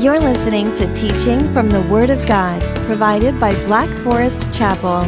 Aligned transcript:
You're 0.00 0.18
listening 0.18 0.72
to 0.76 0.92
teaching 0.94 1.52
from 1.52 1.68
the 1.68 1.82
Word 1.82 2.08
of 2.08 2.26
God, 2.26 2.62
provided 2.86 3.38
by 3.38 3.52
Black 3.66 3.90
Forest 3.98 4.50
Chapel. 4.50 5.02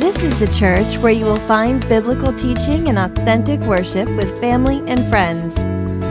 This 0.00 0.20
is 0.20 0.36
the 0.40 0.48
church 0.48 0.98
where 0.98 1.12
you 1.12 1.24
will 1.24 1.36
find 1.36 1.88
biblical 1.88 2.32
teaching 2.32 2.88
and 2.88 2.98
authentic 2.98 3.60
worship 3.60 4.08
with 4.16 4.40
family 4.40 4.82
and 4.88 5.08
friends. 5.08 5.56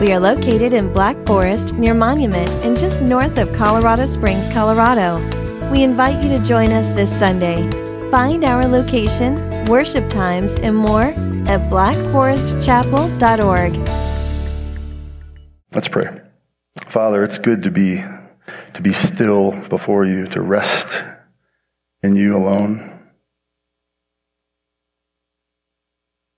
We 0.00 0.14
are 0.14 0.18
located 0.18 0.72
in 0.72 0.94
Black 0.94 1.26
Forest 1.26 1.74
near 1.74 1.92
Monument 1.92 2.48
and 2.64 2.80
just 2.80 3.02
north 3.02 3.36
of 3.36 3.52
Colorado 3.52 4.06
Springs, 4.06 4.50
Colorado. 4.54 5.18
We 5.70 5.82
invite 5.82 6.24
you 6.24 6.30
to 6.38 6.42
join 6.42 6.72
us 6.72 6.88
this 6.88 7.10
Sunday. 7.18 7.68
Find 8.10 8.46
our 8.46 8.66
location, 8.66 9.66
worship 9.66 10.08
times, 10.08 10.54
and 10.54 10.74
more 10.74 11.12
at 11.48 11.70
blackforestchapel.org. 11.70 13.76
Let's 15.74 15.88
pray. 15.88 16.25
Father, 16.84 17.22
it's 17.22 17.38
good 17.38 17.62
to 17.64 17.70
be 17.70 18.04
to 18.74 18.82
be 18.82 18.92
still 18.92 19.52
before 19.68 20.04
you, 20.04 20.26
to 20.26 20.40
rest 20.40 21.02
in 22.02 22.14
you 22.14 22.36
alone. 22.36 22.92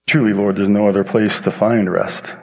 Truly, 0.07 0.33
Lord, 0.33 0.57
there's 0.57 0.69
no 0.69 0.89
other 0.89 1.05
place 1.05 1.41
to 1.43 1.51
find 1.51 1.91
rest. 1.91 2.35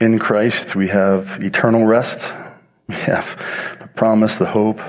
In 0.00 0.18
Christ, 0.18 0.74
we 0.74 0.88
have 0.88 1.38
eternal 1.42 1.86
rest. 1.86 2.34
We 2.88 2.96
have 2.96 3.36
the 3.80 3.86
promise, 3.86 4.34
the 4.34 4.46
hope, 4.46 4.80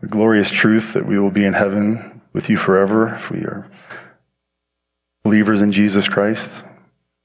the 0.00 0.08
glorious 0.08 0.50
truth 0.50 0.92
that 0.92 1.06
we 1.06 1.18
will 1.18 1.30
be 1.30 1.44
in 1.44 1.54
heaven 1.54 2.20
with 2.32 2.50
you 2.50 2.56
forever 2.56 3.14
if 3.14 3.30
we 3.30 3.38
are 3.44 3.70
believers 5.22 5.62
in 5.62 5.72
Jesus 5.72 6.08
Christ, 6.08 6.66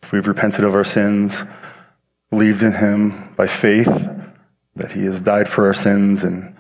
if 0.06 0.12
we've 0.12 0.28
repented 0.28 0.64
of 0.64 0.76
our 0.76 0.84
sins, 0.84 1.44
believed 2.30 2.62
in 2.62 2.74
him 2.74 3.34
by 3.36 3.48
faith, 3.48 4.08
that 4.76 4.92
he 4.92 5.06
has 5.06 5.20
died 5.20 5.50
for 5.50 5.66
our 5.66 5.74
sins, 5.74 6.24
and 6.24 6.56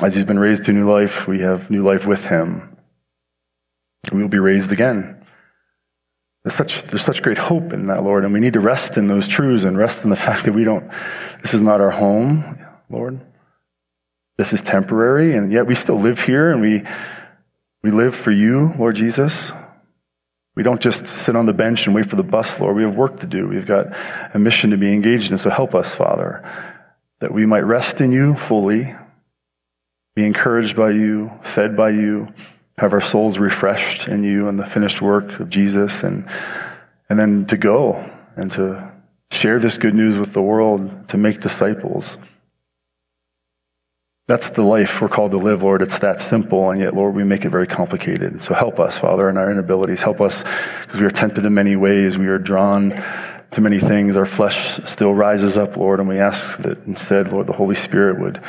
as 0.00 0.14
he's 0.14 0.24
been 0.24 0.38
raised 0.38 0.66
to 0.66 0.72
new 0.72 0.88
life, 0.88 1.26
we 1.26 1.40
have 1.40 1.68
new 1.68 1.82
life 1.82 2.06
with 2.06 2.26
him. 2.26 2.76
We 4.12 4.22
will 4.22 4.28
be 4.28 4.38
raised 4.38 4.70
again. 4.70 5.20
There's 6.44 6.54
such, 6.54 6.84
there's 6.84 7.02
such 7.02 7.22
great 7.22 7.38
hope 7.38 7.72
in 7.72 7.88
that, 7.88 8.04
Lord, 8.04 8.22
and 8.22 8.32
we 8.32 8.38
need 8.38 8.52
to 8.52 8.60
rest 8.60 8.96
in 8.96 9.08
those 9.08 9.26
truths 9.26 9.64
and 9.64 9.76
rest 9.76 10.04
in 10.04 10.10
the 10.10 10.16
fact 10.16 10.44
that 10.44 10.52
we 10.52 10.62
don't, 10.62 10.88
this 11.42 11.54
is 11.54 11.62
not 11.62 11.80
our 11.80 11.90
home, 11.90 12.56
Lord. 12.88 13.20
This 14.38 14.52
is 14.52 14.62
temporary, 14.62 15.34
and 15.34 15.50
yet 15.50 15.66
we 15.66 15.74
still 15.74 15.98
live 15.98 16.20
here 16.20 16.52
and 16.52 16.60
we, 16.60 16.84
we 17.82 17.90
live 17.90 18.14
for 18.14 18.30
you, 18.30 18.74
Lord 18.78 18.94
Jesus. 18.94 19.52
We 20.54 20.62
don't 20.62 20.80
just 20.80 21.06
sit 21.06 21.34
on 21.34 21.46
the 21.46 21.52
bench 21.52 21.86
and 21.86 21.94
wait 21.94 22.06
for 22.06 22.16
the 22.16 22.22
bus, 22.22 22.60
Lord. 22.60 22.76
We 22.76 22.82
have 22.82 22.94
work 22.94 23.18
to 23.20 23.26
do. 23.26 23.48
We've 23.48 23.66
got 23.66 23.86
a 24.34 24.38
mission 24.38 24.70
to 24.70 24.76
be 24.76 24.92
engaged 24.92 25.32
in. 25.32 25.38
So 25.38 25.50
help 25.50 25.74
us, 25.74 25.94
Father, 25.94 26.48
that 27.18 27.32
we 27.32 27.44
might 27.44 27.64
rest 27.64 28.00
in 28.00 28.12
you 28.12 28.34
fully, 28.34 28.94
be 30.14 30.24
encouraged 30.24 30.76
by 30.76 30.90
you, 30.90 31.30
fed 31.42 31.76
by 31.76 31.90
you, 31.90 32.32
have 32.78 32.92
our 32.92 33.00
souls 33.00 33.38
refreshed 33.38 34.08
in 34.08 34.22
you 34.22 34.48
and 34.48 34.58
the 34.58 34.66
finished 34.66 35.02
work 35.02 35.40
of 35.40 35.48
Jesus, 35.48 36.02
and, 36.02 36.28
and 37.08 37.18
then 37.18 37.46
to 37.46 37.56
go 37.56 38.10
and 38.36 38.50
to 38.52 38.92
share 39.30 39.58
this 39.58 39.78
good 39.78 39.94
news 39.94 40.18
with 40.18 40.32
the 40.32 40.42
world, 40.42 41.08
to 41.08 41.16
make 41.16 41.40
disciples. 41.40 42.18
That's 44.26 44.48
the 44.48 44.62
life 44.62 45.02
we're 45.02 45.08
called 45.08 45.32
to 45.32 45.36
live, 45.36 45.62
Lord. 45.62 45.82
It's 45.82 45.98
that 45.98 46.18
simple, 46.18 46.70
and 46.70 46.80
yet, 46.80 46.94
Lord, 46.94 47.14
we 47.14 47.24
make 47.24 47.44
it 47.44 47.50
very 47.50 47.66
complicated. 47.66 48.42
So 48.42 48.54
help 48.54 48.80
us, 48.80 48.98
Father, 48.98 49.28
in 49.28 49.36
our 49.36 49.50
inabilities. 49.50 50.00
Help 50.00 50.22
us 50.22 50.44
because 50.82 50.98
we 50.98 51.06
are 51.06 51.10
tempted 51.10 51.44
in 51.44 51.52
many 51.52 51.76
ways. 51.76 52.16
We 52.16 52.28
are 52.28 52.38
drawn 52.38 53.02
to 53.50 53.60
many 53.60 53.78
things. 53.78 54.16
Our 54.16 54.24
flesh 54.24 54.78
still 54.84 55.12
rises 55.12 55.58
up, 55.58 55.76
Lord, 55.76 56.00
and 56.00 56.08
we 56.08 56.18
ask 56.18 56.58
that 56.62 56.86
instead, 56.86 57.32
Lord, 57.32 57.46
the 57.46 57.52
Holy 57.52 57.74
Spirit 57.74 58.18
would 58.18 58.42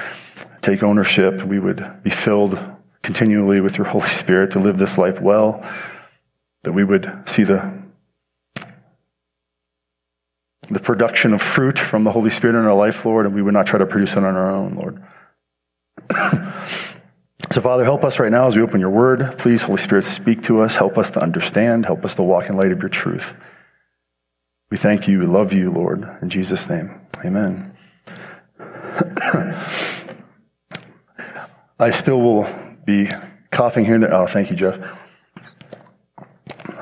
take 0.61 0.81
ownership. 0.81 1.43
We 1.43 1.59
would 1.59 1.85
be 2.03 2.09
filled 2.09 2.57
continually 3.03 3.59
with 3.59 3.77
your 3.77 3.87
Holy 3.87 4.07
Spirit 4.07 4.51
to 4.51 4.59
live 4.59 4.77
this 4.77 4.97
life 4.97 5.19
well, 5.19 5.61
that 6.63 6.71
we 6.71 6.85
would 6.85 7.27
see 7.27 7.43
the 7.43 7.83
the 10.69 10.79
production 10.79 11.33
of 11.33 11.41
fruit 11.41 11.77
from 11.77 12.05
the 12.05 12.11
Holy 12.11 12.29
Spirit 12.29 12.57
in 12.57 12.65
our 12.65 12.73
life, 12.73 13.05
Lord, 13.05 13.25
and 13.25 13.35
we 13.35 13.41
would 13.41 13.53
not 13.53 13.67
try 13.67 13.77
to 13.77 13.85
produce 13.85 14.13
it 14.13 14.23
on 14.23 14.35
our 14.35 14.49
own, 14.49 14.73
Lord. 14.73 15.03
so, 17.51 17.61
Father, 17.61 17.83
help 17.83 18.03
us 18.03 18.19
right 18.19 18.31
now 18.31 18.47
as 18.47 18.55
we 18.55 18.61
open 18.61 18.79
your 18.79 18.89
word. 18.89 19.37
Please, 19.37 19.63
Holy 19.63 19.77
Spirit, 19.77 20.03
speak 20.03 20.41
to 20.43 20.61
us. 20.61 20.75
Help 20.75 20.97
us 20.97 21.11
to 21.11 21.21
understand. 21.21 21.85
Help 21.85 22.05
us 22.05 22.15
to 22.15 22.23
walk 22.23 22.49
in 22.49 22.57
light 22.57 22.71
of 22.71 22.79
your 22.79 22.89
truth. 22.89 23.37
We 24.69 24.77
thank 24.77 25.07
you. 25.07 25.19
We 25.19 25.25
love 25.25 25.53
you, 25.53 25.71
Lord. 25.71 26.03
In 26.21 26.29
Jesus' 26.29 26.69
name, 26.69 26.99
amen. 27.23 27.75
I 31.79 31.91
still 31.91 32.21
will 32.21 32.47
be 32.85 33.09
coughing 33.51 33.85
here 33.85 33.95
and 33.95 34.03
there. 34.03 34.13
Oh, 34.13 34.25
thank 34.27 34.49
you, 34.49 34.55
Jeff. 34.55 34.79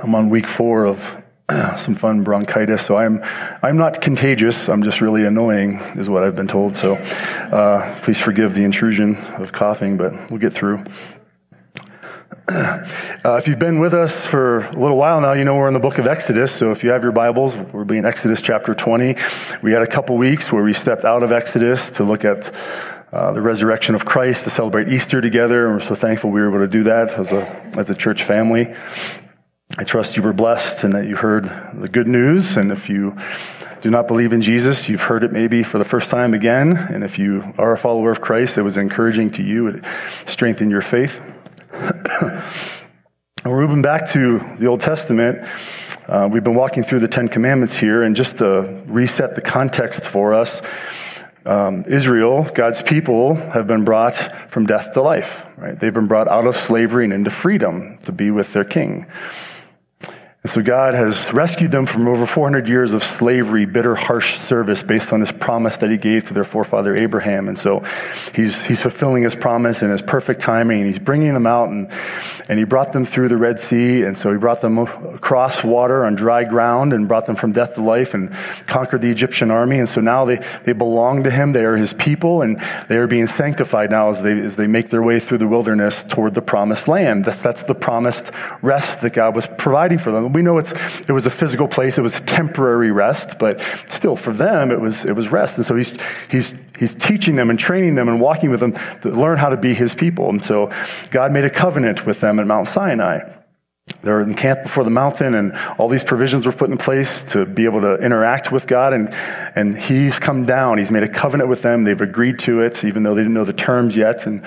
I'm 0.03 0.13
on 0.15 0.29
week 0.29 0.47
four 0.47 0.85
of 0.85 1.22
some 1.77 1.95
fun 1.95 2.23
bronchitis. 2.23 2.85
So 2.85 2.95
I'm, 2.95 3.21
I'm 3.61 3.77
not 3.77 4.01
contagious. 4.01 4.69
I'm 4.69 4.83
just 4.83 5.01
really 5.01 5.25
annoying, 5.25 5.79
is 5.95 6.09
what 6.09 6.23
I've 6.23 6.35
been 6.35 6.47
told. 6.47 6.75
So 6.75 6.95
uh, 6.95 7.99
please 8.01 8.19
forgive 8.19 8.53
the 8.53 8.63
intrusion 8.63 9.17
of 9.37 9.51
coughing, 9.51 9.97
but 9.97 10.13
we'll 10.29 10.39
get 10.39 10.53
through. 10.53 10.83
Uh, 13.25 13.37
if 13.37 13.47
you've 13.47 13.57
been 13.57 13.79
with 13.79 13.93
us 13.93 14.25
for 14.25 14.65
a 14.65 14.71
little 14.73 14.97
while 14.97 15.21
now, 15.21 15.31
you 15.31 15.45
know 15.45 15.55
we're 15.55 15.69
in 15.69 15.73
the 15.73 15.79
book 15.79 15.97
of 15.97 16.07
Exodus. 16.07 16.51
So 16.51 16.71
if 16.71 16.83
you 16.83 16.89
have 16.89 17.03
your 17.03 17.13
Bibles, 17.13 17.55
we'll 17.55 17.85
be 17.85 17.97
in 17.97 18.03
Exodus 18.03 18.41
chapter 18.41 18.73
20. 18.73 19.15
We 19.61 19.71
had 19.71 19.81
a 19.81 19.87
couple 19.87 20.17
weeks 20.17 20.51
where 20.51 20.61
we 20.61 20.73
stepped 20.73 21.05
out 21.05 21.23
of 21.23 21.31
Exodus 21.31 21.91
to 21.91 22.03
look 22.03 22.25
at 22.25 22.53
uh, 23.13 23.31
the 23.31 23.41
resurrection 23.41 23.95
of 23.95 24.03
Christ, 24.03 24.43
to 24.43 24.49
celebrate 24.49 24.89
Easter 24.89 25.21
together. 25.21 25.67
And 25.67 25.75
we're 25.75 25.79
so 25.79 25.95
thankful 25.95 26.31
we 26.31 26.41
were 26.41 26.49
able 26.49 26.59
to 26.59 26.67
do 26.67 26.83
that 26.83 27.17
as 27.17 27.31
a, 27.31 27.45
as 27.77 27.89
a 27.89 27.95
church 27.95 28.23
family. 28.23 28.75
I 29.75 29.83
trust 29.83 30.15
you 30.15 30.21
were 30.21 30.33
blessed 30.33 30.83
and 30.83 30.93
that 30.93 31.07
you 31.07 31.15
heard 31.15 31.45
the 31.73 31.87
good 31.91 32.07
news. 32.07 32.57
And 32.57 32.71
if 32.71 32.89
you 32.89 33.17
do 33.81 33.89
not 33.89 34.07
believe 34.07 34.31
in 34.31 34.41
Jesus, 34.41 34.87
you've 34.87 35.01
heard 35.01 35.23
it 35.23 35.31
maybe 35.31 35.63
for 35.63 35.79
the 35.79 35.83
first 35.83 36.11
time 36.11 36.35
again. 36.35 36.77
And 36.77 37.03
if 37.03 37.17
you 37.17 37.53
are 37.57 37.71
a 37.71 37.77
follower 37.77 38.11
of 38.11 38.21
Christ, 38.21 38.57
it 38.57 38.61
was 38.61 38.77
encouraging 38.77 39.31
to 39.31 39.43
you. 39.43 39.67
It 39.67 39.85
strengthened 40.25 40.69
your 40.69 40.81
faith. 40.81 41.19
We're 43.45 43.61
moving 43.61 43.81
back 43.81 44.07
to 44.11 44.39
the 44.57 44.67
Old 44.67 44.79
Testament. 44.79 45.39
Uh, 46.07 46.29
we've 46.31 46.43
been 46.43 46.55
walking 46.55 46.83
through 46.83 46.99
the 46.99 47.07
Ten 47.07 47.27
Commandments 47.27 47.73
here, 47.75 48.03
and 48.03 48.15
just 48.15 48.37
to 48.37 48.83
reset 48.85 49.35
the 49.35 49.41
context 49.41 50.05
for 50.05 50.33
us, 50.33 50.61
um, 51.45 51.83
Israel, 51.87 52.47
God's 52.53 52.81
people, 52.81 53.35
have 53.35 53.67
been 53.67 53.83
brought 53.83 54.15
from 54.49 54.65
death 54.65 54.93
to 54.93 55.01
life. 55.01 55.45
Right? 55.57 55.77
They've 55.77 55.93
been 55.93 56.07
brought 56.07 56.27
out 56.27 56.45
of 56.45 56.55
slavery 56.55 57.03
and 57.03 57.11
into 57.11 57.31
freedom 57.31 57.97
to 58.03 58.11
be 58.11 58.31
with 58.31 58.53
their 58.53 58.63
King. 58.63 59.07
And 60.43 60.51
so 60.51 60.61
God 60.61 60.93
has 60.93 61.31
rescued 61.31 61.71
them 61.71 61.85
from 61.85 62.05
over 62.05 62.25
400 62.25 62.67
years 62.67 62.93
of 62.93 63.01
slavery, 63.01 63.63
bitter, 63.63 63.95
harsh 63.95 64.35
service 64.35 64.83
based 64.83 65.13
on 65.13 65.21
this 65.21 65.31
promise 65.31 65.77
that 65.77 65.89
he 65.89 65.97
gave 65.97 66.25
to 66.25 66.33
their 66.33 66.43
forefather 66.43 66.93
Abraham. 66.97 67.47
And 67.47 67.57
so 67.57 67.79
he's, 68.35 68.61
he's 68.65 68.81
fulfilling 68.81 69.23
his 69.23 69.35
promise 69.35 69.81
in 69.81 69.89
his 69.89 70.01
perfect 70.01 70.41
timing. 70.41 70.79
And 70.79 70.87
he's 70.87 70.99
bringing 70.99 71.33
them 71.33 71.47
out 71.47 71.69
and, 71.69 71.89
and 72.49 72.59
he 72.59 72.65
brought 72.65 72.91
them 72.91 73.05
through 73.05 73.29
the 73.29 73.37
Red 73.37 73.57
Sea. 73.57 74.03
And 74.03 74.17
so 74.17 74.33
he 74.33 74.37
brought 74.37 74.59
them 74.59 74.79
across 74.79 75.63
water 75.63 76.05
on 76.05 76.15
dry 76.15 76.43
ground 76.43 76.91
and 76.91 77.07
brought 77.07 77.25
them 77.25 77.37
from 77.37 77.53
death 77.53 77.75
to 77.75 77.81
life 77.81 78.13
and 78.13 78.29
conquered 78.67 78.99
the 78.99 79.09
Egyptian 79.09 79.49
army. 79.49 79.79
And 79.79 79.87
so 79.87 80.01
now 80.01 80.25
they, 80.25 80.45
they 80.65 80.73
belong 80.73 81.23
to 81.23 81.31
him. 81.31 81.53
They 81.53 81.63
are 81.63 81.77
his 81.77 81.93
people 81.93 82.41
and 82.41 82.59
they 82.89 82.97
are 82.97 83.07
being 83.07 83.27
sanctified 83.27 83.91
now 83.91 84.09
as 84.09 84.21
they, 84.23 84.37
as 84.39 84.57
they 84.57 84.67
make 84.67 84.89
their 84.89 85.03
way 85.03 85.21
through 85.21 85.37
the 85.37 85.47
wilderness 85.47 86.03
toward 86.03 86.33
the 86.33 86.41
promised 86.41 86.89
land. 86.89 87.23
That's, 87.23 87.41
that's 87.41 87.63
the 87.63 87.75
promised 87.75 88.31
rest 88.61 88.99
that 88.99 89.13
God 89.13 89.35
was 89.35 89.47
providing 89.47 89.99
for 89.99 90.11
them 90.11 90.32
we 90.33 90.41
know 90.41 90.57
it's, 90.57 90.71
it 91.01 91.11
was 91.11 91.25
a 91.25 91.31
physical 91.31 91.67
place, 91.67 91.97
it 91.97 92.01
was 92.01 92.19
temporary 92.21 92.91
rest, 92.91 93.39
but 93.39 93.61
still 93.87 94.15
for 94.15 94.33
them 94.33 94.71
it 94.71 94.79
was, 94.79 95.05
it 95.05 95.13
was 95.13 95.29
rest. 95.29 95.57
And 95.57 95.65
so 95.65 95.75
he's, 95.75 95.97
he's, 96.29 96.53
he's 96.77 96.95
teaching 96.95 97.35
them 97.35 97.49
and 97.49 97.59
training 97.59 97.95
them 97.95 98.07
and 98.07 98.19
walking 98.19 98.49
with 98.49 98.59
them 98.59 98.73
to 99.01 99.09
learn 99.09 99.37
how 99.37 99.49
to 99.49 99.57
be 99.57 99.73
his 99.73 99.95
people. 99.95 100.29
And 100.29 100.43
so 100.43 100.71
God 101.11 101.31
made 101.31 101.43
a 101.43 101.49
covenant 101.49 102.05
with 102.05 102.21
them 102.21 102.39
at 102.39 102.47
Mount 102.47 102.67
Sinai. 102.67 103.29
They're 104.01 104.21
encamped 104.21 104.63
before 104.63 104.83
the 104.83 104.89
mountain 104.89 105.33
and 105.33 105.53
all 105.77 105.89
these 105.89 106.03
provisions 106.03 106.45
were 106.45 106.53
put 106.53 106.69
in 106.69 106.77
place 106.77 107.23
to 107.25 107.45
be 107.45 107.65
able 107.65 107.81
to 107.81 107.95
interact 107.95 108.51
with 108.51 108.65
God. 108.65 108.93
And, 108.93 109.09
and 109.55 109.77
he's 109.77 110.19
come 110.19 110.45
down. 110.45 110.77
He's 110.77 110.91
made 110.91 111.03
a 111.03 111.09
covenant 111.09 111.49
with 111.49 111.61
them. 111.61 111.83
They've 111.83 111.99
agreed 111.99 112.39
to 112.39 112.61
it, 112.61 112.83
even 112.83 113.03
though 113.03 113.13
they 113.13 113.21
didn't 113.21 113.33
know 113.33 113.45
the 113.45 113.53
terms 113.53 113.95
yet. 113.95 114.25
And, 114.25 114.43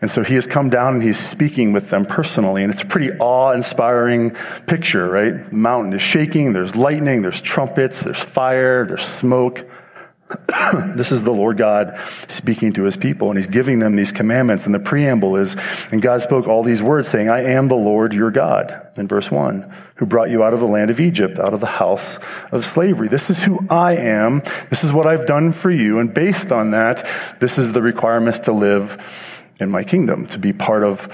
and 0.00 0.10
so 0.10 0.22
he 0.22 0.34
has 0.34 0.46
come 0.46 0.70
down 0.70 0.94
and 0.94 1.02
he's 1.02 1.18
speaking 1.18 1.72
with 1.72 1.90
them 1.90 2.06
personally. 2.06 2.62
And 2.62 2.72
it's 2.72 2.82
a 2.82 2.86
pretty 2.86 3.12
awe 3.18 3.52
inspiring 3.52 4.30
picture, 4.66 5.08
right? 5.08 5.50
The 5.50 5.56
mountain 5.56 5.92
is 5.92 6.02
shaking. 6.02 6.52
There's 6.52 6.74
lightning. 6.74 7.22
There's 7.22 7.40
trumpets. 7.40 8.00
There's 8.00 8.22
fire. 8.22 8.86
There's 8.86 9.04
smoke. 9.04 9.66
this 10.94 11.10
is 11.10 11.24
the 11.24 11.32
Lord 11.32 11.56
God 11.56 11.98
speaking 12.28 12.72
to 12.74 12.84
his 12.84 12.96
people, 12.96 13.28
and 13.28 13.36
he's 13.36 13.46
giving 13.46 13.80
them 13.80 13.96
these 13.96 14.12
commandments. 14.12 14.64
And 14.64 14.74
the 14.74 14.80
preamble 14.80 15.36
is, 15.36 15.56
and 15.90 16.00
God 16.00 16.22
spoke 16.22 16.46
all 16.46 16.62
these 16.62 16.82
words, 16.82 17.08
saying, 17.08 17.28
I 17.28 17.42
am 17.42 17.68
the 17.68 17.74
Lord 17.74 18.14
your 18.14 18.30
God, 18.30 18.88
in 18.96 19.08
verse 19.08 19.30
1, 19.30 19.74
who 19.96 20.06
brought 20.06 20.30
you 20.30 20.44
out 20.44 20.54
of 20.54 20.60
the 20.60 20.66
land 20.66 20.90
of 20.90 21.00
Egypt, 21.00 21.38
out 21.38 21.52
of 21.52 21.60
the 21.60 21.66
house 21.66 22.18
of 22.52 22.64
slavery. 22.64 23.08
This 23.08 23.28
is 23.28 23.42
who 23.42 23.66
I 23.68 23.96
am. 23.96 24.40
This 24.68 24.84
is 24.84 24.92
what 24.92 25.06
I've 25.06 25.26
done 25.26 25.52
for 25.52 25.70
you. 25.70 25.98
And 25.98 26.14
based 26.14 26.52
on 26.52 26.70
that, 26.70 27.04
this 27.40 27.58
is 27.58 27.72
the 27.72 27.82
requirements 27.82 28.38
to 28.40 28.52
live 28.52 29.39
in 29.60 29.70
my 29.70 29.84
kingdom, 29.84 30.26
to 30.28 30.38
be 30.38 30.52
part 30.52 30.82
of, 30.82 31.08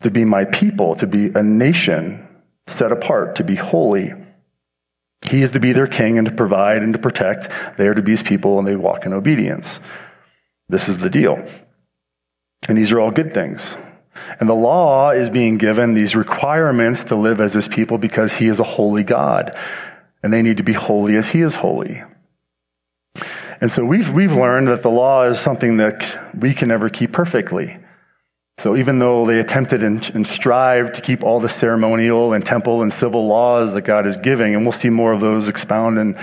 to 0.00 0.10
be 0.10 0.24
my 0.24 0.44
people, 0.46 0.94
to 0.96 1.06
be 1.06 1.26
a 1.34 1.42
nation 1.42 2.26
set 2.66 2.92
apart, 2.92 3.36
to 3.36 3.44
be 3.44 3.54
holy. 3.54 4.12
He 5.28 5.42
is 5.42 5.52
to 5.52 5.60
be 5.60 5.72
their 5.72 5.86
king 5.86 6.18
and 6.18 6.26
to 6.26 6.34
provide 6.34 6.82
and 6.82 6.92
to 6.94 6.98
protect. 6.98 7.48
They 7.76 7.86
are 7.86 7.94
to 7.94 8.02
be 8.02 8.12
his 8.12 8.22
people 8.22 8.58
and 8.58 8.66
they 8.66 8.76
walk 8.76 9.04
in 9.04 9.12
obedience. 9.12 9.80
This 10.68 10.88
is 10.88 10.98
the 10.98 11.10
deal. 11.10 11.46
And 12.68 12.78
these 12.78 12.92
are 12.92 13.00
all 13.00 13.10
good 13.10 13.32
things. 13.32 13.76
And 14.38 14.48
the 14.48 14.54
law 14.54 15.10
is 15.10 15.28
being 15.28 15.58
given 15.58 15.94
these 15.94 16.16
requirements 16.16 17.04
to 17.04 17.16
live 17.16 17.40
as 17.40 17.54
his 17.54 17.68
people 17.68 17.98
because 17.98 18.34
he 18.34 18.46
is 18.46 18.60
a 18.60 18.64
holy 18.64 19.02
God. 19.02 19.54
And 20.22 20.32
they 20.32 20.42
need 20.42 20.56
to 20.58 20.62
be 20.62 20.72
holy 20.72 21.16
as 21.16 21.28
he 21.28 21.40
is 21.40 21.56
holy. 21.56 22.02
And 23.60 23.70
so 23.70 23.84
we've, 23.84 24.10
we've 24.10 24.34
learned 24.34 24.68
that 24.68 24.82
the 24.82 24.90
law 24.90 25.24
is 25.24 25.38
something 25.38 25.76
that 25.78 26.34
we 26.34 26.54
can 26.54 26.68
never 26.68 26.88
keep 26.88 27.12
perfectly. 27.12 27.78
So 28.60 28.76
even 28.76 28.98
though 28.98 29.24
they 29.24 29.40
attempted 29.40 29.82
and, 29.82 30.06
and 30.14 30.26
strived 30.26 30.96
to 30.96 31.00
keep 31.00 31.24
all 31.24 31.40
the 31.40 31.48
ceremonial 31.48 32.34
and 32.34 32.44
temple 32.44 32.82
and 32.82 32.92
civil 32.92 33.26
laws 33.26 33.72
that 33.72 33.82
God 33.82 34.04
is 34.04 34.18
giving, 34.18 34.54
and 34.54 34.66
we'll 34.66 34.72
see 34.72 34.90
more 34.90 35.12
of 35.12 35.20
those 35.22 35.48
expound 35.48 35.98
in, 35.98 36.14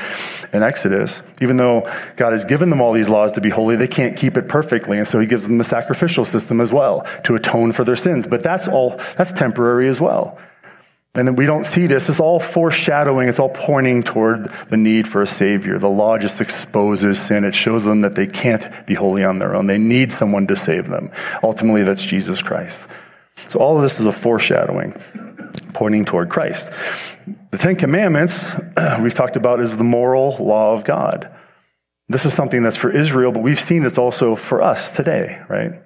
in 0.54 0.62
Exodus, 0.62 1.24
even 1.42 1.58
though 1.58 1.92
God 2.16 2.34
has 2.34 2.46
given 2.46 2.70
them 2.70 2.80
all 2.80 2.94
these 2.94 3.10
laws 3.10 3.32
to 3.32 3.42
be 3.42 3.50
holy, 3.50 3.76
they 3.76 3.88
can't 3.88 4.16
keep 4.16 4.38
it 4.38 4.48
perfectly. 4.48 5.00
And 5.00 5.08
so 5.08 5.20
he 5.20 5.26
gives 5.26 5.48
them 5.48 5.58
the 5.58 5.64
sacrificial 5.64 6.26
system 6.26 6.62
as 6.62 6.72
well 6.72 7.08
to 7.24 7.34
atone 7.34 7.72
for 7.72 7.84
their 7.84 7.96
sins. 7.96 8.28
But 8.28 8.44
that's 8.44 8.68
all, 8.68 8.92
that's 9.18 9.32
temporary 9.32 9.88
as 9.88 10.00
well. 10.00 10.38
And 11.18 11.36
we 11.36 11.48
don't 11.48 11.66
see 11.66 11.88
this. 11.88 12.10
It's 12.10 12.20
all 12.20 12.40
foreshadowing. 12.40 13.28
It's 13.28 13.40
all 13.40 13.50
pointing 13.50 14.04
toward 14.04 14.50
the 14.70 14.78
need 14.78 15.08
for 15.08 15.24
a 15.24 15.28
savior. 15.28 15.80
The 15.80 15.90
law 15.90 16.20
just 16.20 16.40
exposes 16.40 17.20
sin. 17.20 17.44
It 17.44 17.56
shows 17.56 17.86
them 17.86 18.02
that 18.02 18.16
they 18.16 18.28
can't 18.28 18.86
be 18.86 18.94
holy 18.94 19.24
on 19.24 19.40
their 19.40 19.56
own. 19.56 19.66
They 19.66 19.80
need 19.80 20.12
someone 20.12 20.46
to 20.48 20.56
save 20.56 20.90
them. 20.90 21.12
Ultimately, 21.42 21.82
that's 21.82 22.06
Jesus 22.06 22.44
Christ. 22.44 22.88
So 23.36 23.60
all 23.60 23.78
of 23.78 23.82
this 23.82 24.00
is 24.00 24.06
a 24.06 24.12
foreshadowing, 24.12 24.94
pointing 25.74 26.06
toward 26.06 26.30
Christ. 26.30 26.72
The 27.50 27.58
Ten 27.58 27.76
Commandments 27.78 28.46
we've 29.02 29.16
talked 29.16 29.38
about 29.38 29.60
is 29.60 29.78
the 29.78 29.84
moral 29.84 30.38
law 30.38 30.74
of 30.74 30.84
God. 30.84 31.34
This 32.10 32.26
is 32.26 32.34
something 32.34 32.62
that's 32.62 32.78
for 32.78 32.92
Israel, 32.92 33.32
but 33.32 33.42
we've 33.42 33.60
seen 33.60 33.84
it's 33.84 33.98
also 33.98 34.36
for 34.36 34.62
us 34.62 34.96
today, 34.96 35.42
right? 35.50 35.82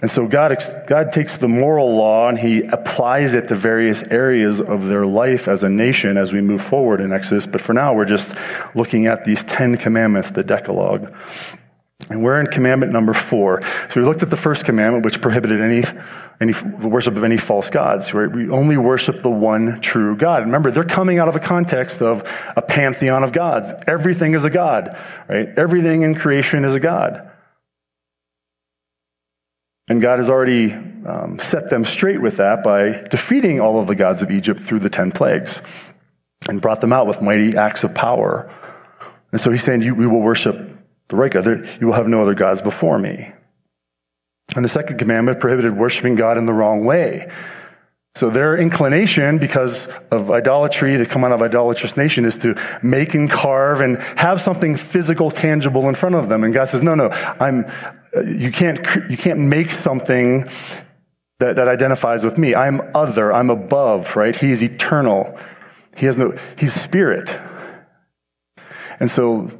And 0.00 0.10
so 0.10 0.26
God, 0.26 0.56
God 0.86 1.10
takes 1.10 1.38
the 1.38 1.48
moral 1.48 1.96
law 1.96 2.28
and 2.28 2.38
he 2.38 2.62
applies 2.62 3.34
it 3.34 3.48
to 3.48 3.54
various 3.54 4.02
areas 4.04 4.60
of 4.60 4.86
their 4.86 5.06
life 5.06 5.48
as 5.48 5.62
a 5.62 5.68
nation 5.68 6.16
as 6.16 6.32
we 6.32 6.40
move 6.40 6.60
forward 6.60 7.00
in 7.00 7.12
Exodus. 7.12 7.46
But 7.46 7.60
for 7.60 7.72
now, 7.72 7.94
we're 7.94 8.04
just 8.04 8.36
looking 8.74 9.06
at 9.06 9.24
these 9.24 9.44
10 9.44 9.78
commandments, 9.78 10.32
the 10.32 10.44
Decalogue. 10.44 11.14
And 12.10 12.22
we're 12.22 12.38
in 12.38 12.48
commandment 12.48 12.92
number 12.92 13.14
four. 13.14 13.62
So 13.88 14.00
we 14.00 14.06
looked 14.06 14.22
at 14.22 14.28
the 14.28 14.36
first 14.36 14.66
commandment, 14.66 15.06
which 15.06 15.22
prohibited 15.22 15.60
any, 15.60 15.84
any 16.38 16.52
worship 16.86 17.16
of 17.16 17.24
any 17.24 17.38
false 17.38 17.70
gods. 17.70 18.12
Right? 18.12 18.30
We 18.30 18.50
only 18.50 18.76
worship 18.76 19.22
the 19.22 19.30
one 19.30 19.80
true 19.80 20.16
God. 20.16 20.44
Remember, 20.44 20.70
they're 20.70 20.84
coming 20.84 21.18
out 21.18 21.28
of 21.28 21.36
a 21.36 21.40
context 21.40 22.02
of 22.02 22.28
a 22.56 22.62
pantheon 22.62 23.24
of 23.24 23.32
gods. 23.32 23.72
Everything 23.86 24.34
is 24.34 24.44
a 24.44 24.50
god, 24.50 24.98
right? 25.28 25.48
Everything 25.56 26.02
in 26.02 26.14
creation 26.14 26.64
is 26.66 26.74
a 26.74 26.80
god. 26.80 27.30
And 29.88 30.00
God 30.00 30.18
has 30.18 30.30
already 30.30 30.72
um, 30.72 31.38
set 31.38 31.68
them 31.68 31.84
straight 31.84 32.20
with 32.20 32.38
that 32.38 32.62
by 32.64 33.06
defeating 33.10 33.60
all 33.60 33.78
of 33.78 33.86
the 33.86 33.94
gods 33.94 34.22
of 34.22 34.30
Egypt 34.30 34.60
through 34.60 34.78
the 34.80 34.88
10 34.88 35.12
plagues 35.12 35.60
and 36.48 36.60
brought 36.60 36.80
them 36.80 36.92
out 36.92 37.06
with 37.06 37.20
mighty 37.20 37.56
acts 37.56 37.84
of 37.84 37.94
power. 37.94 38.50
And 39.32 39.40
so 39.40 39.50
he's 39.50 39.62
saying, 39.62 39.80
We 39.96 40.06
will 40.06 40.20
worship 40.20 40.72
the 41.08 41.16
right 41.16 41.30
God. 41.30 41.46
You 41.80 41.86
will 41.88 41.94
have 41.94 42.08
no 42.08 42.22
other 42.22 42.34
gods 42.34 42.62
before 42.62 42.98
me. 42.98 43.32
And 44.56 44.64
the 44.64 44.68
second 44.68 44.98
commandment 44.98 45.40
prohibited 45.40 45.76
worshiping 45.76 46.14
God 46.14 46.38
in 46.38 46.46
the 46.46 46.52
wrong 46.52 46.84
way. 46.84 47.30
So 48.14 48.30
their 48.30 48.56
inclination, 48.56 49.38
because 49.38 49.88
of 50.12 50.30
idolatry, 50.30 50.94
they 50.94 51.04
come 51.04 51.24
out 51.24 51.32
of 51.32 51.42
idolatrous 51.42 51.96
nation, 51.96 52.24
is 52.24 52.38
to 52.38 52.54
make 52.80 53.12
and 53.14 53.28
carve 53.28 53.80
and 53.80 53.98
have 54.16 54.40
something 54.40 54.76
physical, 54.76 55.32
tangible 55.32 55.88
in 55.88 55.96
front 55.96 56.14
of 56.14 56.28
them. 56.28 56.44
And 56.44 56.54
God 56.54 56.66
says, 56.66 56.80
no, 56.80 56.94
no, 56.94 57.08
I'm, 57.40 57.64
you 58.26 58.50
can't, 58.50 58.78
you 59.10 59.16
can't 59.16 59.40
make 59.40 59.70
something 59.70 60.48
that, 61.40 61.56
that 61.56 61.68
identifies 61.68 62.24
with 62.24 62.38
me. 62.38 62.54
I'm 62.54 62.80
other. 62.94 63.32
I'm 63.32 63.50
above, 63.50 64.16
right? 64.16 64.34
He 64.34 64.50
is 64.50 64.62
eternal. 64.62 65.38
He 65.96 66.06
has 66.06 66.18
no, 66.18 66.36
he's 66.56 66.72
spirit. 66.72 67.38
And 69.00 69.10
so 69.10 69.50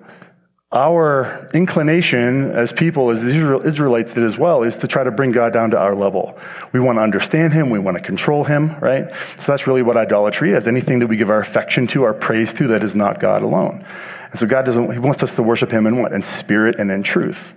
our 0.74 1.46
inclination 1.54 2.50
as 2.50 2.72
people, 2.72 3.10
as 3.10 3.22
Israelites 3.24 4.12
did 4.12 4.24
as 4.24 4.36
well, 4.36 4.64
is 4.64 4.78
to 4.78 4.88
try 4.88 5.04
to 5.04 5.12
bring 5.12 5.30
God 5.30 5.52
down 5.52 5.70
to 5.70 5.78
our 5.78 5.94
level. 5.94 6.36
We 6.72 6.80
want 6.80 6.98
to 6.98 7.02
understand 7.02 7.52
Him. 7.52 7.70
We 7.70 7.78
want 7.78 7.96
to 7.96 8.02
control 8.02 8.42
Him, 8.42 8.76
right? 8.80 9.10
So 9.38 9.52
that's 9.52 9.68
really 9.68 9.82
what 9.82 9.96
idolatry 9.96 10.50
is. 10.52 10.66
Anything 10.66 10.98
that 10.98 11.06
we 11.06 11.16
give 11.16 11.30
our 11.30 11.38
affection 11.38 11.86
to, 11.88 12.02
our 12.02 12.14
praise 12.14 12.52
to, 12.54 12.66
that 12.68 12.82
is 12.82 12.96
not 12.96 13.20
God 13.20 13.42
alone. 13.42 13.84
And 14.30 14.38
so 14.38 14.48
God 14.48 14.64
doesn't, 14.64 14.92
He 14.92 14.98
wants 14.98 15.22
us 15.22 15.36
to 15.36 15.44
worship 15.44 15.70
Him 15.70 15.86
in 15.86 16.02
what? 16.02 16.12
In 16.12 16.22
spirit 16.22 16.74
and 16.80 16.90
in 16.90 17.04
truth. 17.04 17.54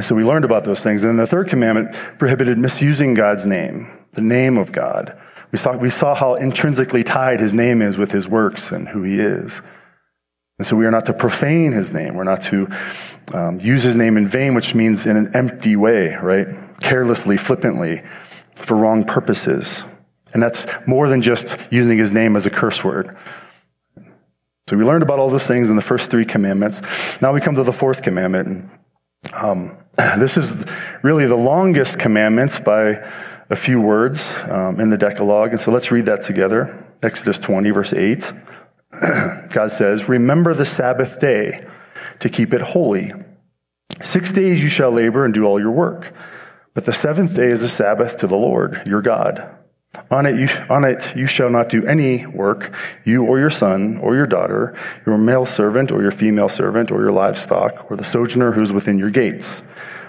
So 0.00 0.14
we 0.14 0.24
learned 0.24 0.44
about 0.44 0.64
those 0.64 0.82
things. 0.82 1.04
And 1.04 1.18
the 1.18 1.26
third 1.26 1.48
commandment 1.48 1.94
prohibited 2.18 2.56
misusing 2.58 3.14
God's 3.14 3.44
name, 3.44 3.88
the 4.12 4.22
name 4.22 4.56
of 4.56 4.72
God. 4.72 5.18
We 5.50 5.58
saw, 5.58 5.76
we 5.76 5.90
saw 5.90 6.14
how 6.14 6.34
intrinsically 6.34 7.04
tied 7.04 7.40
His 7.40 7.52
name 7.52 7.82
is 7.82 7.98
with 7.98 8.12
His 8.12 8.26
works 8.26 8.72
and 8.72 8.88
who 8.88 9.02
He 9.02 9.20
is. 9.20 9.60
And 10.58 10.66
so 10.68 10.76
we 10.76 10.86
are 10.86 10.92
not 10.92 11.06
to 11.06 11.12
profane 11.12 11.72
his 11.72 11.92
name. 11.92 12.14
We're 12.14 12.22
not 12.22 12.42
to 12.42 12.68
um, 13.32 13.58
use 13.58 13.82
his 13.82 13.96
name 13.96 14.16
in 14.16 14.28
vain, 14.28 14.54
which 14.54 14.76
means 14.76 15.06
in 15.06 15.16
an 15.16 15.34
empty 15.34 15.74
way, 15.74 16.14
right? 16.14 16.46
Carelessly, 16.80 17.36
flippantly, 17.36 18.02
for 18.54 18.76
wrong 18.76 19.02
purposes. 19.02 19.84
And 20.32 20.40
that's 20.40 20.66
more 20.86 21.08
than 21.08 21.20
just 21.20 21.58
using 21.72 21.98
his 21.98 22.12
name 22.12 22.36
as 22.36 22.46
a 22.46 22.50
curse 22.50 22.84
word. 22.84 23.16
So 24.68 24.76
we 24.76 24.84
learned 24.84 25.02
about 25.02 25.18
all 25.18 25.30
those 25.30 25.48
things 25.48 25.68
in 25.68 25.74
the 25.74 25.82
first 25.82 26.12
three 26.12 26.24
commandments. 26.24 27.20
Now 27.20 27.32
we 27.32 27.40
come 27.40 27.56
to 27.56 27.64
the 27.64 27.72
fourth 27.72 28.02
commandment. 28.02 28.70
Um, 29.34 29.76
this 30.18 30.36
is 30.36 30.64
really 31.02 31.26
the 31.26 31.36
longest 31.36 31.98
commandment 31.98 32.62
by 32.64 33.08
a 33.50 33.56
few 33.56 33.80
words 33.80 34.34
um, 34.48 34.80
in 34.80 34.90
the 34.90 34.98
Decalogue. 34.98 35.50
And 35.50 35.60
so 35.60 35.70
let's 35.70 35.90
read 35.90 36.06
that 36.06 36.22
together. 36.22 36.86
Exodus 37.02 37.38
20, 37.38 37.70
verse 37.70 37.92
8. 37.92 38.32
God 39.50 39.70
says, 39.70 40.08
Remember 40.08 40.54
the 40.54 40.64
Sabbath 40.64 41.18
day 41.18 41.60
to 42.20 42.28
keep 42.28 42.54
it 42.54 42.60
holy. 42.60 43.12
Six 44.00 44.32
days 44.32 44.62
you 44.62 44.68
shall 44.68 44.90
labor 44.90 45.24
and 45.24 45.34
do 45.34 45.44
all 45.44 45.60
your 45.60 45.70
work. 45.70 46.12
But 46.74 46.86
the 46.86 46.92
seventh 46.92 47.36
day 47.36 47.48
is 47.48 47.62
a 47.62 47.68
Sabbath 47.68 48.16
to 48.18 48.26
the 48.26 48.36
Lord, 48.36 48.82
your 48.86 49.02
God. 49.02 49.58
On 50.10 50.24
it, 50.24 50.38
you, 50.38 50.48
on 50.70 50.84
it 50.84 51.14
you 51.14 51.26
shall 51.26 51.50
not 51.50 51.68
do 51.68 51.84
any 51.86 52.26
work, 52.26 52.74
you 53.04 53.24
or 53.24 53.38
your 53.38 53.50
son 53.50 53.98
or 53.98 54.14
your 54.14 54.26
daughter, 54.26 54.74
your 55.06 55.18
male 55.18 55.44
servant 55.44 55.90
or 55.90 56.00
your 56.00 56.10
female 56.10 56.48
servant 56.48 56.90
or 56.90 57.00
your 57.00 57.12
livestock, 57.12 57.90
or 57.90 57.96
the 57.96 58.04
sojourner 58.04 58.52
who 58.52 58.62
is 58.62 58.72
within 58.72 58.98
your 58.98 59.10
gates. 59.10 59.62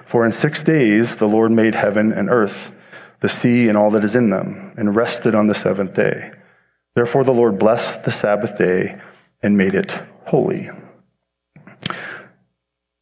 For 0.05 0.25
in 0.25 0.31
six 0.31 0.63
days 0.63 1.17
the 1.17 1.27
Lord 1.27 1.51
made 1.51 1.75
heaven 1.75 2.13
and 2.13 2.29
earth, 2.29 2.71
the 3.19 3.29
sea 3.29 3.67
and 3.67 3.77
all 3.77 3.89
that 3.91 4.03
is 4.03 4.15
in 4.15 4.29
them, 4.29 4.73
and 4.77 4.95
rested 4.95 5.35
on 5.35 5.47
the 5.47 5.55
seventh 5.55 5.93
day. 5.93 6.31
Therefore, 6.95 7.23
the 7.23 7.33
Lord 7.33 7.57
blessed 7.57 8.05
the 8.05 8.11
Sabbath 8.11 8.57
day 8.57 9.01
and 9.41 9.57
made 9.57 9.73
it 9.73 9.99
holy. 10.25 10.69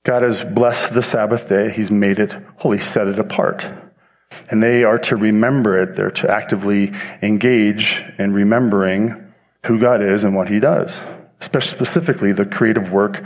God 0.03 0.23
has 0.23 0.43
blessed 0.43 0.93
the 0.93 1.03
Sabbath 1.03 1.49
day. 1.49 1.69
He's 1.71 1.91
made 1.91 2.17
it 2.17 2.35
holy, 2.57 2.79
set 2.79 3.07
it 3.07 3.19
apart. 3.19 3.71
And 4.49 4.61
they 4.61 4.83
are 4.83 4.97
to 4.99 5.15
remember 5.15 5.81
it. 5.81 5.95
They're 5.95 6.11
to 6.11 6.31
actively 6.31 6.91
engage 7.21 8.03
in 8.17 8.33
remembering 8.33 9.33
who 9.65 9.79
God 9.79 10.01
is 10.01 10.23
and 10.23 10.35
what 10.35 10.49
he 10.49 10.59
does, 10.59 11.03
especially 11.39 11.77
specifically 11.77 12.31
the 12.31 12.45
creative 12.45 12.91
work 12.91 13.23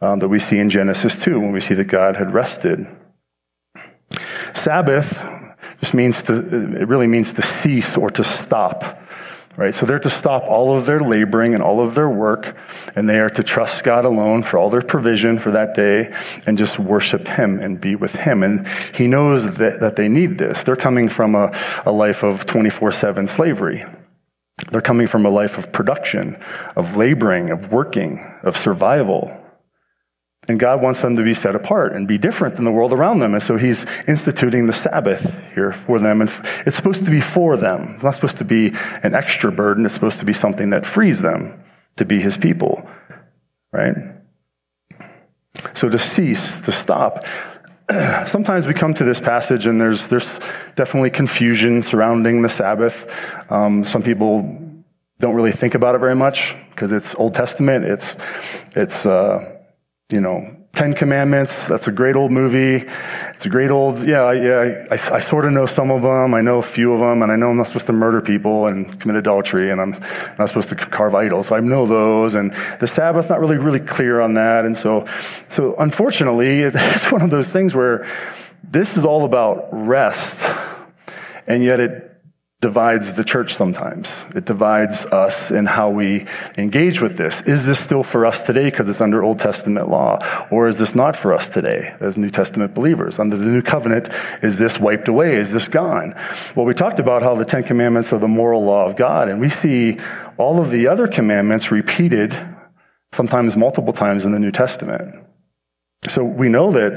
um, 0.00 0.18
that 0.20 0.28
we 0.28 0.38
see 0.38 0.58
in 0.58 0.70
Genesis 0.70 1.22
2 1.22 1.40
when 1.40 1.52
we 1.52 1.60
see 1.60 1.74
that 1.74 1.86
God 1.86 2.16
had 2.16 2.32
rested. 2.32 2.86
Sabbath 4.52 5.20
just 5.80 5.94
means 5.94 6.22
to, 6.24 6.34
it 6.80 6.88
really 6.88 7.06
means 7.06 7.32
to 7.34 7.42
cease 7.42 7.96
or 7.96 8.10
to 8.10 8.24
stop 8.24 9.03
right? 9.56 9.74
So 9.74 9.86
they're 9.86 9.98
to 9.98 10.10
stop 10.10 10.44
all 10.44 10.76
of 10.76 10.86
their 10.86 11.00
laboring 11.00 11.54
and 11.54 11.62
all 11.62 11.80
of 11.80 11.94
their 11.94 12.08
work, 12.08 12.56
and 12.96 13.08
they 13.08 13.20
are 13.20 13.30
to 13.30 13.42
trust 13.42 13.84
God 13.84 14.04
alone 14.04 14.42
for 14.42 14.58
all 14.58 14.70
their 14.70 14.82
provision 14.82 15.38
for 15.38 15.50
that 15.52 15.74
day 15.74 16.12
and 16.46 16.58
just 16.58 16.78
worship 16.78 17.28
Him 17.28 17.58
and 17.58 17.80
be 17.80 17.96
with 17.96 18.14
Him. 18.14 18.42
And 18.42 18.66
He 18.94 19.06
knows 19.06 19.56
that, 19.56 19.80
that 19.80 19.96
they 19.96 20.08
need 20.08 20.38
this. 20.38 20.62
They're 20.62 20.76
coming 20.76 21.08
from 21.08 21.34
a, 21.34 21.52
a 21.86 21.92
life 21.92 22.22
of 22.22 22.46
24 22.46 22.92
7 22.92 23.28
slavery. 23.28 23.84
They're 24.70 24.80
coming 24.80 25.06
from 25.06 25.26
a 25.26 25.30
life 25.30 25.58
of 25.58 25.72
production, 25.72 26.36
of 26.76 26.96
laboring, 26.96 27.50
of 27.50 27.72
working, 27.72 28.24
of 28.42 28.56
survival. 28.56 29.43
And 30.46 30.60
God 30.60 30.82
wants 30.82 31.00
them 31.00 31.16
to 31.16 31.22
be 31.22 31.32
set 31.32 31.54
apart 31.54 31.92
and 31.92 32.06
be 32.06 32.18
different 32.18 32.56
than 32.56 32.64
the 32.64 32.72
world 32.72 32.92
around 32.92 33.20
them. 33.20 33.32
And 33.32 33.42
so 33.42 33.56
he's 33.56 33.86
instituting 34.06 34.66
the 34.66 34.72
Sabbath 34.72 35.40
here 35.54 35.72
for 35.72 35.98
them. 35.98 36.20
And 36.20 36.30
it's 36.66 36.76
supposed 36.76 37.04
to 37.06 37.10
be 37.10 37.20
for 37.20 37.56
them. 37.56 37.94
It's 37.94 38.04
not 38.04 38.14
supposed 38.14 38.36
to 38.38 38.44
be 38.44 38.72
an 39.02 39.14
extra 39.14 39.50
burden. 39.50 39.86
It's 39.86 39.94
supposed 39.94 40.20
to 40.20 40.26
be 40.26 40.34
something 40.34 40.70
that 40.70 40.84
frees 40.84 41.22
them 41.22 41.62
to 41.96 42.04
be 42.04 42.20
his 42.20 42.36
people. 42.36 42.86
Right? 43.72 43.96
So 45.72 45.88
to 45.88 45.98
cease, 45.98 46.60
to 46.62 46.72
stop. 46.72 47.24
Sometimes 48.26 48.66
we 48.66 48.74
come 48.74 48.92
to 48.94 49.04
this 49.04 49.20
passage 49.20 49.66
and 49.66 49.80
there's, 49.80 50.08
there's 50.08 50.38
definitely 50.74 51.10
confusion 51.10 51.80
surrounding 51.80 52.42
the 52.42 52.48
Sabbath. 52.50 53.50
Um, 53.50 53.84
some 53.84 54.02
people 54.02 54.60
don't 55.20 55.34
really 55.34 55.52
think 55.52 55.74
about 55.74 55.94
it 55.94 55.98
very 55.98 56.16
much 56.16 56.54
because 56.70 56.92
it's 56.92 57.14
Old 57.14 57.34
Testament. 57.34 57.84
It's, 57.86 58.14
it's, 58.76 59.06
uh, 59.06 59.53
you 60.12 60.20
know, 60.20 60.64
Ten 60.72 60.92
Commandments. 60.92 61.68
That's 61.68 61.86
a 61.86 61.92
great 61.92 62.16
old 62.16 62.32
movie. 62.32 62.84
It's 63.34 63.46
a 63.46 63.48
great 63.48 63.70
old, 63.70 64.00
yeah, 64.06 64.32
yeah. 64.32 64.84
I, 64.90 64.94
I, 64.94 65.20
sort 65.20 65.44
of 65.44 65.52
know 65.52 65.66
some 65.66 65.90
of 65.90 66.02
them. 66.02 66.34
I 66.34 66.40
know 66.40 66.58
a 66.58 66.62
few 66.62 66.92
of 66.92 66.98
them, 66.98 67.22
and 67.22 67.30
I 67.30 67.36
know 67.36 67.50
I'm 67.50 67.56
not 67.56 67.68
supposed 67.68 67.86
to 67.86 67.92
murder 67.92 68.20
people 68.20 68.66
and 68.66 69.00
commit 69.00 69.16
adultery, 69.16 69.70
and 69.70 69.80
I'm 69.80 69.90
not 70.38 70.48
supposed 70.48 70.70
to 70.70 70.76
carve 70.76 71.14
idols. 71.14 71.46
So 71.46 71.56
I 71.56 71.60
know 71.60 71.86
those. 71.86 72.34
And 72.34 72.52
the 72.80 72.88
Sabbath, 72.88 73.30
not 73.30 73.38
really, 73.38 73.56
really 73.56 73.80
clear 73.80 74.20
on 74.20 74.34
that. 74.34 74.64
And 74.64 74.76
so, 74.76 75.06
so 75.48 75.76
unfortunately, 75.78 76.60
it's 76.62 77.10
one 77.10 77.22
of 77.22 77.30
those 77.30 77.52
things 77.52 77.74
where 77.74 78.04
this 78.62 78.96
is 78.96 79.04
all 79.04 79.24
about 79.24 79.68
rest, 79.70 80.44
and 81.46 81.62
yet 81.62 81.78
it 81.78 82.13
divides 82.64 83.12
the 83.12 83.24
church 83.24 83.52
sometimes. 83.52 84.24
It 84.34 84.46
divides 84.46 85.04
us 85.04 85.50
in 85.50 85.66
how 85.66 85.90
we 85.90 86.24
engage 86.56 87.02
with 87.02 87.18
this. 87.18 87.42
Is 87.42 87.66
this 87.66 87.78
still 87.78 88.02
for 88.02 88.24
us 88.24 88.46
today 88.46 88.70
because 88.70 88.88
it's 88.88 89.02
under 89.02 89.22
Old 89.22 89.38
Testament 89.38 89.90
law? 89.90 90.18
Or 90.50 90.66
is 90.66 90.78
this 90.78 90.94
not 90.94 91.14
for 91.14 91.34
us 91.34 91.50
today 91.50 91.94
as 92.00 92.16
New 92.16 92.30
Testament 92.30 92.74
believers? 92.74 93.18
Under 93.18 93.36
the 93.36 93.44
New 93.44 93.60
Covenant, 93.60 94.08
is 94.42 94.56
this 94.58 94.80
wiped 94.80 95.08
away? 95.08 95.36
Is 95.36 95.52
this 95.52 95.68
gone? 95.68 96.14
Well, 96.56 96.64
we 96.64 96.72
talked 96.72 96.98
about 96.98 97.20
how 97.20 97.34
the 97.34 97.44
Ten 97.44 97.64
Commandments 97.64 98.14
are 98.14 98.18
the 98.18 98.28
moral 98.28 98.64
law 98.64 98.86
of 98.86 98.96
God, 98.96 99.28
and 99.28 99.42
we 99.42 99.50
see 99.50 99.98
all 100.38 100.58
of 100.58 100.70
the 100.70 100.86
other 100.86 101.06
commandments 101.06 101.70
repeated 101.70 102.34
sometimes 103.12 103.58
multiple 103.58 103.92
times 103.92 104.24
in 104.24 104.32
the 104.32 104.40
New 104.40 104.50
Testament. 104.50 105.22
So 106.08 106.24
we 106.24 106.48
know 106.48 106.72
that 106.72 106.92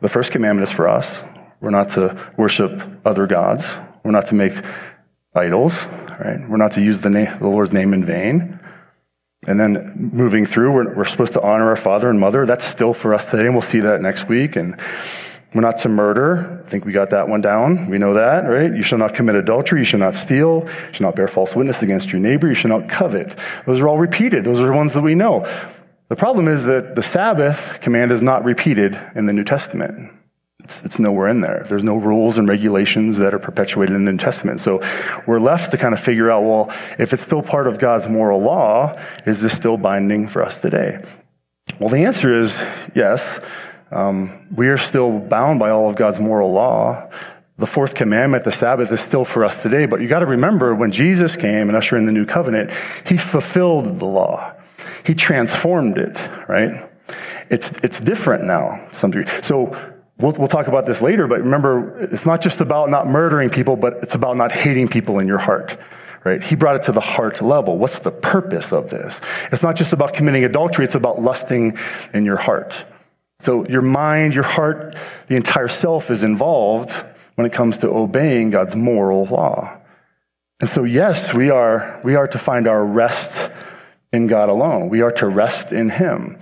the 0.00 0.08
first 0.08 0.32
commandment 0.32 0.66
is 0.66 0.72
for 0.74 0.88
us. 0.88 1.22
We're 1.60 1.68
not 1.68 1.88
to 1.90 2.16
worship 2.38 2.82
other 3.04 3.26
gods. 3.26 3.78
We're 4.02 4.12
not 4.12 4.26
to 4.28 4.34
make 4.34 4.54
idols, 5.34 5.86
right? 6.18 6.40
We're 6.48 6.56
not 6.56 6.72
to 6.72 6.82
use 6.82 7.00
the, 7.00 7.10
the 7.10 7.48
Lord's 7.48 7.72
name 7.72 7.92
in 7.92 8.04
vain. 8.04 8.58
And 9.48 9.58
then 9.58 10.10
moving 10.12 10.44
through, 10.44 10.72
we're, 10.72 10.94
we're 10.94 11.04
supposed 11.04 11.32
to 11.32 11.42
honor 11.42 11.68
our 11.68 11.76
father 11.76 12.10
and 12.10 12.20
mother. 12.20 12.44
That's 12.44 12.64
still 12.64 12.92
for 12.92 13.14
us 13.14 13.30
today, 13.30 13.46
and 13.46 13.54
we'll 13.54 13.62
see 13.62 13.80
that 13.80 14.02
next 14.02 14.28
week. 14.28 14.54
And 14.54 14.78
we're 15.54 15.62
not 15.62 15.78
to 15.78 15.88
murder. 15.88 16.62
I 16.64 16.68
think 16.68 16.84
we 16.84 16.92
got 16.92 17.10
that 17.10 17.28
one 17.28 17.40
down. 17.40 17.88
We 17.88 17.98
know 17.98 18.14
that, 18.14 18.40
right? 18.40 18.72
You 18.72 18.82
shall 18.82 18.98
not 18.98 19.14
commit 19.14 19.36
adultery. 19.36 19.80
You 19.80 19.84
shall 19.84 20.00
not 20.00 20.14
steal. 20.14 20.64
You 20.68 20.92
shall 20.92 21.08
not 21.08 21.16
bear 21.16 21.26
false 21.26 21.56
witness 21.56 21.82
against 21.82 22.12
your 22.12 22.20
neighbor. 22.20 22.46
You 22.46 22.54
shall 22.54 22.78
not 22.78 22.88
covet. 22.88 23.36
Those 23.66 23.80
are 23.80 23.88
all 23.88 23.98
repeated. 23.98 24.44
Those 24.44 24.60
are 24.60 24.66
the 24.66 24.72
ones 24.72 24.94
that 24.94 25.02
we 25.02 25.14
know. 25.14 25.46
The 26.08 26.16
problem 26.16 26.46
is 26.46 26.66
that 26.66 26.96
the 26.96 27.02
Sabbath 27.02 27.80
command 27.80 28.12
is 28.12 28.20
not 28.20 28.44
repeated 28.44 29.00
in 29.14 29.26
the 29.26 29.32
New 29.32 29.44
Testament. 29.44 30.12
It's, 30.70 30.84
it's, 30.84 30.98
nowhere 31.00 31.28
in 31.28 31.40
there. 31.40 31.66
There's 31.68 31.82
no 31.82 31.96
rules 31.96 32.38
and 32.38 32.48
regulations 32.48 33.18
that 33.18 33.34
are 33.34 33.40
perpetuated 33.40 33.96
in 33.96 34.04
the 34.04 34.12
New 34.12 34.18
Testament. 34.18 34.60
So 34.60 34.80
we're 35.26 35.40
left 35.40 35.72
to 35.72 35.78
kind 35.78 35.92
of 35.92 35.98
figure 35.98 36.30
out, 36.30 36.44
well, 36.44 36.70
if 36.96 37.12
it's 37.12 37.22
still 37.22 37.42
part 37.42 37.66
of 37.66 37.80
God's 37.80 38.08
moral 38.08 38.40
law, 38.40 38.96
is 39.26 39.42
this 39.42 39.56
still 39.56 39.76
binding 39.76 40.28
for 40.28 40.42
us 40.42 40.60
today? 40.60 41.02
Well, 41.80 41.88
the 41.88 42.04
answer 42.04 42.32
is 42.32 42.62
yes. 42.94 43.40
Um, 43.90 44.46
we 44.54 44.68
are 44.68 44.76
still 44.76 45.18
bound 45.18 45.58
by 45.58 45.70
all 45.70 45.88
of 45.88 45.96
God's 45.96 46.20
moral 46.20 46.52
law. 46.52 47.10
The 47.58 47.66
fourth 47.66 47.96
commandment, 47.96 48.44
the 48.44 48.52
Sabbath, 48.52 48.92
is 48.92 49.00
still 49.00 49.24
for 49.24 49.44
us 49.44 49.62
today. 49.62 49.86
But 49.86 50.00
you 50.00 50.08
got 50.08 50.20
to 50.20 50.26
remember 50.26 50.72
when 50.72 50.92
Jesus 50.92 51.36
came 51.36 51.68
and 51.68 51.76
ushered 51.76 51.98
in 51.98 52.04
the 52.04 52.12
new 52.12 52.26
covenant, 52.26 52.70
he 53.04 53.16
fulfilled 53.16 53.98
the 53.98 54.06
law. 54.06 54.54
He 55.04 55.14
transformed 55.14 55.98
it, 55.98 56.28
right? 56.48 56.88
It's, 57.50 57.72
it's 57.82 58.00
different 58.00 58.44
now, 58.44 58.86
some 58.92 59.10
degree. 59.10 59.26
So 59.42 59.76
We'll, 60.20 60.32
we'll 60.32 60.48
talk 60.48 60.66
about 60.66 60.86
this 60.86 61.02
later, 61.02 61.26
but 61.26 61.40
remember, 61.40 62.00
it's 62.00 62.26
not 62.26 62.40
just 62.40 62.60
about 62.60 62.90
not 62.90 63.06
murdering 63.06 63.50
people, 63.50 63.76
but 63.76 63.94
it's 64.02 64.14
about 64.14 64.36
not 64.36 64.52
hating 64.52 64.88
people 64.88 65.18
in 65.18 65.26
your 65.26 65.38
heart. 65.38 65.78
Right? 66.22 66.42
He 66.42 66.54
brought 66.54 66.76
it 66.76 66.82
to 66.82 66.92
the 66.92 67.00
heart 67.00 67.40
level. 67.40 67.78
What's 67.78 68.00
the 68.00 68.10
purpose 68.10 68.72
of 68.72 68.90
this? 68.90 69.20
It's 69.50 69.62
not 69.62 69.76
just 69.76 69.92
about 69.92 70.12
committing 70.12 70.44
adultery, 70.44 70.84
it's 70.84 70.94
about 70.94 71.22
lusting 71.22 71.78
in 72.12 72.24
your 72.24 72.36
heart. 72.36 72.84
So 73.38 73.66
your 73.68 73.80
mind, 73.80 74.34
your 74.34 74.44
heart, 74.44 74.98
the 75.28 75.36
entire 75.36 75.68
self 75.68 76.10
is 76.10 76.22
involved 76.22 76.92
when 77.36 77.46
it 77.46 77.54
comes 77.54 77.78
to 77.78 77.88
obeying 77.88 78.50
God's 78.50 78.76
moral 78.76 79.24
law. 79.24 79.78
And 80.60 80.68
so, 80.68 80.84
yes, 80.84 81.32
we 81.32 81.48
are, 81.48 81.98
we 82.04 82.14
are 82.16 82.26
to 82.26 82.38
find 82.38 82.66
our 82.66 82.84
rest 82.84 83.50
in 84.12 84.26
God 84.26 84.50
alone. 84.50 84.90
We 84.90 85.00
are 85.00 85.12
to 85.12 85.26
rest 85.26 85.72
in 85.72 85.88
Him. 85.88 86.38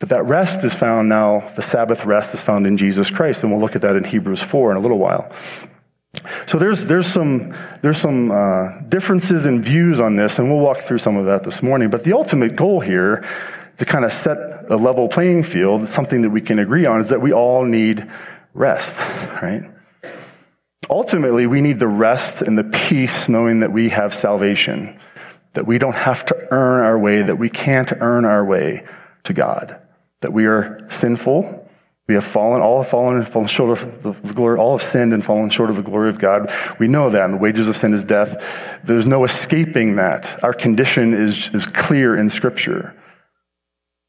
But 0.00 0.08
that 0.08 0.24
rest 0.24 0.64
is 0.64 0.74
found 0.74 1.08
now, 1.08 1.48
the 1.54 1.62
Sabbath 1.62 2.04
rest 2.04 2.34
is 2.34 2.42
found 2.42 2.66
in 2.66 2.76
Jesus 2.76 3.10
Christ, 3.10 3.42
and 3.42 3.52
we'll 3.52 3.60
look 3.60 3.76
at 3.76 3.82
that 3.82 3.96
in 3.96 4.04
Hebrews 4.04 4.42
4 4.42 4.72
in 4.72 4.76
a 4.76 4.80
little 4.80 4.98
while. 4.98 5.32
So 6.46 6.58
there's, 6.58 6.86
there's 6.86 7.06
some, 7.06 7.54
there's 7.82 7.98
some 7.98 8.30
uh, 8.30 8.80
differences 8.88 9.46
in 9.46 9.62
views 9.62 10.00
on 10.00 10.16
this, 10.16 10.38
and 10.38 10.50
we'll 10.50 10.60
walk 10.60 10.78
through 10.78 10.98
some 10.98 11.16
of 11.16 11.26
that 11.26 11.44
this 11.44 11.62
morning. 11.62 11.90
But 11.90 12.04
the 12.04 12.12
ultimate 12.12 12.56
goal 12.56 12.80
here, 12.80 13.24
to 13.78 13.84
kind 13.84 14.04
of 14.04 14.12
set 14.12 14.38
a 14.70 14.76
level 14.76 15.08
playing 15.08 15.42
field, 15.42 15.86
something 15.88 16.22
that 16.22 16.30
we 16.30 16.40
can 16.40 16.58
agree 16.58 16.86
on, 16.86 17.00
is 17.00 17.08
that 17.08 17.20
we 17.20 17.32
all 17.32 17.64
need 17.64 18.08
rest, 18.52 18.98
right? 19.42 19.62
Ultimately, 20.90 21.46
we 21.46 21.60
need 21.60 21.78
the 21.78 21.88
rest 21.88 22.42
and 22.42 22.58
the 22.58 22.64
peace 22.64 23.28
knowing 23.28 23.60
that 23.60 23.72
we 23.72 23.88
have 23.88 24.12
salvation, 24.12 24.98
that 25.54 25.66
we 25.66 25.78
don't 25.78 25.94
have 25.94 26.24
to 26.26 26.48
earn 26.50 26.84
our 26.84 26.98
way, 26.98 27.22
that 27.22 27.36
we 27.36 27.48
can't 27.48 27.92
earn 28.00 28.24
our 28.24 28.44
way 28.44 28.84
to 29.24 29.32
God 29.32 29.80
that 30.24 30.32
we 30.32 30.46
are 30.46 30.80
sinful. 30.88 31.68
We 32.08 32.14
have 32.14 32.24
fallen, 32.24 32.62
all 32.62 32.82
have 32.82 32.90
fallen 32.90 33.18
and 33.18 33.28
fallen 33.28 33.46
short 33.46 33.70
of 33.70 34.02
the 34.02 34.32
glory, 34.32 34.58
all 34.58 34.72
have 34.72 34.82
sinned 34.82 35.12
and 35.12 35.22
fallen 35.22 35.50
short 35.50 35.68
of 35.68 35.76
the 35.76 35.82
glory 35.82 36.08
of 36.08 36.18
God. 36.18 36.50
We 36.78 36.88
know 36.88 37.10
that, 37.10 37.26
and 37.26 37.34
the 37.34 37.38
wages 37.38 37.68
of 37.68 37.76
sin 37.76 37.92
is 37.92 38.04
death. 38.04 38.80
There's 38.84 39.06
no 39.06 39.24
escaping 39.24 39.96
that. 39.96 40.42
Our 40.42 40.54
condition 40.54 41.12
is, 41.12 41.50
is 41.54 41.66
clear 41.66 42.16
in 42.16 42.30
Scripture. 42.30 42.94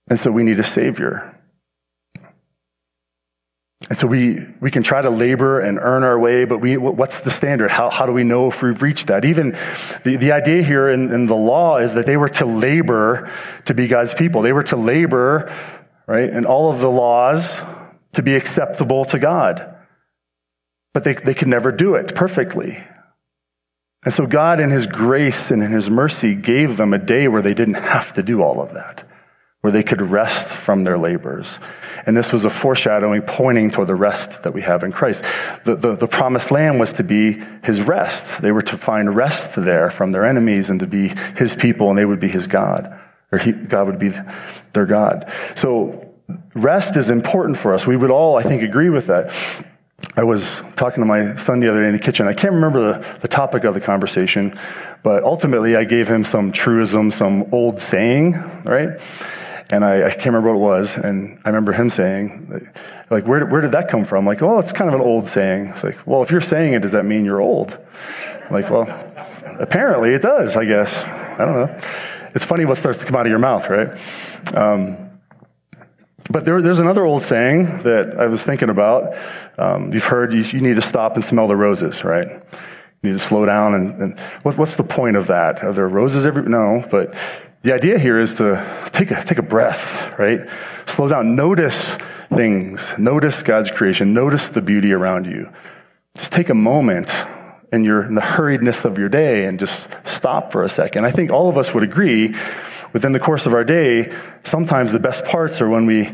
And 0.09 0.17
so 0.17 0.31
we 0.31 0.43
need 0.43 0.57
a 0.57 0.63
Savior. 0.63 1.37
And 3.89 3.97
so 3.97 4.07
we, 4.07 4.39
we 4.61 4.71
can 4.71 4.83
try 4.83 5.01
to 5.01 5.09
labor 5.09 5.59
and 5.59 5.77
earn 5.81 6.03
our 6.03 6.17
way, 6.17 6.45
but 6.45 6.59
we, 6.59 6.77
what's 6.77 7.19
the 7.21 7.29
standard? 7.29 7.71
How, 7.71 7.89
how 7.89 8.05
do 8.05 8.13
we 8.13 8.23
know 8.23 8.47
if 8.47 8.63
we've 8.63 8.81
reached 8.81 9.07
that? 9.07 9.25
Even 9.25 9.51
the, 10.03 10.17
the 10.17 10.31
idea 10.31 10.63
here 10.63 10.89
in, 10.89 11.11
in 11.11 11.25
the 11.25 11.35
law 11.35 11.77
is 11.77 11.93
that 11.93 12.05
they 12.05 12.17
were 12.17 12.29
to 12.29 12.45
labor 12.45 13.31
to 13.65 13.73
be 13.73 13.87
God's 13.87 14.13
people. 14.13 14.41
They 14.41 14.53
were 14.53 14.63
to 14.63 14.75
labor 14.75 15.53
right? 16.07 16.29
And 16.29 16.45
all 16.45 16.69
of 16.71 16.79
the 16.79 16.89
laws 16.89 17.61
to 18.13 18.23
be 18.23 18.35
acceptable 18.35 19.05
to 19.05 19.19
God. 19.19 19.75
But 20.93 21.03
they, 21.03 21.13
they 21.13 21.33
could 21.33 21.47
never 21.47 21.71
do 21.71 21.95
it 21.95 22.15
perfectly. 22.15 22.83
And 24.03 24.13
so 24.13 24.25
God, 24.25 24.59
in 24.59 24.69
His 24.69 24.87
grace 24.87 25.51
and 25.51 25.61
in 25.61 25.71
His 25.71 25.89
mercy, 25.89 26.35
gave 26.35 26.77
them 26.77 26.93
a 26.93 26.99
day 26.99 27.27
where 27.27 27.41
they 27.41 27.53
didn't 27.53 27.75
have 27.75 28.13
to 28.13 28.23
do 28.23 28.41
all 28.41 28.61
of 28.61 28.73
that, 28.73 29.03
where 29.61 29.73
they 29.73 29.83
could 29.83 30.01
rest 30.01 30.55
from 30.55 30.83
their 30.83 30.97
labors. 30.97 31.59
And 32.05 32.15
this 32.15 32.31
was 32.31 32.45
a 32.45 32.51
foreshadowing 32.51 33.23
pointing 33.23 33.71
toward 33.71 33.87
the 33.87 33.95
rest 33.95 34.43
that 34.43 34.53
we 34.53 34.61
have 34.61 34.83
in 34.83 34.91
Christ. 34.91 35.25
The, 35.65 35.75
the, 35.75 35.95
the 35.95 36.07
promised 36.07 36.51
land 36.51 36.79
was 36.79 36.93
to 36.93 37.03
be 37.03 37.41
His 37.63 37.81
rest. 37.81 38.41
They 38.41 38.51
were 38.51 38.61
to 38.61 38.77
find 38.77 39.15
rest 39.15 39.55
there 39.55 39.89
from 39.89 40.11
their 40.11 40.23
enemies 40.23 40.69
and 40.69 40.79
to 40.79 40.87
be 40.87 41.11
His 41.35 41.55
people, 41.55 41.89
and 41.89 41.97
they 41.97 42.05
would 42.05 42.19
be 42.19 42.29
His 42.29 42.47
God 42.47 43.01
or 43.31 43.37
he, 43.37 43.51
God 43.51 43.87
would 43.87 43.99
be 43.99 44.11
their 44.73 44.85
God. 44.85 45.31
So 45.55 46.13
rest 46.53 46.95
is 46.95 47.09
important 47.09 47.57
for 47.57 47.73
us. 47.73 47.85
We 47.85 47.97
would 47.97 48.11
all, 48.11 48.37
I 48.37 48.43
think, 48.43 48.63
agree 48.63 48.89
with 48.89 49.07
that. 49.07 49.63
I 50.17 50.23
was 50.23 50.61
talking 50.75 51.01
to 51.01 51.05
my 51.05 51.35
son 51.35 51.59
the 51.59 51.69
other 51.69 51.81
day 51.81 51.87
in 51.87 51.93
the 51.93 51.99
kitchen. 51.99 52.27
I 52.27 52.33
can't 52.33 52.53
remember 52.53 52.93
the, 52.93 53.19
the 53.19 53.27
topic 53.27 53.63
of 53.63 53.73
the 53.73 53.81
conversation, 53.81 54.57
but 55.03 55.23
ultimately 55.23 55.75
I 55.75 55.83
gave 55.83 56.07
him 56.07 56.23
some 56.23 56.51
truism, 56.51 57.11
some 57.11 57.47
old 57.51 57.79
saying, 57.79 58.33
right? 58.63 58.99
And 59.71 59.83
I, 59.83 60.05
I, 60.05 60.09
can't 60.11 60.27
remember 60.27 60.53
what 60.53 60.57
it 60.57 60.61
was. 60.61 60.97
And 60.97 61.39
I 61.43 61.49
remember 61.49 61.71
him 61.71 61.89
saying, 61.89 62.69
like, 63.09 63.25
where, 63.25 63.45
where 63.47 63.61
did 63.61 63.71
that 63.71 63.89
come 63.89 64.05
from? 64.05 64.25
Like, 64.25 64.41
oh, 64.41 64.59
it's 64.59 64.71
kind 64.71 64.87
of 64.87 64.93
an 64.93 65.01
old 65.01 65.27
saying. 65.27 65.67
It's 65.67 65.83
like, 65.83 66.05
well, 66.05 66.21
if 66.21 66.29
you're 66.29 66.39
saying 66.39 66.73
it, 66.73 66.81
does 66.81 66.91
that 66.91 67.05
mean 67.05 67.25
you're 67.25 67.41
old? 67.41 67.77
Like, 68.51 68.69
well, 68.69 68.87
apparently 69.59 70.11
it 70.11 70.21
does, 70.21 70.55
I 70.55 70.65
guess. 70.65 71.03
I 71.03 71.45
don't 71.45 71.53
know. 71.55 71.79
It's 72.35 72.45
funny 72.45 72.65
what 72.65 72.77
starts 72.77 72.99
to 72.99 73.05
come 73.05 73.15
out 73.15 73.25
of 73.25 73.29
your 73.29 73.39
mouth, 73.39 73.69
right? 73.69 74.55
Um, 74.55 74.97
but 76.29 76.43
there, 76.43 76.61
there's 76.61 76.79
another 76.79 77.05
old 77.05 77.21
saying 77.21 77.83
that 77.83 78.19
I 78.19 78.27
was 78.27 78.43
thinking 78.43 78.69
about. 78.69 79.15
Um, 79.57 79.93
you've 79.93 80.05
heard 80.05 80.33
you, 80.33 80.41
you, 80.41 80.59
need 80.59 80.75
to 80.75 80.81
stop 80.81 81.15
and 81.15 81.23
smell 81.23 81.47
the 81.47 81.55
roses, 81.55 82.03
right? 82.03 82.27
You 82.27 83.09
need 83.09 83.13
to 83.13 83.19
slow 83.19 83.45
down. 83.45 83.73
And, 83.73 84.01
and 84.01 84.19
what, 84.41 84.57
what's 84.57 84.75
the 84.75 84.83
point 84.83 85.15
of 85.15 85.27
that? 85.27 85.63
Are 85.63 85.71
there 85.71 85.87
roses 85.87 86.25
every? 86.25 86.43
No, 86.43 86.83
but 86.91 87.15
The 87.61 87.73
idea 87.73 87.97
here 87.97 88.19
is 88.19 88.35
to 88.35 88.61
take 88.87 89.11
a, 89.11 89.23
take 89.23 89.37
a 89.37 89.43
breath, 89.43 90.17
right? 90.19 90.41
Slow 90.87 91.07
down. 91.07 91.35
Notice 91.35 91.95
things. 92.33 92.97
Notice 92.97 93.43
God's 93.43 93.71
creation. 93.71 94.13
Notice 94.13 94.49
the 94.49 94.61
beauty 94.61 94.91
around 94.91 95.25
you. 95.25 95.51
Just 96.15 96.33
take 96.33 96.49
a 96.49 96.55
moment 96.55 97.09
in 97.71 97.83
your 97.83 98.03
in 98.03 98.15
the 98.15 98.21
hurriedness 98.21 98.85
of 98.85 98.97
your 98.97 99.09
day 99.09 99.45
and 99.45 99.59
just 99.59 99.89
stop 100.07 100.51
for 100.51 100.63
a 100.63 100.69
second. 100.69 101.05
I 101.05 101.11
think 101.11 101.31
all 101.31 101.49
of 101.49 101.57
us 101.57 101.73
would 101.73 101.83
agree 101.83 102.35
within 102.95 103.11
the 103.11 103.19
course 103.19 103.45
of 103.45 103.53
our 103.53 103.65
day, 103.65 104.09
sometimes 104.45 104.93
the 104.93 104.99
best 105.01 105.25
parts 105.25 105.59
are 105.59 105.67
when 105.67 105.85
we 105.85 106.05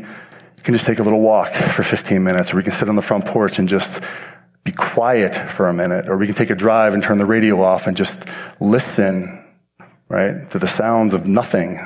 can 0.64 0.74
just 0.74 0.84
take 0.84 0.98
a 0.98 1.02
little 1.04 1.20
walk 1.20 1.52
for 1.52 1.84
15 1.84 2.24
minutes, 2.24 2.52
or 2.52 2.56
we 2.56 2.64
can 2.64 2.72
sit 2.72 2.88
on 2.88 2.96
the 2.96 3.02
front 3.02 3.24
porch 3.24 3.60
and 3.60 3.68
just 3.68 4.02
be 4.64 4.72
quiet 4.72 5.36
for 5.36 5.68
a 5.68 5.72
minute, 5.72 6.08
or 6.08 6.16
we 6.16 6.26
can 6.26 6.34
take 6.34 6.50
a 6.50 6.56
drive 6.56 6.92
and 6.92 7.00
turn 7.00 7.18
the 7.18 7.24
radio 7.24 7.62
off 7.62 7.86
and 7.86 7.96
just 7.96 8.28
listen, 8.58 9.44
right, 10.08 10.50
to 10.50 10.58
the 10.58 10.66
sounds 10.66 11.14
of 11.14 11.24
nothing. 11.24 11.78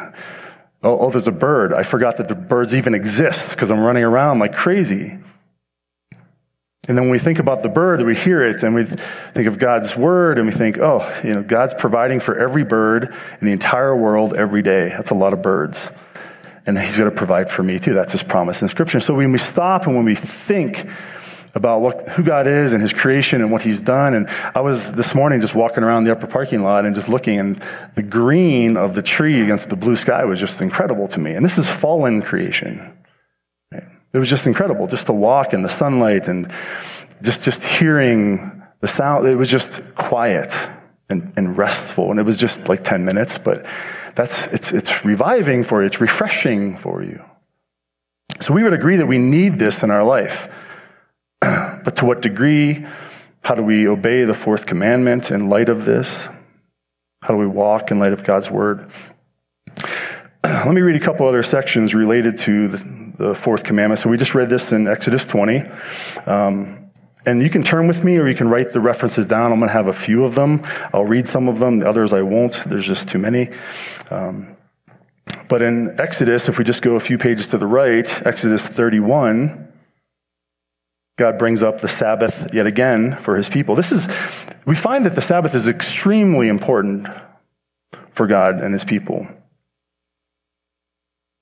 Oh, 0.82 0.99
oh 0.99 1.11
there's 1.11 1.28
a 1.28 1.32
bird. 1.32 1.75
I 1.75 1.82
forgot 1.82 2.16
that 2.16 2.28
the 2.28 2.35
birds 2.35 2.75
even 2.75 2.94
exist 2.94 3.50
because 3.50 3.70
I'm 3.70 3.80
running 3.80 4.04
around 4.04 4.38
like 4.38 4.54
crazy. 4.54 5.18
And 6.88 6.96
then 6.96 7.04
when 7.04 7.10
we 7.10 7.18
think 7.18 7.38
about 7.38 7.62
the 7.62 7.68
bird, 7.68 8.02
we 8.02 8.14
hear 8.14 8.42
it 8.42 8.62
and 8.62 8.74
we 8.74 8.84
think 8.84 9.48
of 9.48 9.58
God's 9.58 9.96
word 9.96 10.38
and 10.38 10.46
we 10.46 10.52
think, 10.52 10.78
oh, 10.78 11.20
you 11.24 11.34
know, 11.34 11.42
God's 11.42 11.74
providing 11.74 12.20
for 12.20 12.38
every 12.38 12.64
bird 12.64 13.14
in 13.40 13.46
the 13.46 13.52
entire 13.52 13.96
world 13.96 14.34
every 14.34 14.62
day. 14.62 14.88
That's 14.90 15.10
a 15.10 15.14
lot 15.14 15.32
of 15.32 15.42
birds. 15.42 15.90
And 16.64 16.78
he's 16.78 16.96
going 16.96 17.10
to 17.10 17.16
provide 17.16 17.50
for 17.50 17.62
me 17.62 17.78
too. 17.78 17.94
That's 17.94 18.12
his 18.12 18.22
promise 18.22 18.62
in 18.62 18.68
scripture. 18.68 19.00
So 19.00 19.14
when 19.14 19.32
we 19.32 19.38
stop 19.38 19.86
and 19.86 19.96
when 19.96 20.04
we 20.04 20.14
think 20.14 20.86
about 21.56 21.80
what, 21.80 22.06
who 22.08 22.22
God 22.22 22.46
is 22.46 22.74
and 22.74 22.82
his 22.82 22.92
creation 22.92 23.40
and 23.40 23.50
what 23.50 23.62
he's 23.62 23.80
done. 23.80 24.12
And 24.12 24.28
I 24.54 24.60
was 24.60 24.92
this 24.92 25.14
morning 25.14 25.40
just 25.40 25.54
walking 25.54 25.82
around 25.82 26.04
the 26.04 26.12
upper 26.12 26.26
parking 26.26 26.62
lot 26.62 26.84
and 26.84 26.94
just 26.94 27.08
looking 27.08 27.40
and 27.40 27.56
the 27.94 28.02
green 28.02 28.76
of 28.76 28.94
the 28.94 29.02
tree 29.02 29.40
against 29.40 29.70
the 29.70 29.76
blue 29.76 29.96
sky 29.96 30.24
was 30.26 30.38
just 30.38 30.60
incredible 30.60 31.06
to 31.08 31.18
me. 31.18 31.32
And 31.32 31.44
this 31.44 31.56
is 31.56 31.68
fallen 31.68 32.20
creation. 32.20 32.92
It 34.16 34.18
was 34.18 34.30
just 34.30 34.46
incredible 34.46 34.87
just 34.87 35.06
to 35.06 35.12
walk 35.12 35.52
in 35.52 35.61
the 35.61 35.68
sunlight 35.68 36.26
and 36.26 36.50
just, 37.23 37.42
just 37.42 37.62
hearing 37.62 38.62
the 38.80 38.88
sound. 38.88 39.26
It 39.26 39.37
was 39.37 39.50
just 39.50 39.82
quiet 39.94 40.56
and, 41.11 41.35
and 41.37 41.58
restful. 41.58 42.11
And 42.11 42.18
it 42.18 42.23
was 42.23 42.38
just 42.38 42.66
like 42.66 42.82
10 42.82 43.04
minutes, 43.04 43.37
but 43.37 43.66
that's, 44.14 44.46
it's, 44.46 44.73
it's 44.73 45.04
reviving 45.04 45.64
for 45.64 45.82
you. 45.82 45.87
It's 45.87 46.00
refreshing 46.00 46.78
for 46.78 47.02
you. 47.02 47.23
So 48.40 48.54
we 48.54 48.62
would 48.62 48.73
agree 48.73 48.96
that 48.96 49.06
we 49.06 49.18
need 49.18 49.58
this 49.58 49.82
in 49.82 49.90
our 49.90 50.02
life. 50.02 50.49
but 51.40 51.96
to 51.96 52.06
what 52.06 52.23
degree? 52.23 52.87
How 53.44 53.54
do 53.54 53.62
we 53.62 53.87
obey 53.87 54.25
the 54.25 54.32
fourth 54.32 54.64
commandment 54.64 55.30
in 55.30 55.50
light 55.50 55.68
of 55.68 55.85
this? 55.85 56.30
How 57.20 57.35
do 57.35 57.37
we 57.37 57.46
walk 57.46 57.90
in 57.90 57.99
light 57.99 58.14
of 58.14 58.25
God's 58.25 58.50
word? 58.50 58.90
Let 60.42 60.73
me 60.73 60.80
read 60.80 60.96
a 60.96 61.04
couple 61.04 61.26
other 61.28 61.42
sections 61.42 61.94
related 61.94 62.38
to 62.38 62.68
the, 62.68 62.95
the 63.16 63.35
fourth 63.35 63.64
commandment. 63.64 63.99
So 63.99 64.11
we 64.11 64.16
just 64.16 64.35
read 64.35 64.49
this 64.49 64.73
in 64.73 64.87
Exodus 64.87 65.26
20. 65.26 65.62
Um, 66.26 66.90
and 67.25 67.42
you 67.42 67.50
can 67.50 67.62
turn 67.62 67.88
with 67.88 68.04
me 68.04 68.18
or 68.18 68.28
you 68.28 68.35
can 68.35 68.49
write 68.49 68.73
the 68.73 68.80
references 68.80 69.26
down. 69.26 69.52
I'm 69.52 69.58
going 69.58 69.68
to 69.68 69.73
have 69.73 69.88
a 69.88 69.92
few 69.92 70.25
of 70.25 70.35
them. 70.35 70.62
I'll 70.94 71.04
read 71.04 71.26
some 71.26 71.49
of 71.49 71.58
them, 71.58 71.80
the 71.80 71.88
others 71.88 72.12
I 72.12 72.23
won't. 72.23 72.64
There's 72.66 72.87
just 72.87 73.08
too 73.08 73.18
many. 73.18 73.49
Um, 74.11 74.56
but 75.49 75.61
in 75.61 75.99
Exodus, 75.99 76.49
if 76.49 76.58
we 76.58 76.64
just 76.64 76.82
go 76.82 76.94
a 76.94 77.00
few 77.00 77.18
pages 77.18 77.49
to 77.49 77.58
the 77.58 77.66
right, 77.66 78.26
Exodus 78.26 78.66
31, 78.66 79.73
God 81.18 81.38
brings 81.38 81.62
up 81.62 81.80
the 81.80 81.88
Sabbath 81.88 82.52
yet 82.54 82.66
again 82.66 83.16
for 83.16 83.37
his 83.37 83.49
people. 83.49 83.75
This 83.75 83.90
is, 83.90 84.06
we 84.66 84.75
find 84.75 85.04
that 85.04 85.14
the 85.14 85.20
Sabbath 85.20 85.54
is 85.54 85.66
extremely 85.66 86.49
important 86.49 87.08
for 88.11 88.26
God 88.26 88.56
and 88.56 88.73
his 88.73 88.85
people. 88.85 89.26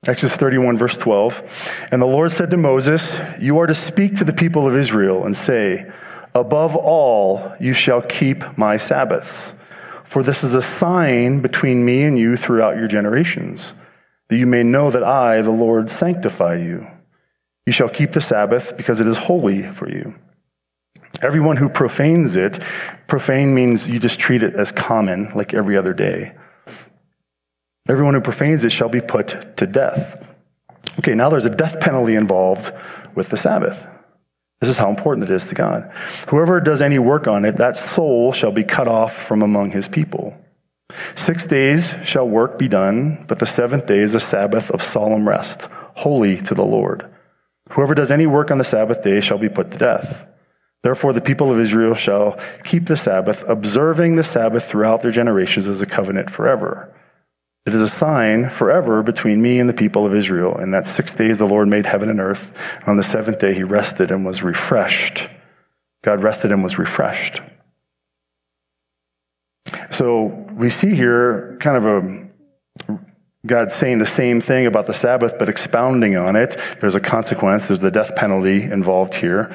Exodus 0.06 0.36
31, 0.36 0.76
verse 0.76 0.98
12. 0.98 1.88
And 1.90 2.02
the 2.02 2.06
Lord 2.06 2.30
said 2.30 2.50
to 2.50 2.58
Moses, 2.58 3.18
You 3.40 3.58
are 3.58 3.66
to 3.66 3.72
speak 3.72 4.14
to 4.16 4.24
the 4.24 4.34
people 4.34 4.66
of 4.66 4.76
Israel 4.76 5.24
and 5.24 5.34
say, 5.34 5.90
Above 6.34 6.76
all, 6.76 7.54
you 7.58 7.72
shall 7.72 8.02
keep 8.02 8.58
my 8.58 8.76
Sabbaths. 8.76 9.54
For 10.02 10.22
this 10.22 10.44
is 10.44 10.54
a 10.54 10.60
sign 10.60 11.40
between 11.40 11.86
me 11.86 12.02
and 12.02 12.18
you 12.18 12.36
throughout 12.36 12.76
your 12.76 12.86
generations, 12.86 13.74
that 14.28 14.36
you 14.36 14.46
may 14.46 14.62
know 14.62 14.90
that 14.90 15.02
I, 15.02 15.40
the 15.40 15.50
Lord, 15.50 15.88
sanctify 15.88 16.56
you. 16.56 16.86
You 17.64 17.72
shall 17.72 17.88
keep 17.88 18.12
the 18.12 18.20
Sabbath 18.20 18.76
because 18.76 19.00
it 19.00 19.06
is 19.06 19.16
holy 19.16 19.62
for 19.62 19.88
you. 19.88 20.16
Everyone 21.22 21.56
who 21.56 21.70
profanes 21.70 22.36
it, 22.36 22.58
profane 23.06 23.54
means 23.54 23.88
you 23.88 23.98
just 23.98 24.18
treat 24.18 24.42
it 24.42 24.54
as 24.54 24.70
common, 24.70 25.30
like 25.34 25.54
every 25.54 25.78
other 25.78 25.94
day. 25.94 26.34
Everyone 27.86 28.14
who 28.14 28.22
profanes 28.22 28.64
it 28.64 28.72
shall 28.72 28.88
be 28.88 29.02
put 29.02 29.56
to 29.58 29.66
death. 29.66 30.26
Okay, 30.98 31.14
now 31.14 31.28
there's 31.28 31.44
a 31.44 31.54
death 31.54 31.80
penalty 31.80 32.14
involved 32.14 32.72
with 33.14 33.28
the 33.28 33.36
Sabbath. 33.36 33.86
This 34.60 34.70
is 34.70 34.78
how 34.78 34.88
important 34.88 35.28
it 35.28 35.34
is 35.34 35.48
to 35.48 35.54
God. 35.54 35.92
Whoever 36.30 36.60
does 36.60 36.80
any 36.80 36.98
work 36.98 37.28
on 37.28 37.44
it, 37.44 37.56
that 37.56 37.76
soul 37.76 38.32
shall 38.32 38.52
be 38.52 38.64
cut 38.64 38.88
off 38.88 39.14
from 39.14 39.42
among 39.42 39.72
his 39.72 39.88
people. 39.88 40.34
Six 41.14 41.46
days 41.46 41.94
shall 42.04 42.26
work 42.26 42.58
be 42.58 42.68
done, 42.68 43.24
but 43.28 43.38
the 43.38 43.46
seventh 43.46 43.84
day 43.84 43.98
is 43.98 44.14
a 44.14 44.20
Sabbath 44.20 44.70
of 44.70 44.82
solemn 44.82 45.28
rest, 45.28 45.68
holy 45.96 46.38
to 46.38 46.54
the 46.54 46.64
Lord. 46.64 47.10
Whoever 47.72 47.94
does 47.94 48.10
any 48.10 48.26
work 48.26 48.50
on 48.50 48.56
the 48.56 48.64
Sabbath 48.64 49.02
day 49.02 49.20
shall 49.20 49.38
be 49.38 49.50
put 49.50 49.70
to 49.72 49.78
death. 49.78 50.26
Therefore, 50.82 51.12
the 51.12 51.20
people 51.20 51.50
of 51.50 51.58
Israel 51.58 51.94
shall 51.94 52.38
keep 52.62 52.86
the 52.86 52.96
Sabbath, 52.96 53.44
observing 53.46 54.16
the 54.16 54.22
Sabbath 54.22 54.64
throughout 54.64 55.02
their 55.02 55.10
generations 55.10 55.68
as 55.68 55.82
a 55.82 55.86
covenant 55.86 56.30
forever. 56.30 56.94
It 57.66 57.74
is 57.74 57.80
a 57.80 57.88
sign 57.88 58.50
forever 58.50 59.02
between 59.02 59.40
me 59.40 59.58
and 59.58 59.68
the 59.68 59.74
people 59.74 60.04
of 60.04 60.14
Israel. 60.14 60.58
In 60.58 60.70
that 60.72 60.86
six 60.86 61.14
days 61.14 61.38
the 61.38 61.46
Lord 61.46 61.68
made 61.68 61.86
heaven 61.86 62.10
and 62.10 62.20
earth. 62.20 62.52
On 62.86 62.96
the 62.96 63.02
seventh 63.02 63.38
day 63.38 63.54
he 63.54 63.62
rested 63.62 64.10
and 64.10 64.24
was 64.24 64.42
refreshed. 64.42 65.28
God 66.02 66.22
rested 66.22 66.52
and 66.52 66.62
was 66.62 66.78
refreshed. 66.78 67.40
So 69.90 70.24
we 70.24 70.68
see 70.68 70.94
here 70.94 71.56
kind 71.60 71.76
of 71.76 71.86
a 71.86 72.28
God 73.46 73.70
saying 73.70 73.98
the 73.98 74.06
same 74.06 74.40
thing 74.40 74.66
about 74.66 74.86
the 74.86 74.94
Sabbath, 74.94 75.38
but 75.38 75.48
expounding 75.48 76.16
on 76.16 76.36
it. 76.36 76.56
There's 76.80 76.94
a 76.94 77.00
consequence. 77.00 77.68
There's 77.68 77.80
the 77.80 77.90
death 77.90 78.14
penalty 78.16 78.62
involved 78.62 79.14
here. 79.14 79.54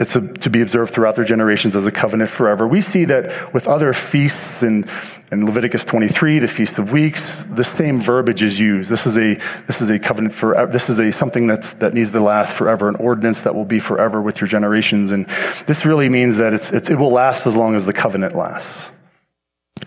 It's 0.00 0.16
a, 0.16 0.22
to 0.22 0.48
be 0.48 0.62
observed 0.62 0.94
throughout 0.94 1.14
their 1.16 1.26
generations 1.26 1.76
as 1.76 1.86
a 1.86 1.92
covenant 1.92 2.30
forever. 2.30 2.66
We 2.66 2.80
see 2.80 3.04
that 3.04 3.52
with 3.52 3.68
other 3.68 3.92
feasts 3.92 4.62
in, 4.62 4.86
in 5.30 5.44
Leviticus 5.44 5.84
23, 5.84 6.38
the 6.38 6.48
Feast 6.48 6.78
of 6.78 6.90
Weeks, 6.90 7.44
the 7.44 7.62
same 7.62 8.00
verbiage 8.00 8.42
is 8.42 8.58
used. 8.58 8.90
This 8.90 9.06
is 9.06 9.18
a, 9.18 9.34
this 9.66 9.82
is 9.82 9.90
a 9.90 9.98
covenant 9.98 10.32
for, 10.32 10.66
this 10.68 10.88
is 10.88 10.98
a 11.00 11.12
something 11.12 11.46
that's, 11.46 11.74
that 11.74 11.92
needs 11.92 12.12
to 12.12 12.20
last 12.20 12.56
forever, 12.56 12.88
an 12.88 12.96
ordinance 12.96 13.42
that 13.42 13.54
will 13.54 13.66
be 13.66 13.78
forever 13.78 14.22
with 14.22 14.40
your 14.40 14.48
generations. 14.48 15.12
And 15.12 15.26
this 15.66 15.84
really 15.84 16.08
means 16.08 16.38
that 16.38 16.54
it's, 16.54 16.72
it's, 16.72 16.88
it 16.88 16.96
will 16.96 17.12
last 17.12 17.46
as 17.46 17.54
long 17.54 17.74
as 17.74 17.84
the 17.84 17.92
covenant 17.92 18.34
lasts. 18.34 18.92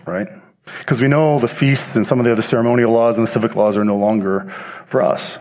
Right? 0.06 0.28
Because 0.78 1.02
we 1.02 1.08
know 1.08 1.40
the 1.40 1.48
feasts 1.48 1.96
and 1.96 2.06
some 2.06 2.20
of 2.20 2.24
the 2.24 2.30
other 2.30 2.42
ceremonial 2.42 2.92
laws 2.92 3.18
and 3.18 3.26
the 3.26 3.30
civic 3.30 3.56
laws 3.56 3.76
are 3.76 3.84
no 3.84 3.96
longer 3.96 4.48
for 4.86 5.02
us. 5.02 5.40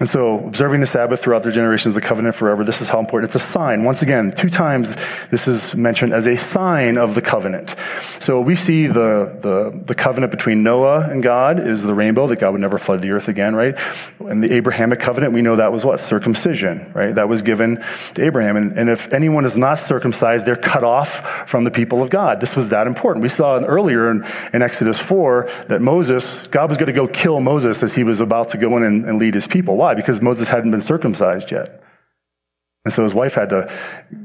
And 0.00 0.08
so, 0.08 0.46
observing 0.46 0.80
the 0.80 0.86
Sabbath 0.86 1.20
throughout 1.20 1.42
their 1.42 1.52
generations, 1.52 1.94
the 1.94 2.00
covenant 2.00 2.34
forever, 2.34 2.64
this 2.64 2.80
is 2.80 2.88
how 2.88 3.00
important. 3.00 3.28
It's 3.28 3.34
a 3.34 3.46
sign. 3.46 3.84
Once 3.84 4.02
again, 4.02 4.30
two 4.30 4.48
times 4.48 4.96
this 5.30 5.48
is 5.48 5.74
mentioned 5.74 6.12
as 6.12 6.26
a 6.26 6.36
sign 6.36 6.96
of 6.96 7.14
the 7.14 7.22
covenant. 7.22 7.74
So 8.20 8.40
we 8.40 8.54
see 8.54 8.86
the, 8.86 9.36
the, 9.40 9.82
the 9.84 9.94
covenant 9.94 10.30
between 10.30 10.62
Noah 10.62 11.08
and 11.10 11.22
God 11.22 11.58
is 11.58 11.82
the 11.82 11.94
rainbow, 11.94 12.28
that 12.28 12.38
God 12.38 12.52
would 12.52 12.60
never 12.60 12.78
flood 12.78 13.02
the 13.02 13.10
earth 13.10 13.28
again, 13.28 13.56
right? 13.56 13.76
And 14.20 14.42
the 14.42 14.52
Abrahamic 14.52 15.00
covenant, 15.00 15.32
we 15.32 15.42
know 15.42 15.56
that 15.56 15.72
was 15.72 15.84
what? 15.84 15.98
Circumcision, 15.98 16.92
right? 16.94 17.14
That 17.14 17.28
was 17.28 17.42
given 17.42 17.82
to 18.14 18.24
Abraham. 18.24 18.56
And, 18.56 18.78
and 18.78 18.88
if 18.88 19.12
anyone 19.12 19.44
is 19.44 19.58
not 19.58 19.78
circumcised, 19.78 20.46
they're 20.46 20.56
cut 20.56 20.84
off 20.84 21.48
from 21.48 21.64
the 21.64 21.70
people 21.70 22.02
of 22.02 22.10
God. 22.10 22.40
This 22.40 22.54
was 22.54 22.70
that 22.70 22.86
important. 22.86 23.22
We 23.22 23.28
saw 23.28 23.58
earlier 23.58 24.10
in, 24.10 24.24
in 24.52 24.62
Exodus 24.62 24.98
4 25.00 25.48
that 25.68 25.80
Moses, 25.80 26.46
God 26.46 26.68
was 26.68 26.78
going 26.78 26.86
to 26.86 26.92
go 26.92 27.08
kill 27.08 27.40
Moses 27.40 27.82
as 27.82 27.94
he 27.94 28.04
was 28.04 28.20
about 28.20 28.50
to 28.50 28.58
go 28.58 28.76
in 28.76 28.82
and, 28.84 29.04
and 29.04 29.18
lead 29.18 29.34
his 29.34 29.48
people. 29.48 29.76
Why? 29.76 29.87
Why? 29.88 29.94
Because 29.94 30.20
Moses 30.20 30.50
hadn't 30.50 30.70
been 30.70 30.82
circumcised 30.82 31.50
yet. 31.50 31.82
And 32.84 32.92
so 32.92 33.02
his 33.04 33.14
wife 33.14 33.32
had 33.32 33.48
to 33.48 33.72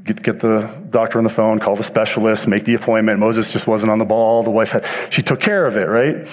get, 0.03 0.21
get, 0.21 0.39
the 0.41 0.69
doctor 0.89 1.19
on 1.19 1.23
the 1.23 1.29
phone, 1.29 1.59
call 1.59 1.77
the 1.77 1.83
specialist, 1.83 2.49
make 2.49 2.65
the 2.65 2.73
appointment. 2.73 3.17
Moses 3.19 3.53
just 3.53 3.65
wasn't 3.65 3.89
on 3.89 3.97
the 3.97 4.03
ball. 4.03 4.43
The 4.43 4.51
wife 4.51 4.71
had, 4.71 4.85
she 5.09 5.21
took 5.21 5.39
care 5.39 5.65
of 5.65 5.77
it, 5.77 5.85
right? 5.87 6.27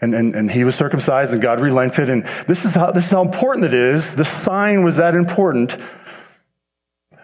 And, 0.00 0.16
and, 0.16 0.34
and 0.34 0.50
he 0.50 0.64
was 0.64 0.74
circumcised 0.74 1.32
and 1.32 1.40
God 1.40 1.60
relented. 1.60 2.10
And 2.10 2.24
this 2.48 2.64
is 2.64 2.74
how, 2.74 2.90
this 2.90 3.04
is 3.04 3.12
how 3.12 3.22
important 3.22 3.66
it 3.66 3.74
is. 3.74 4.16
The 4.16 4.24
sign 4.24 4.82
was 4.82 4.96
that 4.96 5.14
important 5.14 5.78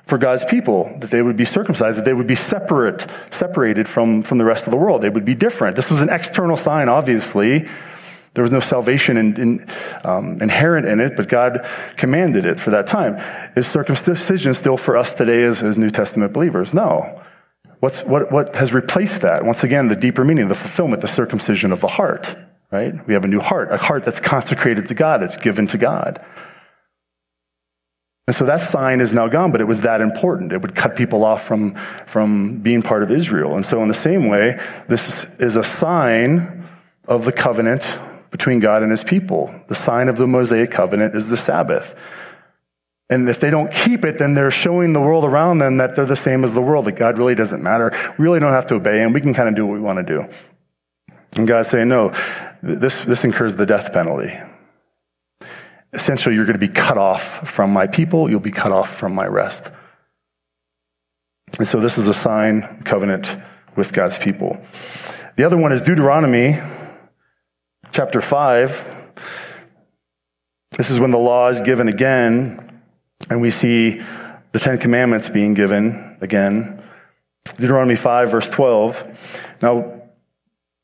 for 0.04 0.16
God's 0.16 0.44
people, 0.44 0.96
that 1.00 1.10
they 1.10 1.22
would 1.22 1.36
be 1.36 1.44
circumcised, 1.44 1.98
that 1.98 2.04
they 2.04 2.14
would 2.14 2.28
be 2.28 2.36
separate, 2.36 3.04
separated 3.32 3.88
from, 3.88 4.22
from 4.22 4.38
the 4.38 4.44
rest 4.44 4.68
of 4.68 4.70
the 4.70 4.76
world. 4.76 5.02
They 5.02 5.10
would 5.10 5.24
be 5.24 5.34
different. 5.34 5.74
This 5.74 5.90
was 5.90 6.02
an 6.02 6.08
external 6.08 6.56
sign, 6.56 6.88
obviously, 6.88 7.66
there 8.38 8.44
was 8.44 8.52
no 8.52 8.60
salvation 8.60 9.16
in, 9.16 9.36
in, 9.36 9.66
um, 10.04 10.40
inherent 10.40 10.86
in 10.86 11.00
it, 11.00 11.16
but 11.16 11.28
God 11.28 11.66
commanded 11.96 12.46
it 12.46 12.60
for 12.60 12.70
that 12.70 12.86
time. 12.86 13.16
Is 13.56 13.66
circumcision 13.66 14.54
still 14.54 14.76
for 14.76 14.96
us 14.96 15.12
today 15.12 15.42
as, 15.42 15.60
as 15.60 15.76
New 15.76 15.90
Testament 15.90 16.32
believers? 16.32 16.72
No. 16.72 17.20
What's, 17.80 18.04
what, 18.04 18.30
what 18.30 18.54
has 18.54 18.72
replaced 18.72 19.22
that? 19.22 19.44
Once 19.44 19.64
again, 19.64 19.88
the 19.88 19.96
deeper 19.96 20.22
meaning, 20.22 20.46
the 20.46 20.54
fulfillment, 20.54 21.02
the 21.02 21.08
circumcision 21.08 21.72
of 21.72 21.80
the 21.80 21.88
heart, 21.88 22.36
right? 22.70 22.94
We 23.08 23.14
have 23.14 23.24
a 23.24 23.26
new 23.26 23.40
heart, 23.40 23.72
a 23.72 23.76
heart 23.76 24.04
that's 24.04 24.20
consecrated 24.20 24.86
to 24.86 24.94
God, 24.94 25.20
that's 25.20 25.36
given 25.36 25.66
to 25.66 25.76
God. 25.76 26.24
And 28.28 28.36
so 28.36 28.44
that 28.44 28.60
sign 28.60 29.00
is 29.00 29.12
now 29.12 29.26
gone, 29.26 29.50
but 29.50 29.60
it 29.60 29.64
was 29.64 29.82
that 29.82 30.00
important. 30.00 30.52
It 30.52 30.62
would 30.62 30.76
cut 30.76 30.94
people 30.94 31.24
off 31.24 31.42
from, 31.42 31.74
from 32.06 32.60
being 32.60 32.82
part 32.82 33.02
of 33.02 33.10
Israel. 33.10 33.56
And 33.56 33.66
so 33.66 33.82
in 33.82 33.88
the 33.88 33.94
same 33.94 34.28
way, 34.28 34.60
this 34.86 35.26
is 35.40 35.56
a 35.56 35.64
sign 35.64 36.68
of 37.08 37.24
the 37.24 37.32
covenant 37.32 37.98
between 38.30 38.60
God 38.60 38.82
and 38.82 38.90
his 38.90 39.04
people. 39.04 39.54
The 39.68 39.74
sign 39.74 40.08
of 40.08 40.16
the 40.16 40.26
Mosaic 40.26 40.70
covenant 40.70 41.14
is 41.14 41.28
the 41.28 41.36
Sabbath. 41.36 41.94
And 43.10 43.28
if 43.28 43.40
they 43.40 43.50
don't 43.50 43.72
keep 43.72 44.04
it, 44.04 44.18
then 44.18 44.34
they're 44.34 44.50
showing 44.50 44.92
the 44.92 45.00
world 45.00 45.24
around 45.24 45.58
them 45.58 45.78
that 45.78 45.96
they're 45.96 46.04
the 46.04 46.16
same 46.16 46.44
as 46.44 46.54
the 46.54 46.60
world, 46.60 46.84
that 46.84 46.92
God 46.92 47.16
really 47.16 47.34
doesn't 47.34 47.62
matter. 47.62 47.90
We 48.18 48.24
really 48.24 48.38
don't 48.38 48.52
have 48.52 48.66
to 48.66 48.74
obey 48.74 48.98
him. 48.98 49.12
We 49.12 49.22
can 49.22 49.32
kind 49.32 49.48
of 49.48 49.56
do 49.56 49.66
what 49.66 49.74
we 49.74 49.80
want 49.80 49.98
to 49.98 50.04
do. 50.04 50.28
And 51.36 51.48
God's 51.48 51.68
saying, 51.68 51.88
no, 51.88 52.12
this, 52.62 53.04
this 53.04 53.24
incurs 53.24 53.56
the 53.56 53.64
death 53.64 53.92
penalty. 53.92 54.36
Essentially, 55.94 56.34
you're 56.34 56.44
going 56.44 56.58
to 56.58 56.66
be 56.66 56.72
cut 56.72 56.98
off 56.98 57.48
from 57.48 57.72
my 57.72 57.86
people. 57.86 58.28
You'll 58.28 58.40
be 58.40 58.50
cut 58.50 58.72
off 58.72 58.94
from 58.94 59.14
my 59.14 59.26
rest. 59.26 59.72
And 61.58 61.66
so 61.66 61.80
this 61.80 61.96
is 61.96 62.08
a 62.08 62.14
sign 62.14 62.82
covenant 62.84 63.34
with 63.74 63.94
God's 63.94 64.18
people. 64.18 64.60
The 65.36 65.44
other 65.44 65.56
one 65.56 65.72
is 65.72 65.82
Deuteronomy 65.82 66.58
chapter 67.92 68.20
5. 68.20 69.12
This 70.76 70.90
is 70.90 71.00
when 71.00 71.10
the 71.10 71.18
law 71.18 71.48
is 71.48 71.60
given 71.60 71.88
again, 71.88 72.80
and 73.28 73.40
we 73.40 73.50
see 73.50 74.00
the 74.52 74.58
Ten 74.58 74.78
Commandments 74.78 75.28
being 75.28 75.54
given 75.54 76.16
again. 76.20 76.82
Deuteronomy 77.56 77.96
5, 77.96 78.30
verse 78.30 78.48
12. 78.48 79.56
Now, 79.62 80.02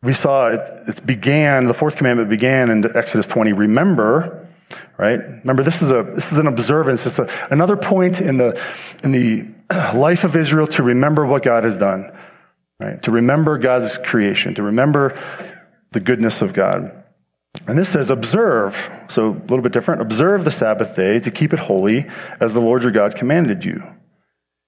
we 0.02 0.12
saw 0.12 0.48
it, 0.48 0.60
it 0.88 1.06
began, 1.06 1.66
the 1.66 1.74
fourth 1.74 1.96
commandment 1.96 2.28
began 2.28 2.70
in 2.70 2.84
Exodus 2.96 3.26
20. 3.26 3.52
Remember, 3.52 4.46
right? 4.98 5.18
Remember, 5.18 5.62
this 5.62 5.80
is 5.80 5.90
a 5.90 6.02
this 6.02 6.30
is 6.32 6.38
an 6.38 6.46
observance. 6.46 7.06
It's 7.06 7.18
a, 7.18 7.28
another 7.50 7.76
point 7.76 8.20
in 8.20 8.36
the 8.36 8.60
in 9.02 9.12
the 9.12 9.48
life 9.96 10.24
of 10.24 10.36
Israel 10.36 10.66
to 10.68 10.82
remember 10.82 11.24
what 11.24 11.42
God 11.42 11.64
has 11.64 11.78
done, 11.78 12.12
right? 12.78 13.00
To 13.02 13.10
remember 13.10 13.56
God's 13.58 13.96
creation, 13.96 14.54
to 14.56 14.62
remember 14.62 15.18
the 15.94 16.00
goodness 16.00 16.42
of 16.42 16.52
God. 16.52 17.04
And 17.66 17.78
this 17.78 17.88
says, 17.88 18.10
observe. 18.10 18.90
So 19.08 19.28
a 19.28 19.32
little 19.32 19.62
bit 19.62 19.72
different. 19.72 20.02
Observe 20.02 20.44
the 20.44 20.50
Sabbath 20.50 20.94
day 20.94 21.18
to 21.20 21.30
keep 21.30 21.52
it 21.52 21.60
holy, 21.60 22.06
as 22.40 22.52
the 22.52 22.60
Lord 22.60 22.82
your 22.82 22.92
God 22.92 23.16
commanded 23.16 23.64
you. 23.64 23.82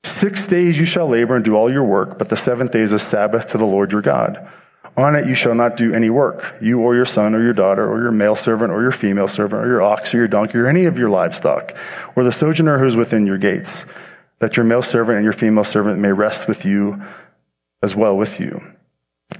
Six 0.03 0.47
days 0.47 0.79
you 0.79 0.87
shall 0.87 1.09
labor 1.09 1.37
and 1.37 1.45
do 1.45 1.57
all 1.57 1.71
your 1.71 1.85
work, 1.85 2.17
but 2.17 2.31
the 2.31 2.37
seventh 2.37 2.71
day 2.71 2.81
is 2.81 2.93
a 2.93 2.99
Sabbath 2.99 3.49
to 3.49 3.59
the 3.59 3.67
Lord 3.67 3.93
your 3.93 4.03
God. 4.03 4.51
On 4.97 5.15
it 5.15 5.27
you 5.27 5.35
shall 5.35 5.55
not 5.55 5.77
do 5.77 5.93
any 5.93 6.09
work, 6.09 6.57
you 6.63 6.81
or 6.81 6.95
your 6.95 7.05
son 7.05 7.35
or 7.35 7.43
your 7.43 7.53
daughter 7.53 7.87
or 7.87 8.01
your 8.01 8.13
male 8.13 8.37
servant 8.37 8.73
or 8.73 8.81
your 8.81 8.93
female 8.93 9.29
servant 9.29 9.63
or 9.63 9.67
your 9.67 9.83
ox 9.83 10.15
or 10.15 10.19
your 10.19 10.29
donkey 10.29 10.57
or 10.57 10.67
any 10.67 10.87
of 10.87 10.97
your 10.97 11.11
livestock, 11.11 11.77
or 12.15 12.25
the 12.25 12.33
sojourner 12.33 12.79
who 12.79 12.87
is 12.87 12.97
within 12.97 13.27
your 13.27 13.37
gates, 13.37 13.85
that 14.39 14.57
your 14.57 14.65
male 14.65 14.81
servant 14.81 15.17
and 15.17 15.25
your 15.25 15.35
female 15.35 15.65
servant 15.65 15.99
may 15.99 16.13
rest 16.13 16.49
with 16.49 16.65
you 16.65 17.03
as 17.83 17.95
well 17.95 18.17
with 18.17 18.41
you. 18.41 18.63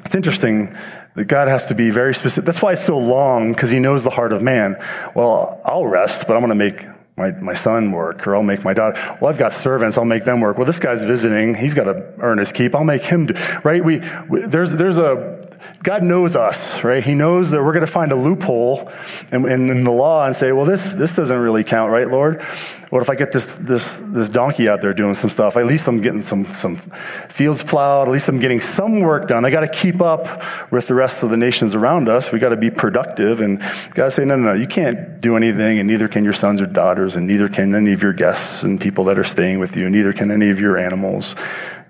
It's 0.05 0.15
interesting 0.15 0.77
that 1.17 1.25
God 1.25 1.49
has 1.49 1.67
to 1.67 1.75
be 1.75 1.91
very 1.91 2.15
specific. 2.15 2.45
That's 2.45 2.63
why 2.63 2.73
it's 2.73 2.85
so 2.85 2.99
long, 2.99 3.53
because 3.53 3.71
he 3.71 3.81
knows 3.81 4.05
the 4.05 4.11
heart 4.11 4.33
of 4.33 4.43
man. 4.43 4.77
Well, 5.15 5.61
I'll 5.65 5.87
rest, 5.87 6.27
but 6.27 6.37
I'm 6.37 6.41
going 6.41 6.51
to 6.51 6.55
make 6.55 6.87
my, 7.17 7.33
my 7.33 7.55
son 7.55 7.93
work, 7.93 8.27
or 8.27 8.37
I'll 8.37 8.43
make 8.43 8.63
my 8.63 8.75
daughter. 8.75 9.01
Well, 9.21 9.33
I've 9.33 9.39
got 9.39 9.55
servants. 9.55 9.97
I'll 9.97 10.05
make 10.05 10.27
them 10.27 10.41
work. 10.41 10.59
Well, 10.59 10.67
this 10.67 10.79
guy's 10.79 11.03
visiting. 11.03 11.55
He's 11.55 11.73
got 11.73 11.85
to 11.85 12.15
earn 12.19 12.37
his 12.37 12.53
keep. 12.53 12.75
I'll 12.75 12.85
make 12.85 13.03
him 13.03 13.27
do, 13.27 13.35
right? 13.65 13.83
We, 13.83 14.03
we 14.29 14.41
there's, 14.41 14.73
there's 14.73 14.99
a, 14.99 15.46
God 15.83 16.03
knows 16.03 16.37
us, 16.37 16.83
right? 16.83 17.03
He 17.03 17.15
knows 17.15 17.51
that 17.51 17.63
we're 17.63 17.73
going 17.73 17.87
to 17.87 17.91
find 17.91 18.13
a 18.13 18.17
loophole 18.17 18.91
in, 19.33 19.45
in, 19.51 19.71
in, 19.71 19.85
the 19.85 19.93
law 19.93 20.27
and 20.27 20.35
say, 20.35 20.53
well, 20.53 20.65
this, 20.65 20.93
this 20.93 21.15
doesn't 21.15 21.39
really 21.39 21.65
count, 21.65 21.93
right, 21.93 22.09
Lord? 22.09 22.43
What 22.91 23.03
if 23.03 23.11
I 23.11 23.17
get 23.17 23.33
this, 23.33 23.57
this, 23.57 24.01
this 24.05 24.29
donkey 24.29 24.69
out 24.69 24.81
there 24.81 24.95
doing 24.95 25.15
some 25.15 25.31
stuff? 25.31 25.57
At 25.57 25.67
least 25.67 25.89
I'm 25.89 26.01
getting 26.01 26.23
some, 26.23 26.45
some 26.47 26.77
fields 26.77 27.63
plowed. 27.63 28.09
At 28.09 28.13
least 28.13 28.29
I'm 28.29 28.39
getting 28.39 28.61
some 28.61 29.01
work 29.01 29.27
done. 29.27 29.45
I 29.45 29.51
got 29.51 29.61
to 29.61 29.69
keep 29.69 30.01
up 30.01 30.27
with 30.71 30.87
the 30.87 30.95
rest 30.95 31.23
of 31.23 31.31
the 31.31 31.37
nations 31.37 31.75
around 31.75 32.09
us. 32.09 32.31
We 32.31 32.39
got 32.39 32.51
to 32.51 32.57
be 32.57 32.71
productive. 32.71 33.41
And 33.41 33.61
God 33.95 34.13
say, 34.13 34.25
no, 34.25 34.37
no, 34.37 34.53
no, 34.53 34.55
you 34.55 34.67
can't 34.67 35.21
do 35.21 35.37
anything, 35.37 35.79
and 35.79 35.89
neither 35.89 36.09
can 36.09 36.25
your 36.25 36.33
sons 36.33 36.63
or 36.63 36.67
daughters, 36.67 37.17
and 37.17 37.27
neither 37.27 37.49
can 37.49 37.75
any 37.75 37.93
of 37.93 38.03
your 38.03 38.13
guests 38.13 38.63
and 38.63 38.81
people 38.81 39.05
that 39.05 39.19
are 39.19 39.25
staying 39.25 39.59
with 39.59 39.77
you, 39.77 39.91
neither 39.91 40.13
can 40.13 40.31
any 40.31 40.51
of 40.51 40.61
your 40.61 40.79
animals. 40.79 41.35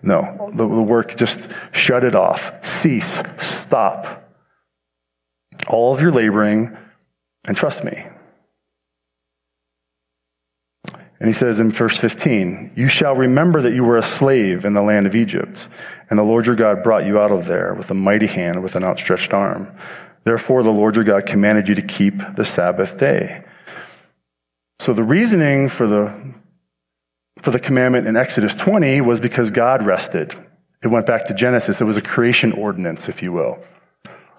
No, 0.03 0.51
the, 0.53 0.69
the 0.69 0.83
work, 0.83 1.17
just 1.17 1.51
shut 1.73 2.05
it 2.05 2.15
off. 2.15 2.65
Cease. 2.65 3.23
Stop. 3.39 4.31
All 5.69 5.95
of 5.95 6.01
your 6.01 6.13
laboring 6.13 6.77
and 7.47 7.57
trust 7.57 7.85
me. 7.85 8.07
And 11.19 11.29
he 11.29 11.33
says 11.33 11.61
in 11.61 11.71
verse 11.71 11.97
15, 11.97 12.73
You 12.77 12.89
shall 12.89 13.15
remember 13.15 13.63
that 13.63 13.75
you 13.75 13.85
were 13.85 13.97
a 13.97 14.03
slave 14.03 14.65
in 14.65 14.75
the 14.75 14.83
land 14.83 15.07
of 15.07 15.15
Egypt, 15.15 15.69
and 16.11 16.19
the 16.19 16.25
Lord 16.25 16.47
your 16.47 16.57
God 16.57 16.83
brought 16.83 17.07
you 17.07 17.19
out 17.19 17.33
of 17.33 17.47
there 17.47 17.73
with 17.73 17.91
a 17.91 17.95
mighty 17.95 18.27
hand, 18.27 18.63
with 18.63 18.77
an 18.77 18.85
outstretched 18.85 19.33
arm. 19.33 19.75
Therefore, 20.25 20.63
the 20.63 20.71
Lord 20.71 20.97
your 20.97 21.05
God 21.05 21.25
commanded 21.25 21.69
you 21.69 21.75
to 21.75 21.83
keep 21.83 22.15
the 22.35 22.45
Sabbath 22.45 22.99
day. 22.99 23.45
So 24.79 24.93
the 24.93 25.05
reasoning 25.05 25.69
for 25.69 25.87
the, 25.87 26.35
for 27.39 27.51
the 27.51 27.61
commandment 27.61 28.07
in 28.07 28.17
Exodus 28.17 28.55
20 28.55 29.01
was 29.01 29.21
because 29.21 29.51
God 29.51 29.85
rested. 29.85 30.35
It 30.83 30.89
went 30.89 31.07
back 31.07 31.27
to 31.27 31.35
Genesis. 31.35 31.81
It 31.81 31.85
was 31.85 31.97
a 31.97 32.03
creation 32.03 32.53
ordinance, 32.53 33.09
if 33.09 33.23
you 33.23 33.33
will. 33.33 33.63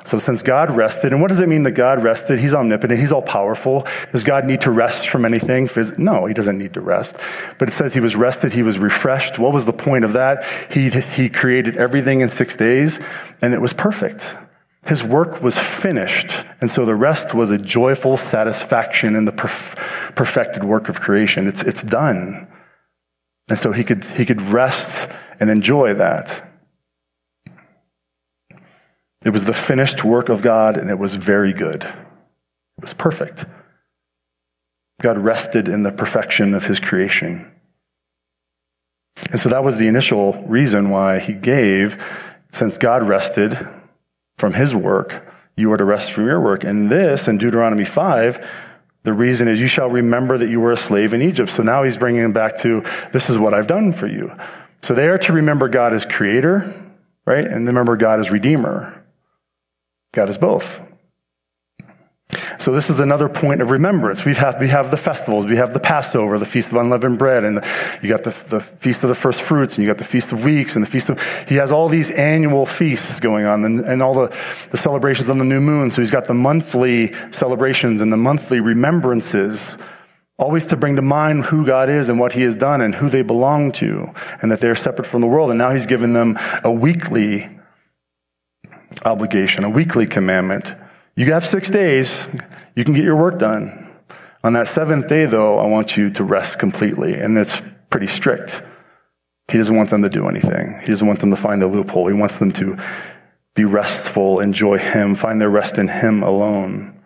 So 0.04 0.18
since 0.18 0.42
God 0.42 0.72
rested, 0.72 1.12
and 1.12 1.22
what 1.22 1.28
does 1.28 1.42
it 1.42 1.50
mean 1.50 1.64
that 1.64 1.72
God 1.72 2.02
rested? 2.02 2.40
He's 2.40 2.54
omnipotent. 2.54 2.98
He's 2.98 3.12
all 3.12 3.22
powerful. 3.22 3.86
Does 4.14 4.24
God 4.24 4.46
need 4.46 4.62
to 4.62 4.72
rest 4.72 5.10
from 5.10 5.26
anything? 5.26 5.68
No, 5.98 6.26
he 6.26 6.34
doesn't 6.34 6.58
need 6.58 6.74
to 6.76 6.82
rest. 6.82 7.18
But 7.60 7.68
it 7.68 7.74
says 7.74 7.94
he 7.94 8.00
was 8.00 8.16
rested. 8.16 8.54
He 8.54 8.64
was 8.64 8.80
refreshed. 8.80 9.38
What 9.38 9.52
was 9.52 9.66
the 9.66 9.74
point 9.74 10.06
of 10.06 10.14
that? 10.14 10.46
He, 10.72 10.90
he 10.90 11.30
created 11.30 11.76
everything 11.76 12.22
in 12.22 12.30
six 12.30 12.56
days 12.56 13.02
and 13.42 13.54
it 13.54 13.60
was 13.60 13.74
perfect. 13.74 14.38
His 14.86 15.04
work 15.04 15.42
was 15.42 15.58
finished. 15.58 16.46
And 16.62 16.72
so 16.72 16.86
the 16.86 16.96
rest 16.96 17.34
was 17.34 17.52
a 17.52 17.58
joyful 17.58 18.16
satisfaction 18.16 19.14
in 19.14 19.26
the 19.26 19.34
perf- 19.34 19.76
perfected 20.16 20.64
work 20.64 20.88
of 20.88 21.02
creation. 21.02 21.48
It's, 21.48 21.64
it's 21.64 21.84
done. 21.84 22.48
And 23.50 23.58
so 23.58 23.72
he 23.72 23.84
could, 23.84 24.04
he 24.04 24.26
could 24.26 24.42
rest 24.42 25.10
and 25.40 25.50
enjoy 25.50 25.94
that. 25.94 26.44
It 29.26 29.32
was 29.32 29.46
the 29.46 29.54
finished 29.54 30.04
work 30.04 30.30
of 30.30 30.42
God, 30.42 30.78
and 30.78 30.90
it 30.90 31.00
was 31.00 31.16
very 31.16 31.54
good. 31.54 31.84
It 31.84 32.82
was 32.82 32.94
perfect. 32.94 33.46
God 35.02 35.18
rested 35.18 35.68
in 35.68 35.84
the 35.84 35.92
perfection 35.92 36.54
of 36.54 36.68
his 36.68 36.80
creation. 36.80 37.52
And 39.32 39.40
so 39.40 39.50
that 39.50 39.64
was 39.64 39.78
the 39.78 39.88
initial 39.88 40.34
reason 40.46 40.90
why 40.90 41.20
he 41.20 41.34
gave, 41.34 42.02
since 42.52 42.78
God 42.78 43.04
rested 43.04 43.58
from 44.38 44.54
his 44.54 44.76
work, 44.76 45.34
you 45.56 45.72
are 45.72 45.78
to 45.78 45.84
rest 45.84 46.12
from 46.12 46.26
your 46.26 46.40
work. 46.40 46.64
And 46.64 46.90
this, 46.90 47.28
in 47.28 47.38
Deuteronomy 47.38 47.84
5, 47.84 48.67
the 49.08 49.14
reason 49.14 49.48
is 49.48 49.62
you 49.62 49.68
shall 49.68 49.90
remember 49.90 50.38
that 50.38 50.50
you 50.50 50.60
were 50.60 50.74
a 50.74 50.76
slave 50.76 51.14
in 51.14 51.22
Egypt. 51.22 51.50
So 51.50 51.64
now 51.64 51.84
he's 51.84 51.98
bringing 51.98 52.24
them 52.24 52.34
back 52.34 52.58
to 52.58 52.84
this 53.14 53.30
is 53.30 53.38
what 53.38 53.54
I've 53.54 53.66
done 53.66 53.94
for 53.94 54.06
you. 54.06 54.36
So 54.82 54.94
they 54.94 55.08
are 55.08 55.18
to 55.20 55.32
remember 55.32 55.70
God 55.70 55.94
as 55.94 56.06
creator, 56.06 56.74
right? 57.26 57.46
And 57.46 57.66
remember 57.66 57.96
God 57.96 58.20
as 58.20 58.32
redeemer. 58.32 59.02
God 60.12 60.28
is 60.28 60.38
both. 60.38 60.82
So 62.68 62.74
this 62.74 62.90
is 62.90 63.00
another 63.00 63.30
point 63.30 63.62
of 63.62 63.72
remembrance. 63.72 64.26
We 64.26 64.36
have, 64.36 64.60
we 64.60 64.68
have 64.68 64.92
the 64.92 64.98
festivals. 64.98 65.46
We 65.46 65.56
have 65.56 65.74
the 65.74 65.80
Passover, 65.80 66.38
the 66.38 66.46
Feast 66.46 66.70
of 66.74 66.78
Unleavened 66.78 67.18
Bread, 67.18 67.46
and 67.46 67.56
the, 67.56 68.00
you 68.02 68.10
got 68.10 68.24
the, 68.24 68.32
the 68.50 68.60
Feast 68.60 69.04
of 69.04 69.08
the 69.08 69.16
First 69.16 69.42
Fruits, 69.42 69.78
and 69.78 69.86
you 69.86 69.90
got 69.90 69.98
the 69.98 70.04
Feast 70.04 70.34
of 70.34 70.44
Weeks, 70.44 70.76
and 70.76 70.86
the 70.86 70.90
Feast 70.90 71.10
of, 71.10 71.46
he 71.48 71.56
has 71.56 71.72
all 71.72 71.88
these 71.88 72.12
annual 72.12 72.66
feasts 72.66 73.22
going 73.22 73.46
on, 73.46 73.64
and, 73.64 73.80
and 73.86 74.04
all 74.04 74.14
the, 74.14 74.28
the 74.70 74.76
celebrations 74.76 75.30
on 75.30 75.38
the 75.38 75.46
new 75.46 75.62
moon. 75.62 75.90
So 75.92 76.02
he's 76.02 76.12
got 76.12 76.28
the 76.28 76.34
monthly 76.34 77.14
celebrations 77.32 78.02
and 78.02 78.12
the 78.12 78.18
monthly 78.18 78.60
remembrances, 78.60 79.78
always 80.38 80.66
to 80.66 80.76
bring 80.76 80.98
to 80.98 81.02
mind 81.02 81.46
who 81.46 81.66
God 81.66 81.90
is 81.90 82.10
and 82.10 82.20
what 82.20 82.34
he 82.34 82.42
has 82.42 82.58
done 82.58 82.82
and 82.82 82.96
who 82.96 83.08
they 83.08 83.22
belong 83.22 83.72
to, 83.72 84.14
and 84.42 84.52
that 84.52 84.60
they're 84.60 84.76
separate 84.76 85.06
from 85.06 85.22
the 85.22 85.28
world. 85.28 85.52
And 85.52 85.58
now 85.58 85.72
he's 85.72 85.86
given 85.86 86.12
them 86.12 86.38
a 86.66 86.72
weekly 86.74 87.50
obligation, 89.06 89.64
a 89.64 89.70
weekly 89.70 90.06
commandment. 90.06 90.74
You 91.16 91.32
have 91.32 91.46
six 91.46 91.72
days, 91.72 92.28
you 92.78 92.84
can 92.84 92.94
get 92.94 93.04
your 93.04 93.16
work 93.16 93.40
done. 93.40 93.92
On 94.44 94.54
that 94.54 94.68
seventh 94.68 95.08
day, 95.08 95.26
though, 95.26 95.58
I 95.58 95.66
want 95.66 95.98
you 95.98 96.12
to 96.12 96.24
rest 96.24 96.60
completely. 96.60 97.16
And 97.16 97.36
it's 97.36 97.60
pretty 97.90 98.06
strict. 98.06 98.62
He 99.52 99.58
doesn't 99.58 99.76
want 99.76 99.90
them 99.90 100.04
to 100.04 100.10
do 100.10 100.28
anything. 100.28 100.80
He 100.82 100.86
doesn't 100.86 101.08
want 101.08 101.20
them 101.20 101.32
to 101.32 101.36
find 101.36 101.64
a 101.64 101.68
loophole. 101.68 102.08
He 102.08 102.14
wants 102.14 102.38
them 102.38 102.52
to 102.52 102.78
be 103.56 103.66
restful, 103.66 104.40
enjoy 104.40 104.78
Him, 104.78 105.16
find 105.16 105.42
their 105.42 105.50
rest 105.50 105.80
in 105.80 105.88
Him 105.88 106.22
alone. 106.22 107.02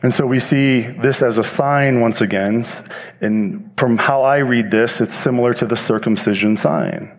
And 0.00 0.14
so 0.14 0.24
we 0.24 0.38
see 0.38 0.82
this 0.82 1.22
as 1.22 1.38
a 1.38 1.44
sign 1.44 2.00
once 2.00 2.20
again. 2.20 2.64
And 3.20 3.72
from 3.76 3.98
how 3.98 4.22
I 4.22 4.38
read 4.38 4.70
this, 4.70 5.00
it's 5.00 5.14
similar 5.14 5.52
to 5.54 5.66
the 5.66 5.76
circumcision 5.76 6.56
sign. 6.56 7.18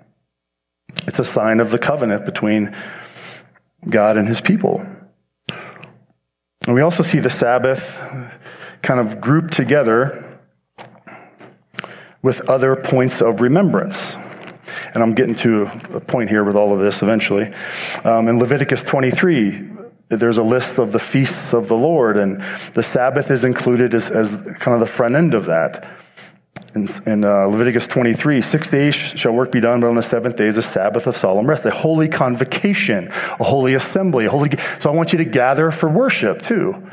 It's 1.08 1.19
a 1.19 1.26
sign 1.26 1.60
of 1.60 1.72
the 1.72 1.80
covenant 1.80 2.24
between 2.24 2.74
God 3.89 4.15
and 4.15 4.30
his 4.30 4.39
people. 4.39 4.86
And 6.65 6.76
we 6.76 6.82
also 6.82 7.04
see 7.04 7.19
the 7.19 7.30
Sabbath 7.30 7.99
kind 8.82 8.99
of 8.99 9.19
grouped 9.19 9.54
together 9.54 10.39
with 12.21 12.41
other 12.49 12.76
points 12.76 13.21
of 13.21 13.41
remembrance. 13.41 14.15
And 14.93 15.04
I'm 15.04 15.13
getting 15.13 15.36
to 15.36 15.63
a 15.93 15.99
point 15.99 16.30
here 16.30 16.43
with 16.43 16.56
all 16.56 16.71
of 16.71 16.80
this 16.80 17.02
eventually. 17.02 17.54
Um, 18.06 18.30
in 18.30 18.39
Leviticus 18.39 18.82
23, 18.84 19.71
there's 20.10 20.38
a 20.38 20.43
list 20.43 20.78
of 20.78 20.91
the 20.91 20.99
feasts 20.99 21.54
of 21.54 21.67
the 21.67 21.76
Lord, 21.76 22.17
and 22.17 22.39
the 22.73 22.84
Sabbath 22.84 23.30
is 23.30 23.43
included 23.43 23.93
as, 23.93 24.10
as 24.10 24.41
kind 24.60 24.73
of 24.73 24.80
the 24.80 24.86
front 24.86 25.15
end 25.15 25.34
of 25.34 25.45
that. 25.45 25.89
In, 26.75 26.88
in 27.05 27.23
uh, 27.23 27.45
Leviticus 27.45 27.88
23, 27.88 28.41
six 28.41 28.71
days 28.71 28.95
shall 28.95 29.31
work 29.31 29.51
be 29.51 29.59
done, 29.59 29.79
but 29.79 29.88
on 29.88 29.95
the 29.95 30.01
seventh 30.01 30.38
day 30.38 30.47
is 30.47 30.57
a 30.57 30.63
Sabbath 30.63 31.05
of 31.05 31.15
solemn 31.15 31.45
rest, 31.45 31.65
a 31.65 31.71
holy 31.71 32.07
convocation, 32.07 33.09
a 33.09 33.43
holy 33.43 33.75
assembly. 33.75 34.25
A 34.25 34.29
holy, 34.29 34.49
so 34.79 34.91
I 34.91 34.95
want 34.95 35.13
you 35.13 35.19
to 35.19 35.25
gather 35.25 35.69
for 35.69 35.88
worship 35.88 36.41
too. 36.41 36.89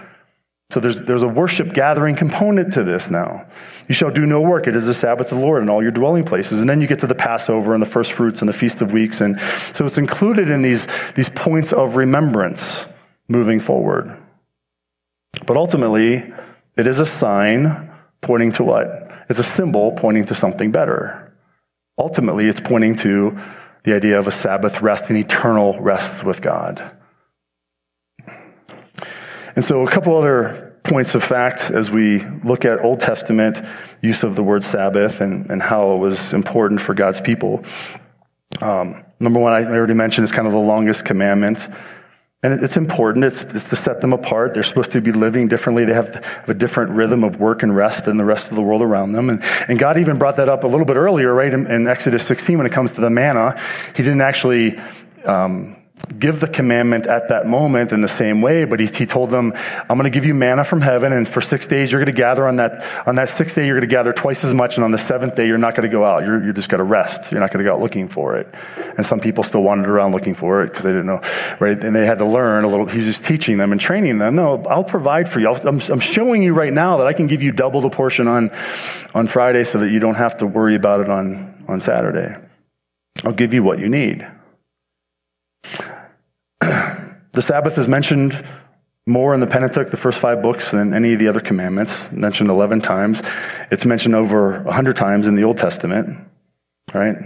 So 0.70 0.78
there's, 0.78 1.00
there's 1.00 1.24
a 1.24 1.28
worship 1.28 1.72
gathering 1.72 2.14
component 2.14 2.74
to 2.74 2.84
this 2.84 3.10
now. 3.10 3.46
You 3.88 3.94
shall 3.94 4.12
do 4.12 4.24
no 4.24 4.40
work. 4.40 4.68
It 4.68 4.76
is 4.76 4.86
the 4.86 4.94
Sabbath 4.94 5.32
of 5.32 5.38
the 5.38 5.44
Lord 5.44 5.62
in 5.62 5.68
all 5.68 5.82
your 5.82 5.90
dwelling 5.90 6.24
places. 6.24 6.60
And 6.60 6.70
then 6.70 6.80
you 6.80 6.86
get 6.86 7.00
to 7.00 7.08
the 7.08 7.14
Passover 7.14 7.74
and 7.74 7.82
the 7.82 7.86
first 7.86 8.12
fruits 8.12 8.40
and 8.40 8.48
the 8.48 8.52
Feast 8.52 8.80
of 8.80 8.92
Weeks. 8.92 9.20
And 9.20 9.40
so 9.40 9.84
it's 9.84 9.98
included 9.98 10.48
in 10.48 10.62
these, 10.62 10.86
these 11.14 11.28
points 11.28 11.72
of 11.72 11.96
remembrance 11.96 12.86
moving 13.26 13.58
forward. 13.58 14.16
But 15.44 15.56
ultimately, 15.56 16.32
it 16.76 16.86
is 16.86 17.00
a 17.00 17.06
sign 17.06 17.89
pointing 18.20 18.52
to 18.52 18.64
what? 18.64 18.88
It's 19.28 19.38
a 19.38 19.44
symbol 19.44 19.92
pointing 19.92 20.26
to 20.26 20.35
something 20.35 20.72
better. 20.72 21.33
Ultimately, 21.98 22.46
it's 22.46 22.61
pointing 22.61 22.96
to 22.96 23.38
the 23.85 23.94
idea 23.94 24.18
of 24.18 24.26
a 24.26 24.30
Sabbath 24.30 24.83
rest, 24.83 25.11
an 25.11 25.16
eternal 25.16 25.78
rest 25.80 26.24
with 26.24 26.42
God. 26.42 26.96
And 29.56 29.64
so, 29.64 29.87
a 29.87 29.90
couple 29.90 30.16
other 30.16 30.76
points 30.83 31.14
of 31.14 31.22
fact 31.22 31.70
as 31.70 31.90
we 31.90 32.24
look 32.44 32.64
at 32.64 32.83
Old 32.83 33.00
Testament 33.00 33.61
use 34.02 34.22
of 34.22 34.37
the 34.37 34.42
word 34.42 34.62
Sabbath 34.62 35.20
and, 35.20 35.50
and 35.50 35.62
how 35.62 35.94
it 35.94 35.98
was 35.98 36.33
important 36.33 36.80
for 36.80 36.94
God's 36.94 37.20
people. 37.20 37.64
Um, 38.61 39.02
number 39.20 39.40
one, 39.40 39.52
I 39.52 39.64
already 39.64 39.94
mentioned, 39.94 40.24
is 40.24 40.33
kind 40.33 40.46
of 40.46 40.52
the 40.52 40.59
longest 40.59 41.04
commandment. 41.04 41.68
And 42.42 42.64
it's 42.64 42.79
important. 42.79 43.24
It's, 43.26 43.42
it's, 43.42 43.68
to 43.68 43.76
set 43.76 44.00
them 44.00 44.14
apart. 44.14 44.55
They're 44.55 44.62
supposed 44.62 44.92
to 44.92 45.03
be 45.03 45.12
living 45.12 45.46
differently. 45.46 45.85
They 45.85 45.92
have 45.92 46.42
a 46.48 46.55
different 46.55 46.92
rhythm 46.92 47.22
of 47.22 47.38
work 47.38 47.62
and 47.62 47.76
rest 47.76 48.07
than 48.07 48.16
the 48.16 48.24
rest 48.24 48.48
of 48.48 48.57
the 48.57 48.62
world 48.62 48.81
around 48.81 49.12
them. 49.12 49.29
And, 49.29 49.42
and 49.68 49.79
God 49.79 49.98
even 49.98 50.18
brought 50.18 50.37
that 50.37 50.48
up 50.48 50.64
a 50.64 50.66
little 50.66 50.87
bit 50.87 50.96
earlier, 50.96 51.35
right? 51.35 51.53
In, 51.53 51.70
in 51.70 51.87
Exodus 51.87 52.26
16, 52.26 52.57
when 52.57 52.66
it 52.66 52.72
comes 52.72 52.94
to 52.94 53.03
the 53.03 53.11
manna, 53.11 53.61
He 53.94 54.03
didn't 54.03 54.22
actually, 54.22 54.79
um, 55.26 55.76
give 56.18 56.40
the 56.40 56.48
commandment 56.48 57.06
at 57.06 57.28
that 57.28 57.46
moment 57.46 57.92
in 57.92 58.00
the 58.00 58.08
same 58.08 58.42
way, 58.42 58.64
but 58.64 58.80
he, 58.80 58.86
he 58.86 59.06
told 59.06 59.30
them, 59.30 59.52
I'm 59.88 59.96
going 59.96 60.04
to 60.04 60.10
give 60.10 60.24
you 60.24 60.34
manna 60.34 60.64
from 60.64 60.80
heaven, 60.80 61.12
and 61.12 61.26
for 61.26 61.40
six 61.40 61.66
days 61.68 61.92
you're 61.92 62.00
going 62.00 62.14
to 62.14 62.20
gather 62.20 62.46
on 62.46 62.56
that, 62.56 62.84
on 63.06 63.14
that 63.14 63.28
sixth 63.28 63.54
day 63.54 63.66
you're 63.66 63.76
going 63.76 63.88
to 63.88 63.94
gather 63.94 64.12
twice 64.12 64.42
as 64.44 64.52
much, 64.52 64.76
and 64.76 64.84
on 64.84 64.90
the 64.90 64.98
seventh 64.98 65.36
day 65.36 65.46
you're 65.46 65.58
not 65.58 65.74
going 65.74 65.88
to 65.88 65.92
go 65.92 66.04
out. 66.04 66.24
You're, 66.24 66.42
you're 66.42 66.52
just 66.52 66.68
going 66.68 66.80
to 66.80 66.84
rest. 66.84 67.30
You're 67.30 67.40
not 67.40 67.52
going 67.52 67.64
to 67.64 67.68
go 67.68 67.74
out 67.74 67.80
looking 67.80 68.08
for 68.08 68.36
it. 68.36 68.52
And 68.96 69.06
some 69.06 69.20
people 69.20 69.44
still 69.44 69.62
wandered 69.62 69.88
around 69.88 70.12
looking 70.12 70.34
for 70.34 70.62
it 70.62 70.68
because 70.68 70.82
they 70.82 70.90
didn't 70.90 71.06
know, 71.06 71.20
right? 71.60 71.82
And 71.82 71.94
they 71.94 72.06
had 72.06 72.18
to 72.18 72.26
learn 72.26 72.64
a 72.64 72.68
little. 72.68 72.86
He 72.86 72.98
was 72.98 73.06
just 73.06 73.24
teaching 73.24 73.58
them 73.58 73.72
and 73.72 73.80
training 73.80 74.18
them. 74.18 74.34
No, 74.34 74.62
I'll 74.64 74.84
provide 74.84 75.28
for 75.28 75.40
you. 75.40 75.48
I'm, 75.48 75.80
I'm 75.90 76.00
showing 76.00 76.42
you 76.42 76.54
right 76.54 76.72
now 76.72 76.98
that 76.98 77.06
I 77.06 77.12
can 77.12 77.28
give 77.28 77.42
you 77.42 77.52
double 77.52 77.80
the 77.80 77.90
portion 77.90 78.26
on, 78.26 78.50
on 79.14 79.26
Friday 79.26 79.64
so 79.64 79.78
that 79.78 79.90
you 79.90 80.00
don't 80.00 80.16
have 80.16 80.38
to 80.38 80.46
worry 80.46 80.74
about 80.74 81.00
it 81.00 81.08
on, 81.08 81.64
on 81.68 81.80
Saturday. 81.80 82.36
I'll 83.24 83.32
give 83.32 83.54
you 83.54 83.62
what 83.62 83.78
you 83.78 83.88
need. 83.88 84.26
The 87.32 87.42
Sabbath 87.42 87.78
is 87.78 87.88
mentioned 87.88 88.44
more 89.06 89.34
in 89.34 89.40
the 89.40 89.46
Pentateuch, 89.46 89.90
the 89.90 89.96
first 89.96 90.18
five 90.18 90.42
books, 90.42 90.70
than 90.70 90.94
any 90.94 91.12
of 91.12 91.18
the 91.18 91.28
other 91.28 91.40
commandments, 91.40 92.10
mentioned 92.12 92.48
11 92.48 92.80
times. 92.80 93.22
It's 93.70 93.84
mentioned 93.84 94.14
over 94.14 94.62
100 94.62 94.96
times 94.96 95.26
in 95.26 95.36
the 95.36 95.44
Old 95.44 95.56
Testament, 95.56 96.28
right? 96.92 97.16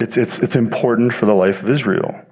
It's, 0.00 0.16
it's, 0.16 0.38
it's 0.38 0.56
important 0.56 1.12
for 1.12 1.26
the 1.26 1.34
life 1.34 1.62
of 1.62 1.70
Israel. 1.70 2.26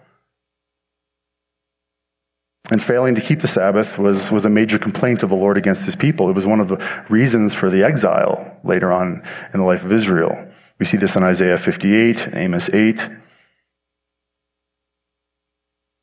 And 2.70 2.83
failing 2.83 3.16
to 3.16 3.20
keep 3.20 3.40
the 3.40 3.48
Sabbath 3.48 3.98
was, 3.98 4.30
was 4.30 4.44
a 4.44 4.50
major 4.50 4.78
complaint 4.78 5.22
of 5.22 5.28
the 5.28 5.37
Lord 5.37 5.56
against 5.56 5.85
his 5.85 5.96
people. 5.96 6.28
It 6.28 6.35
was 6.35 6.46
one 6.46 6.61
of 6.61 6.68
the 6.68 7.04
reasons 7.09 7.54
for 7.54 7.68
the 7.68 7.83
exile 7.83 8.59
later 8.62 8.92
on 8.92 9.22
in 9.52 9.59
the 9.59 9.66
life 9.66 9.85
of 9.85 9.90
Israel. 9.90 10.48
We 10.78 10.87
see 10.87 10.96
this 10.96 11.16
in 11.16 11.24
Isaiah 11.24 11.59
58, 11.59 12.30
Amos 12.33 12.70
8. 12.70 13.09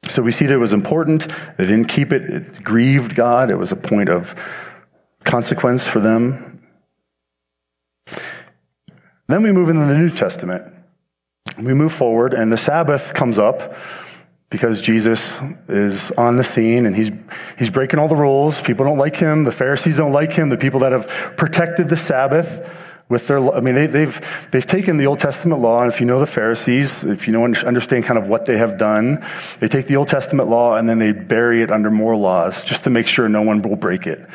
So 0.08 0.22
we 0.22 0.32
see 0.32 0.46
that 0.46 0.54
it 0.54 0.58
was 0.58 0.74
important. 0.74 1.28
They 1.58 1.65
didn't 1.65 1.88
keep 1.88 2.12
it. 2.13 2.24
It 2.24 2.63
grieved 2.63 3.15
God. 3.15 3.50
It 3.50 3.56
was 3.56 3.72
a 3.72 3.76
point 3.76 4.10
of 4.10 4.36
consequence 5.24 5.86
for 5.86 6.00
them. 6.00 6.62
Then 9.28 9.43
we 9.43 9.52
move 9.52 9.70
into 9.70 9.86
the 9.86 9.98
New 9.98 10.10
Testament. 10.10 10.63
We 11.62 11.74
move 11.74 11.91
forward, 11.91 12.34
and 12.34 12.52
the 12.52 12.58
Sabbath 12.58 13.13
comes 13.13 13.38
up 13.39 13.76
because 14.50 14.80
Jesus 14.80 15.41
is 15.67 16.12
on 16.12 16.38
the 16.38 16.43
scene 16.43 16.86
and 16.86 16.96
he's, 16.96 17.12
he's 17.58 17.70
breaking 17.70 18.00
all 18.00 18.08
the 18.08 18.15
rules. 18.15 18.62
People 18.62 18.86
don't 18.86 18.98
like 18.98 19.17
him. 19.17 19.43
The 19.43 19.52
Pharisees 19.52 19.98
don't 19.98 20.13
like 20.13 20.32
him. 20.32 20.50
The 20.50 20.58
people 20.58 20.80
that 20.82 20.93
have 20.93 21.08
protected 21.36 21.89
the 21.89 21.98
Sabbath 21.98 22.87
with 23.10 23.28
their, 23.28 23.39
I 23.54 23.62
mean, 23.62 23.76
they, 23.76 23.84
have 23.84 23.93
they've, 23.93 24.48
they've 24.52 24.65
taken 24.65 24.98
the 24.98 25.08
Old 25.08 25.20
Testament 25.20 25.62
law, 25.62 25.82
and 25.82 25.91
if 25.91 26.02
you 26.02 26.06
know 26.06 26.20
the 26.20 26.26
Pharisees, 26.26 27.06
if 27.06 27.26
you 27.26 27.34
know, 27.34 27.46
and 27.46 27.56
understand 27.63 28.04
kind 28.04 28.20
of 28.20 28.28
what 28.28 28.46
they 28.46 28.58
have 28.58 28.78
done, 28.78 29.24
they 29.60 29.67
take 29.67 29.88
the 29.88 29.96
Old 29.96 30.10
Testament 30.10 30.50
law 30.50 30.76
and 30.76 30.89
then 30.89 31.00
they 31.00 31.13
bury 31.13 31.62
it 31.62 31.72
under 31.72 31.89
more 31.89 32.15
laws 32.15 32.63
just 32.63 32.84
to 32.84 32.89
make 32.89 33.08
sure 33.08 33.30
no 33.30 33.41
one 33.41 33.62
will 33.62 33.78
break 33.78 34.08
it. 34.08 34.28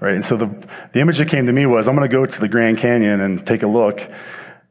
Right? 0.00 0.14
And 0.14 0.24
so 0.24 0.36
the, 0.36 0.68
the 0.92 1.00
image 1.00 1.18
that 1.18 1.28
came 1.28 1.46
to 1.46 1.52
me 1.52 1.64
was, 1.66 1.88
I'm 1.88 1.96
going 1.96 2.08
to 2.08 2.14
go 2.14 2.26
to 2.26 2.40
the 2.40 2.48
Grand 2.48 2.78
Canyon 2.78 3.20
and 3.20 3.46
take 3.46 3.62
a 3.62 3.66
look. 3.66 4.00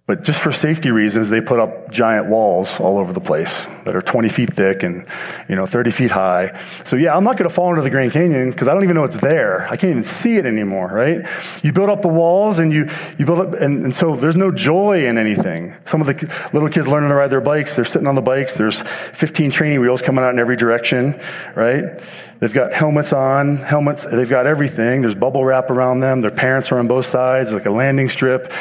But 0.08 0.24
just 0.24 0.40
for 0.40 0.54
safety 0.54 0.90
reasons, 0.90 1.30
they 1.30 1.42
put 1.42 1.60
up 1.60 1.92
giant 1.92 2.28
walls 2.28 2.80
all 2.80 2.98
over 2.98 3.12
the 3.12 3.20
place 3.20 3.66
that 3.84 3.94
are 3.94 4.02
20 4.02 4.30
feet 4.30 4.54
thick 4.54 4.82
and, 4.82 5.06
you 5.50 5.56
know, 5.58 5.66
30 5.66 5.92
feet 5.92 6.12
high. 6.12 6.58
So 6.86 6.96
yeah, 6.96 7.14
I'm 7.14 7.26
not 7.26 7.36
going 7.36 7.50
to 7.50 7.54
fall 7.54 7.72
into 7.72 7.82
the 7.82 7.90
Grand 7.90 8.14
Canyon 8.14 8.52
because 8.52 8.70
I 8.70 8.74
don't 8.74 8.86
even 8.86 8.96
know 8.96 9.04
it's 9.04 9.20
there. 9.20 9.68
I 9.68 9.76
can't 9.76 9.92
even 9.92 10.06
see 10.06 10.38
it 10.38 10.46
anymore, 10.46 10.88
right? 10.88 11.28
You 11.62 11.74
build 11.74 11.90
up 11.90 12.04
the 12.04 12.08
walls 12.08 12.58
and 12.58 12.72
you, 12.72 12.88
you 13.18 13.26
build 13.26 13.40
up, 13.40 13.54
and, 13.56 13.84
and 13.84 13.94
so 13.94 14.16
there's 14.16 14.38
no 14.38 14.50
joy 14.50 15.06
in 15.06 15.18
anything. 15.18 15.76
Some 15.84 16.00
of 16.00 16.08
the 16.08 16.50
little 16.54 16.70
kids 16.70 16.88
learning 16.88 17.10
to 17.10 17.16
ride 17.16 17.30
their 17.30 17.42
bikes, 17.42 17.76
they're 17.76 17.84
sitting 17.84 18.08
on 18.08 18.16
the 18.16 18.22
bikes. 18.22 18.54
There's 18.54 18.82
15 18.82 19.52
training 19.52 19.82
wheels 19.82 20.02
coming 20.02 20.24
out 20.24 20.32
in 20.32 20.40
every 20.40 20.56
direction, 20.56 21.20
right? 21.54 22.00
They've 22.40 22.54
got 22.54 22.72
helmets 22.72 23.14
on, 23.14 23.58
helmets, 23.58 24.06
they've 24.06 24.30
got 24.30 24.46
everything. 24.46 25.02
There's 25.02 25.16
bubble 25.16 25.44
wrap 25.44 25.72
around 25.72 26.02
them. 26.02 26.22
Their 26.22 26.32
parents 26.32 26.72
are 26.72 26.78
on 26.78 26.88
both 26.88 27.08
sides, 27.08 27.52
like 27.52 27.66
a 27.66 27.72
landing 27.72 28.10
strip. 28.10 28.52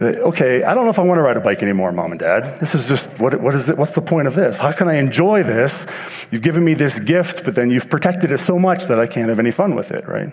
Okay, 0.00 0.62
I 0.62 0.74
don't 0.74 0.84
know 0.84 0.90
if 0.90 0.98
I 0.98 1.02
want 1.02 1.18
to 1.18 1.22
ride 1.22 1.36
a 1.36 1.40
bike 1.40 1.62
anymore, 1.62 1.90
mom 1.90 2.12
and 2.12 2.20
dad. 2.20 2.60
This 2.60 2.74
is 2.74 2.86
just, 2.86 3.18
what, 3.18 3.40
what 3.40 3.54
is 3.54 3.68
it? 3.68 3.76
What's 3.76 3.94
the 3.94 4.02
point 4.02 4.28
of 4.28 4.34
this? 4.34 4.58
How 4.58 4.70
can 4.70 4.88
I 4.88 4.96
enjoy 4.96 5.42
this? 5.42 5.86
You've 6.30 6.42
given 6.42 6.64
me 6.64 6.74
this 6.74 7.00
gift, 7.00 7.44
but 7.44 7.56
then 7.56 7.70
you've 7.70 7.90
protected 7.90 8.30
it 8.30 8.38
so 8.38 8.58
much 8.58 8.86
that 8.86 9.00
I 9.00 9.06
can't 9.06 9.28
have 9.28 9.40
any 9.40 9.50
fun 9.50 9.74
with 9.74 9.90
it, 9.90 10.06
right? 10.06 10.32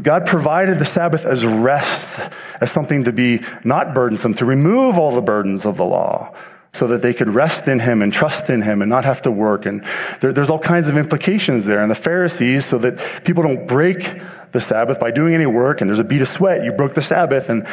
God 0.00 0.26
provided 0.26 0.78
the 0.78 0.84
Sabbath 0.84 1.26
as 1.26 1.44
rest, 1.44 2.30
as 2.60 2.70
something 2.70 3.04
to 3.04 3.12
be 3.12 3.40
not 3.64 3.94
burdensome, 3.94 4.34
to 4.34 4.44
remove 4.44 4.98
all 4.98 5.10
the 5.10 5.22
burdens 5.22 5.66
of 5.66 5.76
the 5.76 5.84
law 5.84 6.32
so 6.72 6.86
that 6.86 7.02
they 7.02 7.14
could 7.14 7.28
rest 7.30 7.66
in 7.66 7.80
him 7.80 8.02
and 8.02 8.12
trust 8.12 8.50
in 8.50 8.62
him 8.62 8.82
and 8.82 8.90
not 8.90 9.04
have 9.04 9.22
to 9.22 9.30
work. 9.30 9.66
And 9.66 9.82
there, 10.20 10.32
there's 10.32 10.50
all 10.50 10.58
kinds 10.58 10.88
of 10.88 10.96
implications 10.96 11.64
there. 11.64 11.80
And 11.80 11.90
the 11.90 11.96
Pharisees, 11.96 12.66
so 12.66 12.78
that 12.78 13.24
people 13.24 13.42
don't 13.42 13.66
break 13.66 14.20
the 14.52 14.60
Sabbath 14.60 14.98
by 14.98 15.10
doing 15.10 15.34
any 15.34 15.46
work, 15.46 15.80
and 15.80 15.90
there's 15.90 16.00
a 16.00 16.04
bead 16.04 16.22
of 16.22 16.28
sweat, 16.28 16.64
you 16.64 16.72
broke 16.72 16.94
the 16.94 17.02
Sabbath, 17.02 17.50
and 17.50 17.66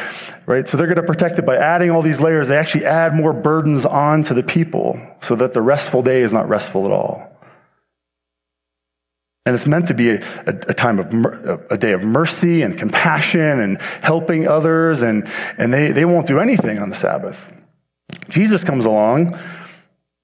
right, 0.46 0.68
so 0.68 0.76
they're 0.76 0.86
going 0.86 0.96
to 0.96 1.02
protect 1.02 1.38
it 1.38 1.46
by 1.46 1.56
adding 1.56 1.90
all 1.90 2.02
these 2.02 2.20
layers. 2.20 2.48
They 2.48 2.58
actually 2.58 2.84
add 2.84 3.14
more 3.14 3.32
burdens 3.32 3.86
on 3.86 4.22
to 4.24 4.34
the 4.34 4.42
people 4.42 5.00
so 5.20 5.36
that 5.36 5.54
the 5.54 5.62
restful 5.62 6.02
day 6.02 6.20
is 6.20 6.32
not 6.32 6.48
restful 6.48 6.84
at 6.84 6.90
all. 6.90 7.32
And 9.46 9.54
it's 9.54 9.66
meant 9.66 9.86
to 9.88 9.94
be 9.94 10.10
a, 10.10 10.16
a, 10.46 10.54
a 10.68 10.74
time 10.74 10.98
of 10.98 11.70
a 11.70 11.78
day 11.78 11.92
of 11.92 12.02
mercy 12.02 12.62
and 12.62 12.76
compassion 12.76 13.60
and 13.60 13.80
helping 14.02 14.48
others, 14.48 15.02
and, 15.02 15.28
and 15.56 15.72
they, 15.72 15.92
they 15.92 16.04
won't 16.04 16.26
do 16.26 16.40
anything 16.40 16.78
on 16.78 16.88
the 16.88 16.96
Sabbath. 16.96 17.52
Jesus 18.28 18.64
comes 18.64 18.84
along, 18.84 19.38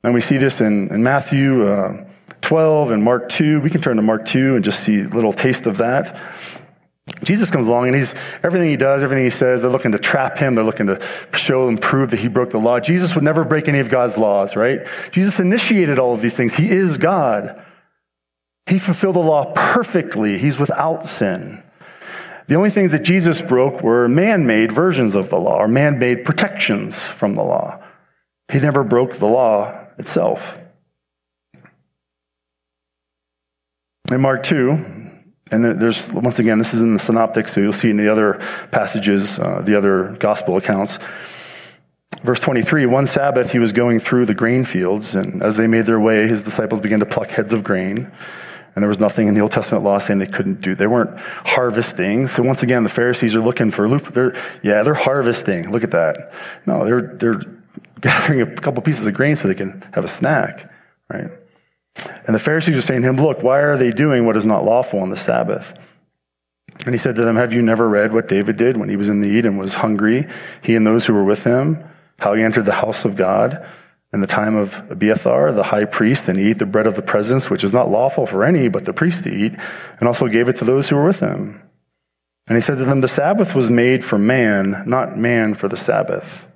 and 0.05 0.15
we 0.15 0.21
see 0.21 0.39
this 0.39 0.61
in, 0.61 0.89
in 0.93 1.03
Matthew 1.03 1.67
uh, 1.67 2.05
12 2.41 2.91
and 2.91 3.03
Mark 3.03 3.29
2. 3.29 3.61
We 3.61 3.71
can 3.71 3.81
turn 3.81 3.97
to 3.97 4.03
Mark 4.03 4.25
2 4.25 4.57
and 4.57 4.65
just 4.65 4.81
see 4.81 5.01
a 5.01 5.09
little 5.09 5.33
taste 5.33 5.67
of 5.67 5.79
that. 5.79 6.17
Jesus 7.25 7.51
comes 7.51 7.69
along 7.69 7.87
and 7.87 7.97
he's, 7.97 8.15
everything 8.43 8.69
he 8.69 8.77
does, 8.77 9.03
everything 9.03 9.25
he 9.25 9.31
says, 9.31 9.63
they're 9.63 9.71
looking 9.71 9.93
to 9.93 9.99
trap 9.99 10.39
him. 10.39 10.55
They're 10.55 10.65
looking 10.65 10.87
to 10.87 11.01
show 11.35 11.69
and 11.69 11.81
prove 11.81 12.11
that 12.11 12.21
he 12.21 12.29
broke 12.29 12.51
the 12.51 12.59
law. 12.59 12.81
Jesus 12.81 13.15
would 13.15 13.25
never 13.25 13.45
break 13.45 13.69
any 13.69 13.81
of 13.81 13.89
God's 13.89 14.19
laws, 14.19 14.57
right? 14.57 14.87
Jesus 15.11 15.41
initiated 15.41 15.99
all 15.99 16.15
of 16.15 16.21
these 16.21 16.37
things. 16.37 16.55
He 16.55 16.69
is 16.69 16.99
God. 16.99 17.61
He 18.67 18.79
fulfilled 18.79 19.17
the 19.17 19.21
law 19.21 19.53
perfectly. 19.55 20.39
He's 20.39 20.59
without 20.59 21.07
sin. 21.07 21.63
The 22.47 22.55
only 22.55 22.71
things 22.71 22.93
that 22.93 23.05
Jesus 23.05 23.41
broke 23.41 23.83
were 23.83 24.09
man 24.09 24.47
made 24.47 24.73
versions 24.73 25.15
of 25.15 25.31
the 25.31 25.39
law 25.39 25.57
or 25.57 25.69
man 25.69 25.99
made 25.99 26.25
protections 26.25 26.99
from 26.99 27.35
the 27.35 27.43
law. 27.43 27.82
He 28.53 28.61
never 28.61 28.85
broke 28.85 29.15
the 29.15 29.27
law 29.27 29.87
itself. 29.99 30.59
In 34.11 34.21
Mark 34.21 34.43
2, 34.43 34.71
and 35.51 35.65
there's, 35.65 36.13
once 36.13 36.39
again, 36.39 36.59
this 36.59 36.75
is 36.75 36.83
in 36.83 36.93
the 36.93 36.99
synoptics, 36.99 37.53
so 37.55 37.63
you'll 37.63 37.73
see 37.73 37.89
in 37.89 37.97
the 37.97 38.13
other 38.13 38.35
passages, 38.71 39.39
uh, 39.39 39.63
the 39.63 39.77
other 39.77 40.17
gospel 40.19 40.59
accounts. 40.59 40.99
Verse 42.23 42.41
23 42.41 42.85
One 42.85 43.07
Sabbath 43.07 43.53
he 43.53 43.59
was 43.59 43.73
going 43.73 43.99
through 43.99 44.27
the 44.27 44.35
grain 44.35 44.65
fields, 44.65 45.15
and 45.15 45.43
as 45.43 45.57
they 45.57 45.67
made 45.67 45.87
their 45.87 46.01
way, 46.01 46.29
his 46.29 46.45
disciples 46.45 46.81
began 46.81 47.01
to 47.01 47.07
pluck 47.07 47.29
heads 47.29 47.55
of 47.55 47.65
grain. 47.65 48.13
And 48.75 48.83
there 48.83 48.89
was 48.89 49.01
nothing 49.01 49.29
in 49.29 49.35
the 49.35 49.41
Old 49.41 49.53
Testament 49.53 49.85
law 49.85 49.99
saying 49.99 50.19
they 50.19 50.27
couldn't 50.27 50.63
do. 50.63 50.75
They 50.75 50.87
weren't 50.87 51.19
harvesting. 51.21 52.27
So 52.27 52.43
once 52.43 52.63
again, 52.63 52.85
the 52.85 52.89
Pharisees 52.89 53.35
are 53.35 53.41
looking 53.41 53.71
for 53.71 53.85
a 53.85 53.89
loop. 53.89 54.05
They're, 54.05 54.33
yeah, 54.63 54.83
they're 54.83 54.95
harvesting. 54.95 55.71
Look 55.71 55.85
at 55.85 55.91
that. 55.91 56.33
No, 56.65 56.85
they're, 56.87 57.03
they're 57.03 57.41
gathering 58.03 58.43
a 58.43 58.55
couple 58.55 58.83
pieces 58.83 59.07
of 59.07 59.15
grain 59.15 59.37
so 59.37 59.49
they 59.49 59.55
can 59.55 59.83
have 59.95 60.05
a 60.05 60.09
snack, 60.09 60.71
right? 61.09 61.31
And 62.27 62.35
the 62.35 62.41
Pharisees 62.41 62.77
are 62.77 62.83
saying 62.83 63.03
to 63.03 63.09
him, 63.09 63.17
look, 63.17 63.43
why 63.43 63.61
are 63.61 63.77
they 63.77 63.91
doing 63.91 64.27
what 64.27 64.37
is 64.37 64.47
not 64.47 64.65
lawful 64.65 65.01
on 65.01 65.11
the 65.11 65.17
Sabbath? 65.17 65.79
And 66.85 66.95
he 66.95 66.99
said 66.99 67.15
to 67.17 67.25
them, 67.25 67.37
have 67.37 67.53
you 67.53 67.63
never 67.63 67.89
read 67.89 68.13
what 68.13 68.29
David 68.29 68.57
did 68.57 68.77
when 68.77 68.89
he 68.89 68.97
was 68.97 69.09
in 69.09 69.21
need 69.21 69.47
and 69.47 69.59
was 69.59 69.75
hungry, 69.75 70.27
he 70.63 70.75
and 70.75 70.87
those 70.87 71.07
who 71.07 71.15
were 71.15 71.25
with 71.25 71.45
him, 71.45 71.85
how 72.19 72.35
he 72.35 72.43
entered 72.43 72.65
the 72.65 72.73
house 72.73 73.05
of 73.05 73.17
God? 73.17 73.65
in 74.13 74.21
the 74.21 74.27
time 74.27 74.55
of 74.55 74.91
Abiathar, 74.91 75.53
the 75.53 75.63
high 75.63 75.87
priest, 75.87 76.29
and 76.29 76.39
he 76.39 76.51
ate 76.51 76.59
the 76.59 76.67
bread 76.67 76.87
of 76.87 76.97
the 76.97 77.03
presence, 77.03 77.49
which 77.49 77.65
is 77.65 77.73
not 77.73 77.91
lawful 77.91 78.27
for 78.27 78.45
any 78.45 78.69
but 78.69 78.85
the 78.85 78.93
priest 78.93 79.25
to 79.25 79.35
eat, 79.35 79.55
and 79.99 80.07
also 80.07 80.29
gave 80.29 80.49
it 80.49 80.57
to 80.57 80.65
those 80.65 80.89
who 80.89 80.97
were 80.97 81.07
with 81.07 81.21
him. 81.21 81.63
And 82.47 82.57
he 82.57 82.61
said 82.61 82.77
to 82.79 82.85
them, 82.85 83.01
The 83.01 83.09
Sabbath 83.09 83.55
was 83.55 83.71
made 83.71 84.05
for 84.05 84.19
man, 84.19 84.83
not 84.87 85.17
man 85.17 85.55
for 85.55 85.69
the 85.69 85.77
Sabbath. 85.77 86.47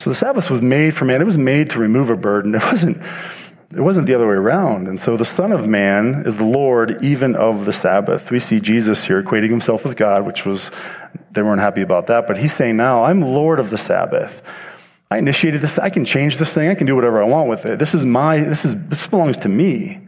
So 0.00 0.10
the 0.10 0.16
Sabbath 0.16 0.50
was 0.50 0.62
made 0.62 0.94
for 0.94 1.04
man. 1.04 1.20
It 1.20 1.24
was 1.24 1.38
made 1.38 1.70
to 1.70 1.78
remove 1.78 2.10
a 2.10 2.16
burden. 2.16 2.54
It 2.56 2.62
wasn't, 2.62 2.98
it 3.74 3.80
wasn't 3.80 4.06
the 4.06 4.14
other 4.14 4.28
way 4.28 4.34
around. 4.34 4.86
And 4.86 5.00
so 5.00 5.16
the 5.16 5.24
Son 5.24 5.50
of 5.50 5.66
Man 5.66 6.22
is 6.24 6.38
the 6.38 6.44
Lord 6.44 7.04
even 7.04 7.34
of 7.34 7.64
the 7.64 7.72
Sabbath. 7.72 8.30
We 8.30 8.38
see 8.38 8.60
Jesus 8.60 9.04
here 9.04 9.20
equating 9.22 9.50
himself 9.50 9.84
with 9.84 9.96
God, 9.96 10.24
which 10.24 10.46
was, 10.46 10.70
they 11.32 11.42
weren't 11.42 11.60
happy 11.60 11.82
about 11.82 12.06
that. 12.06 12.26
But 12.26 12.38
he's 12.38 12.54
saying 12.54 12.76
now, 12.76 13.04
I'm 13.04 13.20
Lord 13.20 13.58
of 13.58 13.70
the 13.70 13.78
Sabbath. 13.78 14.42
I 15.10 15.18
initiated 15.18 15.60
this. 15.60 15.78
I 15.78 15.90
can 15.90 16.04
change 16.04 16.38
this 16.38 16.52
thing. 16.52 16.68
I 16.68 16.74
can 16.74 16.86
do 16.86 16.94
whatever 16.94 17.22
I 17.22 17.26
want 17.26 17.48
with 17.48 17.66
it. 17.66 17.78
This 17.78 17.94
is 17.94 18.04
my, 18.04 18.38
this 18.38 18.64
is, 18.64 18.76
this 18.86 19.06
belongs 19.06 19.38
to 19.38 19.48
me. 19.48 20.06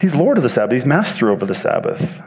He's 0.00 0.16
Lord 0.16 0.36
of 0.36 0.42
the 0.42 0.48
Sabbath. 0.48 0.72
He's 0.72 0.86
master 0.86 1.30
over 1.30 1.46
the 1.46 1.54
Sabbath. 1.54 2.22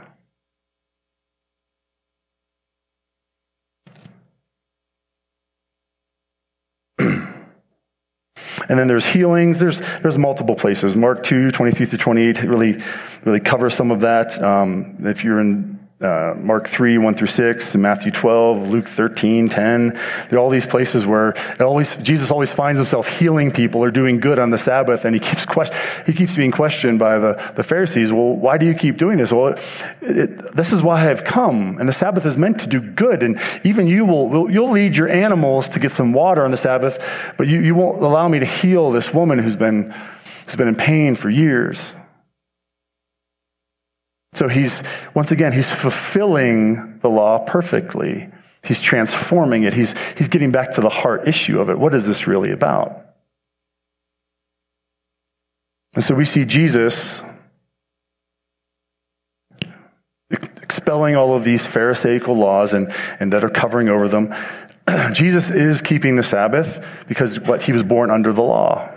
And 8.69 8.77
then 8.77 8.87
there's 8.87 9.05
healings. 9.05 9.59
There's, 9.59 9.79
there's 10.01 10.17
multiple 10.17 10.55
places. 10.55 10.95
Mark 10.95 11.23
2, 11.23 11.51
23 11.51 11.85
through 11.85 11.97
28 11.97 12.43
really, 12.43 12.81
really 13.23 13.39
covers 13.39 13.73
some 13.73 13.91
of 13.91 14.01
that. 14.01 14.41
Um, 14.41 14.97
if 14.99 15.23
you're 15.23 15.39
in 15.39 15.76
uh, 15.99 16.35
Mark 16.37 16.67
3, 16.67 16.99
1 16.99 17.15
through 17.15 17.27
6, 17.27 17.73
and 17.73 17.81
Matthew 17.81 18.11
12, 18.11 18.69
Luke 18.69 18.85
13, 18.85 19.49
10. 19.49 19.89
There 20.29 20.33
are 20.33 20.37
all 20.37 20.51
these 20.51 20.67
places 20.67 21.07
where 21.07 21.33
always, 21.59 21.95
Jesus 21.95 22.29
always 22.29 22.51
finds 22.51 22.79
himself 22.79 23.17
healing 23.17 23.51
people 23.51 23.83
or 23.83 23.89
doing 23.89 24.19
good 24.19 24.37
on 24.37 24.51
the 24.51 24.59
Sabbath, 24.59 25.05
and 25.05 25.15
he 25.15 25.19
keeps, 25.19 25.43
quest- 25.45 25.73
he 26.05 26.13
keeps 26.13 26.35
being 26.35 26.51
questioned 26.51 26.99
by 26.99 27.17
the, 27.17 27.53
the 27.55 27.63
Pharisees. 27.63 28.13
Well, 28.13 28.35
why 28.35 28.59
do 28.59 28.67
you 28.67 28.75
keep 28.75 28.97
doing 28.97 29.17
this? 29.17 29.33
Well, 29.33 29.47
it, 29.47 29.59
it, 30.01 30.55
this 30.55 30.71
is 30.71 30.83
why 30.83 31.09
I've 31.09 31.23
come, 31.23 31.79
and 31.79 31.89
the 31.89 31.93
Sabbath 31.93 32.27
is 32.27 32.37
meant 32.37 32.59
to 32.59 32.67
do 32.67 32.79
good, 32.79 33.23
and 33.23 33.39
even 33.63 33.87
you 33.87 34.05
will, 34.05 34.29
will, 34.29 34.51
you'll 34.51 34.71
lead 34.71 34.95
your 34.97 35.09
animals 35.09 35.67
to 35.69 35.79
get 35.79 35.89
some 35.89 36.13
water 36.13 36.43
on 36.43 36.51
the 36.51 36.57
Sabbath, 36.57 37.33
but 37.39 37.47
you, 37.47 37.59
you 37.59 37.73
won't 37.73 38.03
allow 38.03 38.27
me 38.27 38.37
to 38.37 38.45
heal 38.45 38.91
this 38.91 39.11
woman 39.15 39.39
who's 39.39 39.55
been, 39.55 39.91
who's 40.45 40.55
been 40.55 40.67
in 40.67 40.75
pain 40.75 41.15
for 41.15 41.31
years. 41.31 41.95
So 44.37 44.47
he's, 44.47 44.83
once 45.15 45.31
again, 45.31 45.51
he's 45.51 45.67
fulfilling 45.67 46.99
the 46.99 47.09
law 47.09 47.39
perfectly. 47.39 48.29
He's 48.63 48.79
transforming 48.79 49.63
it. 49.63 49.73
He's, 49.73 49.95
he's 50.15 50.27
getting 50.27 50.51
back 50.51 50.73
to 50.73 50.81
the 50.81 50.89
heart 50.89 51.27
issue 51.27 51.59
of 51.59 51.71
it. 51.71 51.79
What 51.79 51.95
is 51.95 52.05
this 52.05 52.27
really 52.27 52.51
about? 52.51 53.03
And 55.95 56.03
so 56.03 56.13
we 56.13 56.23
see 56.23 56.45
Jesus 56.45 57.23
expelling 60.29 61.15
all 61.15 61.35
of 61.35 61.43
these 61.43 61.65
Pharisaical 61.65 62.35
laws 62.35 62.75
and, 62.75 62.93
and 63.19 63.33
that 63.33 63.43
are 63.43 63.49
covering 63.49 63.89
over 63.89 64.07
them. 64.07 64.35
Jesus 65.13 65.49
is 65.49 65.81
keeping 65.81 66.15
the 66.15 66.21
Sabbath 66.21 66.87
because 67.07 67.39
what 67.39 67.63
he 67.63 67.71
was 67.71 67.81
born 67.81 68.11
under 68.11 68.31
the 68.31 68.43
law. 68.43 68.87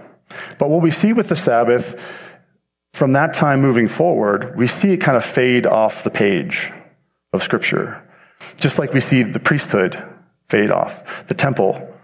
But 0.59 0.69
what 0.69 0.83
we 0.83 0.91
see 0.91 1.15
with 1.15 1.31
the 1.31 1.37
Sabbath 1.37 2.30
from 3.01 3.15
that 3.15 3.33
time 3.33 3.63
moving 3.63 3.89
forward, 3.89 4.55
we 4.59 4.67
see 4.67 4.93
it 4.93 4.99
kind 4.99 5.17
of 5.17 5.25
fade 5.25 5.65
off 5.65 6.05
the 6.05 6.11
page 6.11 6.71
of 7.33 7.43
Scripture. 7.43 8.07
Just 8.59 8.79
like 8.79 8.93
we 8.93 9.01
see 9.01 9.23
the 9.23 9.41
priesthood 9.41 9.97
fade 10.51 10.71
off, 10.71 11.27
the 11.27 11.33
temple, 11.33 11.97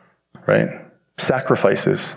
right? 0.46 0.70
Sacrifices. 1.18 2.16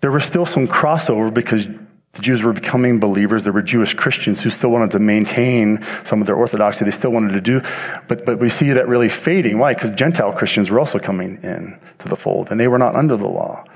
There 0.00 0.10
was 0.10 0.24
still 0.24 0.46
some 0.46 0.66
crossover 0.66 1.32
because 1.32 1.68
the 1.68 2.22
Jews 2.22 2.42
were 2.42 2.54
becoming 2.54 3.00
believers. 3.00 3.44
There 3.44 3.52
were 3.52 3.60
Jewish 3.60 3.92
Christians 3.92 4.42
who 4.42 4.48
still 4.48 4.70
wanted 4.70 4.92
to 4.92 4.98
maintain 4.98 5.84
some 6.02 6.22
of 6.22 6.26
their 6.26 6.36
orthodoxy. 6.36 6.86
They 6.86 6.92
still 6.92 7.12
wanted 7.12 7.34
to 7.34 7.42
do, 7.42 7.60
but, 8.08 8.24
but 8.24 8.38
we 8.38 8.48
see 8.48 8.70
that 8.70 8.88
really 8.88 9.10
fading. 9.10 9.58
Why? 9.58 9.74
Because 9.74 9.92
Gentile 9.92 10.32
Christians 10.32 10.70
were 10.70 10.80
also 10.80 10.98
coming 10.98 11.38
in 11.42 11.78
to 11.98 12.08
the 12.08 12.16
fold 12.16 12.50
and 12.50 12.58
they 12.58 12.66
were 12.66 12.78
not 12.78 12.94
under 12.94 13.18
the 13.18 13.28
law. 13.28 13.66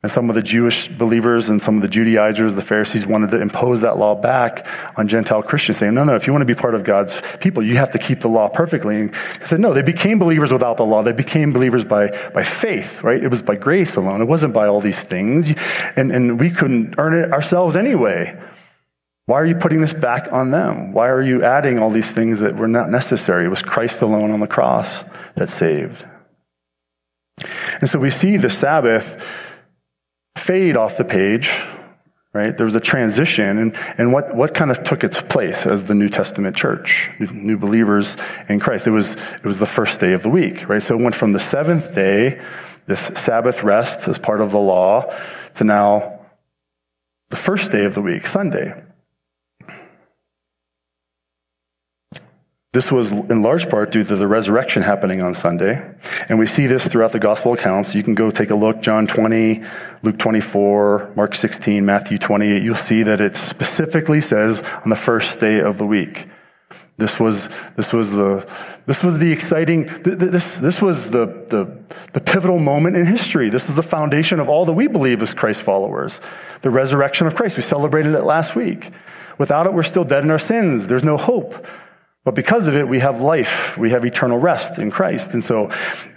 And 0.00 0.12
some 0.12 0.28
of 0.28 0.36
the 0.36 0.42
Jewish 0.42 0.86
believers 0.86 1.48
and 1.48 1.60
some 1.60 1.74
of 1.74 1.82
the 1.82 1.88
Judaizers, 1.88 2.54
the 2.54 2.62
Pharisees, 2.62 3.04
wanted 3.04 3.30
to 3.30 3.40
impose 3.42 3.80
that 3.80 3.98
law 3.98 4.14
back 4.14 4.64
on 4.96 5.08
Gentile 5.08 5.42
Christians, 5.42 5.78
saying, 5.78 5.94
no, 5.94 6.04
no, 6.04 6.14
if 6.14 6.28
you 6.28 6.32
want 6.32 6.42
to 6.42 6.54
be 6.54 6.54
part 6.54 6.76
of 6.76 6.84
God's 6.84 7.20
people, 7.38 7.64
you 7.64 7.78
have 7.78 7.90
to 7.90 7.98
keep 7.98 8.20
the 8.20 8.28
law 8.28 8.48
perfectly. 8.48 9.00
And 9.00 9.14
he 9.40 9.44
said, 9.44 9.58
no, 9.58 9.74
they 9.74 9.82
became 9.82 10.20
believers 10.20 10.52
without 10.52 10.76
the 10.76 10.84
law. 10.84 11.02
They 11.02 11.12
became 11.12 11.52
believers 11.52 11.84
by, 11.84 12.10
by 12.32 12.44
faith, 12.44 13.02
right? 13.02 13.20
It 13.20 13.28
was 13.28 13.42
by 13.42 13.56
grace 13.56 13.96
alone. 13.96 14.22
It 14.22 14.26
wasn't 14.26 14.54
by 14.54 14.68
all 14.68 14.80
these 14.80 15.02
things. 15.02 15.52
And, 15.96 16.12
and 16.12 16.38
we 16.38 16.50
couldn't 16.50 16.94
earn 16.96 17.14
it 17.14 17.32
ourselves 17.32 17.74
anyway. 17.74 18.40
Why 19.26 19.40
are 19.40 19.46
you 19.46 19.56
putting 19.56 19.80
this 19.80 19.94
back 19.94 20.32
on 20.32 20.52
them? 20.52 20.92
Why 20.92 21.08
are 21.08 21.20
you 21.20 21.42
adding 21.42 21.80
all 21.80 21.90
these 21.90 22.12
things 22.12 22.38
that 22.38 22.54
were 22.54 22.68
not 22.68 22.88
necessary? 22.88 23.46
It 23.46 23.48
was 23.48 23.62
Christ 23.62 24.00
alone 24.00 24.30
on 24.30 24.38
the 24.38 24.46
cross 24.46 25.04
that 25.34 25.48
saved. 25.48 26.06
And 27.80 27.88
so 27.88 27.98
we 27.98 28.10
see 28.10 28.36
the 28.36 28.48
Sabbath 28.48 29.47
fade 30.38 30.76
off 30.76 30.96
the 30.96 31.04
page, 31.04 31.62
right? 32.32 32.56
There 32.56 32.64
was 32.64 32.74
a 32.74 32.80
transition, 32.80 33.58
and, 33.58 33.76
and 33.98 34.12
what, 34.12 34.34
what 34.34 34.54
kind 34.54 34.70
of 34.70 34.84
took 34.84 35.02
its 35.02 35.20
place 35.20 35.66
as 35.66 35.84
the 35.84 35.94
New 35.94 36.08
Testament 36.08 36.56
church, 36.56 37.10
new 37.18 37.58
believers 37.58 38.16
in 38.48 38.60
Christ? 38.60 38.86
It 38.86 38.90
was, 38.90 39.14
it 39.14 39.44
was 39.44 39.58
the 39.58 39.66
first 39.66 40.00
day 40.00 40.12
of 40.12 40.22
the 40.22 40.30
week, 40.30 40.68
right? 40.68 40.82
So 40.82 40.98
it 40.98 41.02
went 41.02 41.14
from 41.14 41.32
the 41.32 41.40
seventh 41.40 41.94
day, 41.94 42.40
this 42.86 43.00
Sabbath 43.00 43.62
rest 43.62 44.08
as 44.08 44.18
part 44.18 44.40
of 44.40 44.52
the 44.52 44.58
law, 44.58 45.12
to 45.54 45.64
now 45.64 46.20
the 47.30 47.36
first 47.36 47.72
day 47.72 47.84
of 47.84 47.94
the 47.94 48.02
week, 48.02 48.26
Sunday. 48.26 48.72
This 52.74 52.92
was 52.92 53.12
in 53.12 53.40
large 53.40 53.70
part 53.70 53.92
due 53.92 54.04
to 54.04 54.14
the 54.14 54.26
resurrection 54.26 54.82
happening 54.82 55.22
on 55.22 55.32
Sunday. 55.32 55.90
And 56.28 56.38
we 56.38 56.44
see 56.44 56.66
this 56.66 56.86
throughout 56.86 57.12
the 57.12 57.18
gospel 57.18 57.54
accounts. 57.54 57.94
You 57.94 58.02
can 58.02 58.14
go 58.14 58.30
take 58.30 58.50
a 58.50 58.54
look, 58.54 58.82
John 58.82 59.06
20, 59.06 59.62
Luke 60.02 60.18
24, 60.18 61.12
Mark 61.16 61.34
16, 61.34 61.86
Matthew 61.86 62.18
28. 62.18 62.62
You'll 62.62 62.74
see 62.74 63.02
that 63.04 63.22
it 63.22 63.36
specifically 63.36 64.20
says 64.20 64.62
on 64.84 64.90
the 64.90 64.96
first 64.96 65.40
day 65.40 65.60
of 65.60 65.78
the 65.78 65.86
week. 65.86 66.28
This 66.98 67.18
was, 67.18 67.48
this 67.76 67.94
was 67.94 68.12
the, 68.12 68.46
this 68.84 69.02
was 69.02 69.18
the 69.18 69.32
exciting, 69.32 69.86
this, 70.02 70.58
this 70.58 70.82
was 70.82 71.10
the, 71.10 71.24
the, 71.48 71.82
the 72.12 72.20
pivotal 72.20 72.58
moment 72.58 72.96
in 72.96 73.06
history. 73.06 73.48
This 73.48 73.66
was 73.66 73.76
the 73.76 73.82
foundation 73.82 74.40
of 74.40 74.48
all 74.50 74.66
that 74.66 74.74
we 74.74 74.88
believe 74.88 75.22
as 75.22 75.32
Christ 75.32 75.62
followers. 75.62 76.20
The 76.60 76.70
resurrection 76.70 77.26
of 77.26 77.34
Christ. 77.34 77.56
We 77.56 77.62
celebrated 77.62 78.14
it 78.14 78.24
last 78.24 78.54
week. 78.54 78.90
Without 79.38 79.66
it, 79.66 79.72
we're 79.72 79.84
still 79.84 80.04
dead 80.04 80.22
in 80.22 80.30
our 80.30 80.38
sins. 80.38 80.88
There's 80.88 81.04
no 81.04 81.16
hope. 81.16 81.66
But 82.24 82.34
because 82.34 82.68
of 82.68 82.76
it, 82.76 82.86
we 82.86 82.98
have 82.98 83.22
life. 83.22 83.78
We 83.78 83.90
have 83.90 84.04
eternal 84.04 84.38
rest 84.38 84.78
in 84.78 84.90
Christ. 84.90 85.32
And 85.32 85.42
so, 85.42 85.70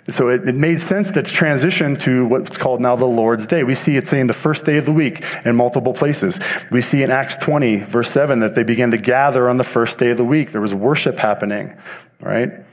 so 0.10 0.28
it, 0.28 0.48
it, 0.48 0.56
made 0.56 0.82
sense 0.82 1.12
to 1.12 1.24
transition 1.24 1.96
to 1.98 2.26
what's 2.26 2.58
called 2.58 2.82
now 2.82 2.96
the 2.96 3.06
Lord's 3.06 3.48
Day. 3.48 3.64
We 3.64 3.76
see 3.76 3.96
it 3.96 4.08
saying 4.08 4.28
the 4.28 4.34
first 4.34 4.66
day 4.66 4.78
of 4.78 4.86
the 4.86 4.92
week 4.92 5.24
in 5.46 5.56
multiple 5.56 5.94
places. 5.94 6.40
We 6.70 6.82
see 6.82 7.04
in 7.04 7.12
Acts 7.12 7.38
20, 7.38 7.78
verse 7.78 8.10
7, 8.10 8.40
that 8.40 8.56
they 8.56 8.64
began 8.64 8.92
to 8.92 8.98
gather 8.98 9.48
on 9.48 9.58
the 9.58 9.64
first 9.64 10.00
day 10.00 10.10
of 10.10 10.18
the 10.18 10.26
week. 10.26 10.52
There 10.52 10.60
was 10.60 10.74
worship 10.74 11.20
happening, 11.20 11.78
right? 12.20 12.66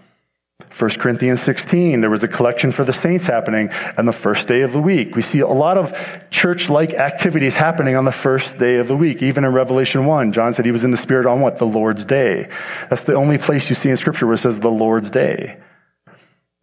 1 0.79 0.91
Corinthians 0.99 1.41
16, 1.43 2.01
there 2.01 2.11
was 2.11 2.25
a 2.25 2.29
collection 2.29 2.73
for 2.73 2.85
the 2.85 2.93
saints 2.93 3.27
happening 3.27 3.71
on 3.97 4.07
the 4.07 4.13
first 4.13 4.49
day 4.49 4.63
of 4.63 4.73
the 4.73 4.81
week. 4.81 5.15
We 5.15 5.23
see 5.23 5.39
a 5.39 5.49
lot 5.49 5.79
of 5.79 5.93
church 6.31 6.69
like 6.69 6.95
activities 6.95 7.55
happening 7.55 7.95
on 7.95 8.05
the 8.05 8.13
first 8.13 8.59
day 8.59 8.77
of 8.77 8.89
the 8.89 8.97
week. 8.97 9.23
Even 9.23 9.45
in 9.45 9.53
Revelation 9.53 10.05
1, 10.05 10.33
John 10.33 10.53
said 10.53 10.65
he 10.65 10.73
was 10.73 10.85
in 10.85 10.91
the 10.91 10.97
Spirit 10.97 11.27
on 11.27 11.41
what? 11.41 11.59
The 11.59 11.65
Lord's 11.65 12.05
day. 12.05 12.49
That's 12.91 13.05
the 13.05 13.15
only 13.15 13.39
place 13.39 13.69
you 13.69 13.77
see 13.77 13.89
in 13.89 13.97
Scripture 13.97 14.27
where 14.27 14.35
it 14.35 14.39
says 14.39 14.59
the 14.61 14.71
Lord's 14.71 15.11
day. 15.11 15.61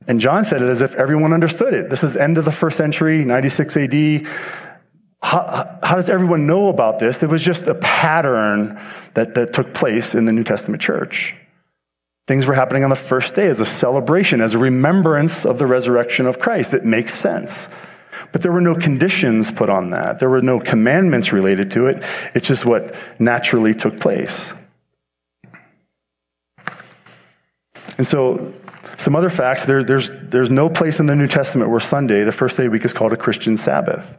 And 0.08 0.20
John 0.20 0.43
said 0.43 0.62
it 0.62 0.68
as 0.68 0.82
if 0.82 0.96
everyone 0.96 1.32
understood 1.34 1.74
it. 1.74 1.89
This 1.89 2.04
is 2.04 2.18
end 2.18 2.38
of 2.38 2.46
the 2.46 2.52
first 2.52 2.78
century, 2.78 3.24
96 3.24 3.78
AD. 3.78 4.28
How, 5.24 5.80
how, 5.82 5.96
does 5.96 6.10
everyone 6.10 6.46
know 6.46 6.68
about 6.68 7.00
this? 7.00 7.24
It 7.24 7.30
was 7.30 7.43
just 7.43 7.66
a 7.68 7.76
pattern 7.76 8.80
that, 9.14 9.36
that 9.36 9.54
took 9.54 9.74
place 9.74 10.14
in 10.14 10.26
the 10.26 10.34
New 10.34 10.43
Testament 10.43 10.82
church. 10.82 11.36
Things 12.28 12.47
were 12.47 12.55
happening 12.55 12.84
on 12.84 12.89
the 12.89 12.95
first 12.95 13.36
day 13.36 13.47
as 13.47 13.59
a 13.59 13.65
celebration, 13.65 14.41
as 14.41 14.55
a 14.55 14.59
remembrance 14.59 15.45
of 15.45 15.59
the 15.59 15.67
resurrection 15.67 16.26
of 16.26 16.39
Christ. 16.39 16.73
It 16.73 16.84
makes 16.84 17.13
sense. 17.13 17.69
But 18.32 18.41
there 18.41 18.51
were 18.51 18.61
no 18.61 18.76
conditions 18.76 19.51
put 19.51 19.69
on 19.69 19.91
that. 19.91 20.19
There 20.19 20.30
were 20.30 20.41
no 20.41 20.59
commandments 20.59 21.32
related 21.32 21.71
to 21.71 21.88
it. 21.88 22.03
It's 22.34 22.47
just 22.47 22.65
what 22.65 22.95
naturally 23.19 23.73
took 23.73 23.99
place. 23.99 24.53
And 27.97 28.05
so, 28.05 28.53
some 28.97 29.15
other 29.15 29.30
facts 29.30 29.65
there, 29.65 29.84
there's, 29.84 30.11
there's 30.19 30.51
no 30.51 30.67
place 30.69 30.99
in 30.99 31.05
the 31.05 31.15
New 31.15 31.28
Testament 31.28 31.69
where 31.69 31.80
Sunday, 31.80 32.23
the 32.23 32.32
first 32.32 32.57
day 32.57 32.63
of 32.63 32.71
the 32.71 32.71
week, 32.71 32.86
is 32.86 32.93
called 32.93 33.13
a 33.13 33.17
Christian 33.17 33.55
Sabbath. 33.55 34.17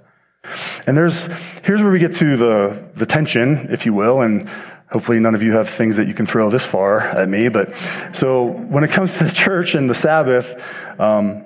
And 0.87 0.97
there's, 0.97 1.27
here's 1.63 1.83
where 1.83 1.91
we 1.91 1.99
get 1.99 2.15
to 2.15 2.37
the, 2.37 2.89
the 2.95 3.07
tension, 3.07 3.67
if 3.71 3.85
you 3.85 3.93
will, 3.93 4.21
and 4.21 4.49
Hopefully, 4.91 5.19
none 5.19 5.35
of 5.35 5.43
you 5.43 5.53
have 5.53 5.69
things 5.69 5.97
that 5.97 6.07
you 6.07 6.15
can 6.15 6.27
throw 6.27 6.51
this 6.51 6.65
far 6.65 7.01
at 7.01 7.29
me. 7.29 7.49
But 7.49 7.75
so, 8.13 8.45
when 8.45 8.85
it 8.85 8.91
comes 8.91 9.19
to 9.19 9.25
the 9.25 9.33
church 9.33 9.75
and 9.75 9.91
the 9.91 9.95
Sabbath, 9.95 11.01
um, 11.01 11.45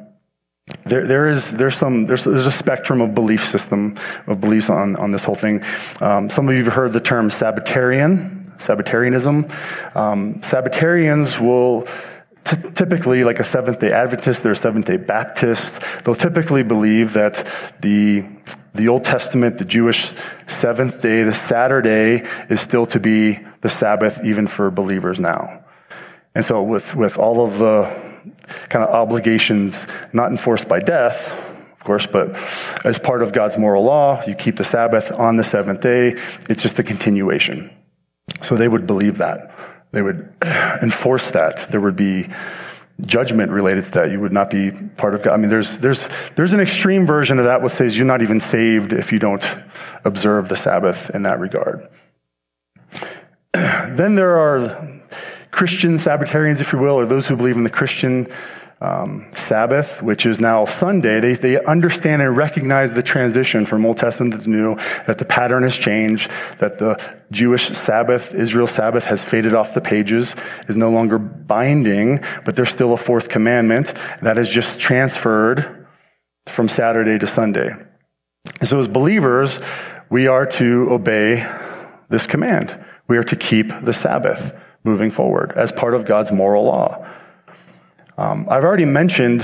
there, 0.84 1.06
there 1.06 1.28
is 1.28 1.50
there's 1.52 1.74
some 1.74 2.06
there's, 2.06 2.24
there's 2.24 2.46
a 2.46 2.52
spectrum 2.52 3.00
of 3.00 3.14
belief 3.14 3.44
system 3.44 3.96
of 4.26 4.40
beliefs 4.40 4.70
on 4.70 4.96
on 4.96 5.10
this 5.10 5.24
whole 5.24 5.34
thing. 5.34 5.62
Um, 6.00 6.30
some 6.30 6.48
of 6.48 6.54
you 6.54 6.64
have 6.64 6.74
heard 6.74 6.92
the 6.92 7.00
term 7.00 7.28
Sabbatarian, 7.28 8.60
Sabbatarianism. 8.60 9.46
Um, 9.94 10.34
Sabbatarians 10.40 11.40
will 11.40 11.86
T- 12.42 12.56
typically, 12.74 13.22
like 13.22 13.38
a 13.38 13.44
Seventh 13.44 13.80
day 13.80 13.92
Adventist, 13.92 14.42
they're 14.42 14.52
a 14.52 14.56
Seventh 14.56 14.86
day 14.86 14.96
Baptist. 14.96 15.80
They'll 16.04 16.14
typically 16.14 16.62
believe 16.62 17.12
that 17.12 17.46
the, 17.80 18.24
the 18.74 18.88
Old 18.88 19.04
Testament, 19.04 19.58
the 19.58 19.64
Jewish 19.64 20.14
seventh 20.46 21.02
day, 21.02 21.22
the 21.22 21.32
Saturday, 21.32 22.26
is 22.48 22.60
still 22.60 22.86
to 22.86 23.00
be 23.00 23.38
the 23.60 23.68
Sabbath 23.68 24.20
even 24.24 24.46
for 24.46 24.70
believers 24.70 25.18
now. 25.18 25.64
And 26.34 26.44
so, 26.44 26.62
with, 26.62 26.94
with 26.94 27.18
all 27.18 27.44
of 27.44 27.58
the 27.58 27.84
kind 28.68 28.84
of 28.84 28.94
obligations 28.94 29.86
not 30.12 30.30
enforced 30.30 30.68
by 30.68 30.80
death, 30.80 31.30
of 31.80 31.84
course, 31.84 32.06
but 32.06 32.36
as 32.84 32.98
part 32.98 33.22
of 33.22 33.32
God's 33.32 33.56
moral 33.56 33.84
law, 33.84 34.22
you 34.26 34.34
keep 34.34 34.56
the 34.56 34.64
Sabbath 34.64 35.18
on 35.18 35.36
the 35.36 35.44
seventh 35.44 35.80
day. 35.80 36.10
It's 36.48 36.62
just 36.62 36.78
a 36.78 36.82
continuation. 36.82 37.70
So 38.42 38.54
they 38.54 38.68
would 38.68 38.86
believe 38.86 39.18
that. 39.18 39.50
They 39.92 40.02
would 40.02 40.32
enforce 40.82 41.30
that. 41.32 41.68
There 41.70 41.80
would 41.80 41.96
be 41.96 42.28
judgment 43.06 43.52
related 43.52 43.84
to 43.84 43.90
that. 43.92 44.10
You 44.10 44.20
would 44.20 44.32
not 44.32 44.50
be 44.50 44.72
part 44.96 45.14
of 45.14 45.22
God. 45.22 45.34
I 45.34 45.36
mean, 45.36 45.50
there's, 45.50 45.78
there's, 45.78 46.08
there's 46.36 46.52
an 46.52 46.60
extreme 46.60 47.06
version 47.06 47.38
of 47.38 47.44
that 47.44 47.62
which 47.62 47.72
says 47.72 47.96
you're 47.96 48.06
not 48.06 48.22
even 48.22 48.40
saved 48.40 48.92
if 48.92 49.12
you 49.12 49.18
don't 49.18 49.44
observe 50.04 50.48
the 50.48 50.56
Sabbath 50.56 51.10
in 51.10 51.22
that 51.22 51.38
regard. 51.38 51.88
then 53.52 54.14
there 54.14 54.36
are 54.36 55.00
Christian 55.50 55.94
Sabbatarians, 55.94 56.60
if 56.60 56.72
you 56.72 56.78
will, 56.78 56.94
or 56.94 57.06
those 57.06 57.26
who 57.26 57.36
believe 57.36 57.56
in 57.56 57.64
the 57.64 57.70
Christian 57.70 58.26
um, 58.80 59.26
Sabbath, 59.32 60.02
which 60.02 60.24
is 60.24 60.40
now 60.40 60.64
Sunday, 60.64 61.20
they, 61.20 61.34
they 61.34 61.62
understand 61.64 62.22
and 62.22 62.34
recognize 62.34 62.94
the 62.94 63.02
transition 63.02 63.66
from 63.66 63.84
Old 63.84 63.98
Testament 63.98 64.42
to 64.42 64.48
New, 64.48 64.76
that 65.06 65.18
the 65.18 65.26
pattern 65.26 65.64
has 65.64 65.76
changed, 65.76 66.30
that 66.58 66.78
the 66.78 66.98
Jewish 67.30 67.68
Sabbath, 67.68 68.34
Israel 68.34 68.66
Sabbath 68.66 69.04
has 69.04 69.22
faded 69.22 69.54
off 69.54 69.74
the 69.74 69.82
pages, 69.82 70.34
is 70.66 70.78
no 70.78 70.90
longer 70.90 71.18
binding, 71.18 72.20
but 72.44 72.56
there's 72.56 72.70
still 72.70 72.94
a 72.94 72.96
fourth 72.96 73.28
commandment 73.28 73.92
that 74.22 74.38
is 74.38 74.48
just 74.48 74.80
transferred 74.80 75.86
from 76.46 76.68
Saturday 76.68 77.18
to 77.18 77.26
Sunday. 77.26 77.70
And 78.60 78.68
so 78.68 78.78
as 78.78 78.88
believers, 78.88 79.60
we 80.08 80.26
are 80.26 80.46
to 80.46 80.88
obey 80.90 81.46
this 82.08 82.26
command. 82.26 82.82
We 83.08 83.18
are 83.18 83.24
to 83.24 83.36
keep 83.36 83.68
the 83.82 83.92
Sabbath 83.92 84.58
moving 84.84 85.10
forward 85.10 85.52
as 85.52 85.70
part 85.70 85.94
of 85.94 86.06
God's 86.06 86.32
moral 86.32 86.64
law. 86.64 87.06
Um, 88.20 88.46
I've 88.50 88.64
already 88.64 88.84
mentioned, 88.84 89.42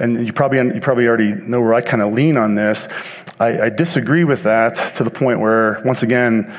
and 0.00 0.26
you 0.26 0.32
probably, 0.32 0.58
you 0.58 0.80
probably 0.80 1.06
already 1.06 1.34
know 1.34 1.60
where 1.60 1.72
I 1.72 1.82
kind 1.82 2.02
of 2.02 2.12
lean 2.12 2.36
on 2.36 2.56
this. 2.56 2.88
I, 3.38 3.66
I 3.66 3.68
disagree 3.68 4.24
with 4.24 4.42
that 4.42 4.74
to 4.96 5.04
the 5.04 5.10
point 5.10 5.38
where, 5.38 5.80
once 5.84 6.02
again, 6.02 6.52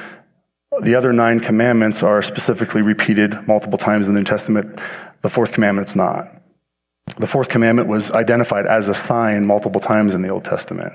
the 0.81 0.95
other 0.95 1.11
nine 1.11 1.41
commandments 1.41 2.01
are 2.01 2.21
specifically 2.21 2.81
repeated 2.81 3.45
multiple 3.45 3.77
times 3.77 4.07
in 4.07 4.13
the 4.13 4.21
New 4.21 4.25
Testament. 4.25 4.79
The 5.21 5.29
fourth 5.29 5.51
commandment's 5.51 5.97
not. 5.97 6.29
The 7.17 7.27
fourth 7.27 7.49
commandment 7.49 7.89
was 7.89 8.09
identified 8.11 8.65
as 8.65 8.87
a 8.87 8.93
sign 8.93 9.45
multiple 9.45 9.81
times 9.81 10.15
in 10.15 10.21
the 10.21 10.29
Old 10.29 10.45
Testament. 10.45 10.93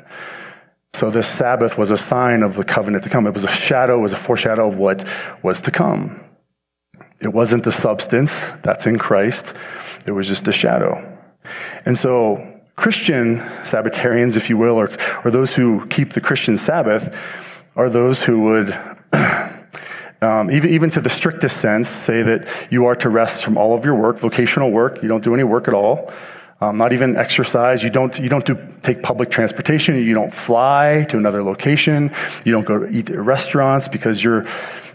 So 0.95 1.11
this 1.11 1.29
Sabbath 1.29 1.77
was 1.77 1.91
a 1.91 1.99
sign 1.99 2.43
of 2.43 2.55
the 2.55 2.65
covenant 2.65 3.05
to 3.05 3.11
come. 3.11 3.27
It 3.27 3.35
was 3.35 3.45
a 3.45 3.49
shadow, 3.49 3.99
it 3.99 4.03
was 4.03 4.15
a 4.15 4.17
foreshadow 4.17 4.67
of 4.67 4.79
what 4.79 5.07
was 5.43 5.61
to 5.63 5.71
come. 5.71 6.25
It 7.21 7.33
wasn't 7.33 7.65
the 7.65 7.73
substance, 7.73 8.41
that's 8.63 8.87
in 8.87 8.99
Christ. 8.99 9.55
It 10.07 10.13
was 10.13 10.29
just 10.29 10.47
a 10.47 10.53
shadow. 10.53 11.19
And 11.85 11.99
so, 11.99 12.61
Christian 12.77 13.39
Sabbatarians, 13.65 14.37
if 14.37 14.49
you 14.49 14.57
will, 14.57 14.77
or, 14.77 14.89
or 15.25 15.33
those 15.33 15.57
who 15.57 15.85
keep 15.89 16.13
the 16.13 16.21
Christian 16.21 16.57
Sabbath, 16.57 17.65
are 17.75 17.89
those 17.89 18.23
who 18.23 18.43
would, 18.43 18.73
um, 20.23 20.51
even, 20.51 20.71
even 20.71 20.91
to 20.91 21.01
the 21.01 21.09
strictest 21.09 21.57
sense, 21.57 21.89
say 21.89 22.23
that 22.23 22.49
you 22.71 22.87
are 22.87 22.95
to 22.95 23.09
rest 23.09 23.43
from 23.43 23.57
all 23.57 23.77
of 23.77 23.85
your 23.85 23.97
work, 23.97 24.19
vocational 24.19 24.71
work. 24.71 25.03
You 25.03 25.09
don't 25.09 25.25
do 25.25 25.35
any 25.35 25.45
work 25.45 25.67
at 25.67 25.75
all. 25.75 26.13
Um, 26.61 26.77
not 26.77 26.93
even 26.93 27.17
exercise. 27.17 27.83
You 27.83 27.91
don't, 27.91 28.17
you 28.19 28.29
don't 28.29 28.45
do, 28.45 28.57
take 28.83 29.03
public 29.03 29.31
transportation. 29.31 29.97
You 29.97 30.15
don't 30.15 30.33
fly 30.33 31.05
to 31.09 31.17
another 31.17 31.43
location. 31.43 32.13
You 32.45 32.53
don't 32.53 32.67
go 32.67 32.79
to 32.79 32.89
eat 32.89 33.11
at 33.11 33.19
restaurants 33.19 33.89
because 33.89 34.23
you're 34.23 34.45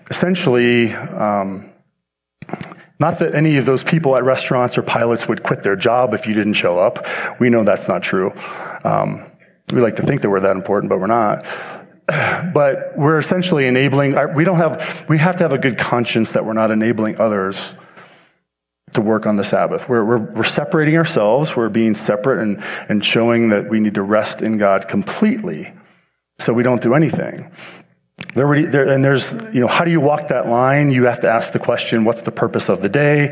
essentially, 0.10 0.94
um, 0.94 1.73
not 3.00 3.20
that 3.20 3.36
any 3.36 3.58
of 3.58 3.66
those 3.66 3.84
people 3.84 4.16
at 4.16 4.24
restaurants 4.24 4.78
or 4.78 4.84
pilots 4.84 5.28
would 5.28 5.44
quit 5.44 5.64
their 5.64 5.76
job 5.76 6.14
if 6.14 6.28
you 6.28 6.34
didn't 6.34 6.54
show 6.54 6.80
up. 6.80 7.06
We 7.40 7.50
know 7.50 7.64
that's 7.64 7.88
not 7.88 8.04
true. 8.04 8.32
Um, 8.84 9.26
we 9.72 9.82
like 9.82 9.96
to 9.96 10.04
think 10.04 10.22
that 10.22 10.30
we're 10.30 10.42
that 10.42 10.56
important, 10.56 10.90
but 10.90 11.00
we're 11.00 11.08
not. 11.08 11.46
But 12.54 12.98
we're 12.98 13.18
essentially 13.18 13.66
enabling, 13.66 14.16
we 14.36 14.44
don't 14.44 14.58
have, 14.58 15.06
we 15.08 15.18
have 15.18 15.38
to 15.38 15.44
have 15.44 15.54
a 15.54 15.58
good 15.58 15.78
conscience 15.78 16.34
that 16.34 16.46
we're 16.46 16.54
not 16.54 16.70
enabling 16.70 17.18
others 17.20 17.74
to 18.92 19.02
work 19.02 19.26
on 19.26 19.38
the 19.38 19.44
Sabbath. 19.44 19.90
We're, 19.90 20.04
we're, 20.04 20.34
we're 20.34 20.44
separating 20.44 20.98
ourselves. 20.98 21.56
We're 21.56 21.70
being 21.70 21.96
separate 21.96 22.44
and, 22.44 22.62
and 22.90 23.04
showing 23.04 23.50
that 23.50 23.70
we 23.70 23.80
need 23.80 23.96
to 23.96 24.04
rest 24.04 24.42
in 24.42 24.58
God 24.58 24.88
completely. 24.88 25.74
So 26.40 26.54
we 26.54 26.62
don't 26.62 26.82
do 26.82 26.94
anything. 26.94 27.50
There, 28.36 28.70
there, 28.70 28.88
and 28.88 29.06
there's, 29.06 29.34
you 29.54 29.62
know, 29.62 29.68
how 29.68 29.86
do 29.86 29.92
you 29.92 30.02
walk 30.02 30.30
that 30.30 30.48
line? 30.48 30.92
You 30.92 31.06
have 31.06 31.20
to 31.22 31.30
ask 31.30 31.54
the 31.54 31.60
question, 31.60 32.04
what's 32.04 32.24
the 32.24 32.32
purpose 32.32 32.70
of 32.70 32.82
the 32.82 32.90
day? 32.90 33.32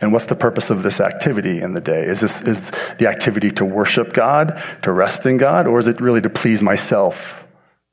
And 0.00 0.12
what's 0.12 0.26
the 0.26 0.36
purpose 0.36 0.70
of 0.70 0.82
this 0.82 1.00
activity 1.00 1.60
in 1.60 1.74
the 1.74 1.80
day? 1.80 2.04
Is 2.04 2.20
this, 2.20 2.40
is 2.42 2.70
the 2.98 3.08
activity 3.08 3.50
to 3.52 3.64
worship 3.64 4.12
God, 4.12 4.62
to 4.82 4.92
rest 4.92 5.26
in 5.26 5.36
God, 5.36 5.66
or 5.66 5.78
is 5.78 5.88
it 5.88 6.00
really 6.00 6.20
to 6.22 6.30
please 6.30 6.62
myself? 6.62 7.46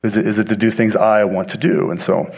Is 0.04 0.18
it, 0.18 0.28
is 0.28 0.38
it 0.38 0.47
to 0.47 0.56
do 0.56 0.70
things 0.70 0.95
I 0.95 1.24
want 1.24 1.49
to 1.49 1.58
do? 1.58 1.89
And 1.89 1.99
so, 1.99 2.32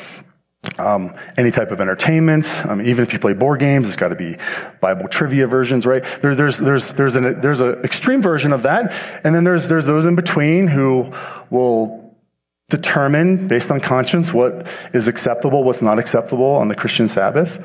um, 0.78 1.14
any 1.38 1.52
type 1.52 1.72
of 1.72 1.80
entertainment, 1.80 2.50
um, 2.66 2.82
even 2.82 3.04
if 3.04 3.14
you 3.14 3.20
play 3.20 3.34
board 3.34 3.60
games, 3.60 3.88
it's 3.88 3.96
got 3.96 4.10
to 4.10 4.16
be 4.16 4.36
Bible 4.82 5.08
trivia 5.08 5.48
versions, 5.48 5.86
right? 5.86 6.04
There, 6.22 6.36
there's 6.36 6.58
there's 6.58 6.94
there's 6.94 7.16
an 7.16 7.40
there's 7.40 7.62
an 7.62 7.76
extreme 7.84 8.22
version 8.22 8.52
of 8.52 8.64
that, 8.64 8.92
and 9.24 9.34
then 9.34 9.44
there's 9.44 9.70
there's 9.70 9.86
those 9.86 10.06
in 10.06 10.16
between 10.16 10.68
who 10.68 11.14
will 11.50 12.05
determine 12.70 13.48
based 13.48 13.72
on 13.72 13.80
conscience 13.80 14.34
what 14.34 14.68
is 14.94 15.08
acceptable, 15.08 15.64
what's 15.64 15.82
not 15.82 16.00
acceptable 16.00 16.46
on 16.46 16.68
the 16.68 16.76
Christian 16.76 17.08
Sabbath. 17.08 17.64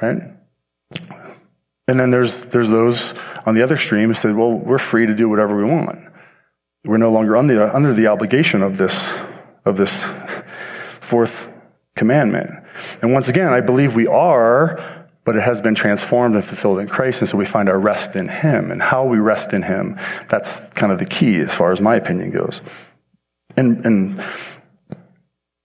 Right? 0.00 0.22
And 1.88 1.98
then 1.98 2.10
there's, 2.10 2.44
there's 2.44 2.70
those 2.70 3.14
on 3.46 3.54
the 3.54 3.62
other 3.62 3.76
stream 3.76 4.08
who 4.08 4.14
say, 4.14 4.32
well, 4.32 4.52
we're 4.52 4.78
free 4.78 5.06
to 5.06 5.14
do 5.14 5.28
whatever 5.28 5.56
we 5.56 5.64
want. 5.64 5.98
We're 6.84 6.98
no 6.98 7.10
longer 7.10 7.36
under, 7.36 7.64
under 7.64 7.92
the 7.92 8.06
obligation 8.06 8.62
of 8.62 8.78
this, 8.78 9.12
of 9.64 9.76
this 9.76 10.04
fourth 11.00 11.52
commandment. 11.96 12.50
And 13.02 13.12
once 13.12 13.28
again, 13.28 13.52
I 13.52 13.60
believe 13.60 13.96
we 13.96 14.06
are, 14.06 15.08
but 15.24 15.36
it 15.36 15.42
has 15.42 15.60
been 15.60 15.74
transformed 15.74 16.34
and 16.36 16.44
fulfilled 16.44 16.78
in 16.78 16.86
Christ. 16.86 17.22
And 17.22 17.28
so 17.28 17.36
we 17.36 17.44
find 17.44 17.68
our 17.68 17.78
rest 17.78 18.14
in 18.16 18.28
Him. 18.28 18.70
And 18.70 18.80
how 18.80 19.04
we 19.04 19.18
rest 19.18 19.52
in 19.52 19.62
Him, 19.62 19.98
that's 20.28 20.60
kind 20.70 20.92
of 20.92 20.98
the 20.98 21.06
key 21.06 21.38
as 21.40 21.54
far 21.54 21.72
as 21.72 21.80
my 21.80 21.96
opinion 21.96 22.30
goes. 22.30 22.62
And, 23.56 23.84
and 23.84 24.24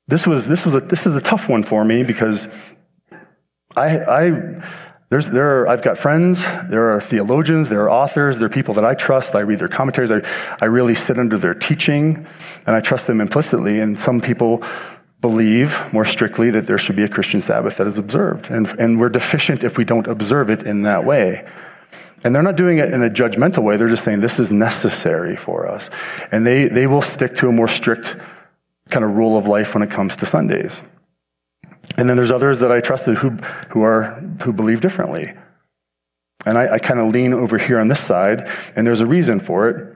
this 0.07 0.27
was, 0.27 0.47
this 0.47 0.65
was 0.65 0.75
a, 0.75 0.79
this 0.79 1.05
is 1.05 1.15
a 1.15 1.21
tough 1.21 1.49
one 1.49 1.63
for 1.63 1.83
me 1.86 2.03
because 2.03 2.47
I, 3.75 3.99
I, 3.99 4.61
There's, 5.09 5.29
there 5.29 5.61
are, 5.61 5.67
I've 5.67 5.83
got 5.83 5.97
friends, 5.97 6.45
there 6.67 6.91
are 6.91 6.99
theologians, 6.99 7.69
there 7.69 7.81
are 7.83 7.89
authors, 7.91 8.39
there 8.39 8.47
are 8.47 8.49
people 8.49 8.73
that 8.73 8.83
I 8.83 8.95
trust. 8.95 9.36
I 9.36 9.41
read 9.41 9.59
their 9.59 9.67
commentaries. 9.67 10.11
I, 10.11 10.21
I 10.59 10.65
really 10.65 10.95
sit 10.95 11.19
under 11.19 11.38
their 11.38 11.53
teaching 11.53 12.25
and 12.65 12.75
I 12.75 12.79
trust 12.79 13.05
them 13.05 13.21
implicitly. 13.21 13.79
And 13.79 13.99
some 13.99 14.19
people 14.19 14.63
believe 15.21 15.93
more 15.93 16.05
strictly 16.05 16.49
that 16.51 16.65
there 16.65 16.77
should 16.77 16.95
be 16.95 17.03
a 17.03 17.07
Christian 17.07 17.39
Sabbath 17.39 17.77
that 17.77 17.88
is 17.88 17.97
observed. 17.97 18.49
And, 18.49 18.67
and 18.79 18.99
we're 18.99 19.09
deficient 19.09 19.63
if 19.63 19.77
we 19.77 19.86
don't 19.86 20.07
observe 20.07 20.49
it 20.49 20.63
in 20.63 20.81
that 20.83 21.05
way. 21.05 21.47
And 22.26 22.36
they're 22.36 22.41
not 22.41 22.57
doing 22.57 22.80
it 22.80 22.91
in 22.91 23.03
a 23.03 23.09
judgmental 23.09 23.61
way. 23.61 23.78
They're 23.78 23.88
just 23.88 24.03
saying 24.03 24.21
this 24.21 24.39
is 24.39 24.51
necessary 24.51 25.36
for 25.36 25.67
us. 25.67 25.91
And 26.32 26.45
they, 26.45 26.67
they 26.67 26.88
will 26.88 27.03
stick 27.03 27.36
to 27.36 27.49
a 27.49 27.51
more 27.51 27.67
strict 27.67 28.17
kind 28.89 29.05
of 29.05 29.11
rule 29.11 29.38
of 29.38 29.47
life 29.47 29.76
when 29.76 29.84
it 29.84 29.91
comes 29.91 30.17
to 30.17 30.26
Sundays. 30.26 30.82
And 31.97 32.09
then 32.09 32.17
there's 32.17 32.32
others 32.32 32.61
that 32.61 32.71
I 32.71 32.82
trusted 32.82 33.17
who, 33.17 33.30
who 33.69 33.84
are, 33.84 34.05
who 34.41 34.53
believe 34.53 34.82
differently. 34.82 35.34
And 36.47 36.57
I, 36.57 36.73
I 36.73 36.80
kind 36.80 36.99
of 36.99 37.13
lean 37.13 37.32
over 37.32 37.59
here 37.59 37.80
on 37.80 37.89
this 37.89 37.99
side, 37.99 38.49
and 38.76 38.88
there's 38.88 39.01
a 39.01 39.05
reason 39.05 39.39
for 39.39 39.69
it. 39.69 39.95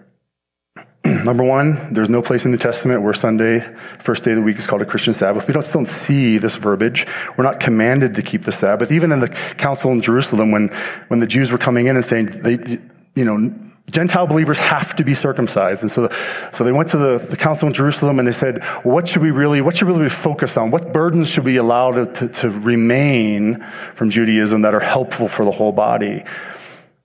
Number 1.24 1.44
one, 1.44 1.94
there's 1.94 2.10
no 2.10 2.22
place 2.22 2.46
in 2.46 2.52
the 2.52 2.58
Testament 2.58 3.02
where 3.02 3.14
Sunday, 3.14 3.60
first 4.00 4.24
day 4.24 4.32
of 4.32 4.38
the 4.38 4.44
week, 4.44 4.58
is 4.58 4.68
called 4.68 4.82
a 4.82 4.86
Christian 4.86 5.14
Sabbath. 5.14 5.48
We 5.48 5.54
don't 5.54 5.64
still 5.64 5.86
see 5.86 6.38
this 6.38 6.56
verbiage. 6.56 7.08
We're 7.38 7.44
not 7.44 7.60
commanded 7.60 8.16
to 8.16 8.22
keep 8.22 8.44
the 8.44 8.52
Sabbath. 8.52 8.92
Even 8.92 9.12
in 9.12 9.20
the 9.20 9.30
council 9.30 9.92
in 9.92 10.02
Jerusalem, 10.02 10.52
when, 10.52 10.70
when 11.08 11.20
the 11.20 11.28
Jews 11.28 11.52
were 11.52 11.58
coming 11.58 11.88
in 11.88 11.96
and 11.96 12.06
saying, 12.06 12.28
they, 12.28 12.80
you 13.16 13.26
know, 13.26 13.54
Gentile 13.90 14.28
believers 14.28 14.60
have 14.60 14.96
to 14.98 15.04
be 15.04 15.14
circumcised. 15.14 15.82
And 15.82 15.90
so, 15.90 16.08
the, 16.08 16.50
so 16.54 16.64
they 16.64 16.72
went 16.72 16.90
to 16.90 16.98
the, 16.98 17.18
the 17.18 17.38
council 17.38 17.68
in 17.68 17.74
Jerusalem 17.74 18.20
and 18.20 18.28
they 18.28 18.32
said, 18.32 18.64
what 18.84 19.08
should 19.08 19.22
we 19.22 19.32
really, 19.32 19.62
what 19.62 19.76
should 19.76 19.88
we 19.88 19.96
really 19.96 20.10
focus 20.10 20.58
on? 20.58 20.70
What 20.70 20.94
burdens 20.94 21.30
should 21.30 21.44
we 21.44 21.58
allow 21.58 21.92
to, 21.92 22.06
to, 22.06 22.28
to 22.28 22.50
remain 22.50 23.62
from 23.96 24.10
Judaism 24.12 24.62
that 24.62 24.76
are 24.76 24.80
helpful 24.80 25.28
for 25.28 25.44
the 25.44 25.52
whole 25.52 25.72
body? 25.72 26.24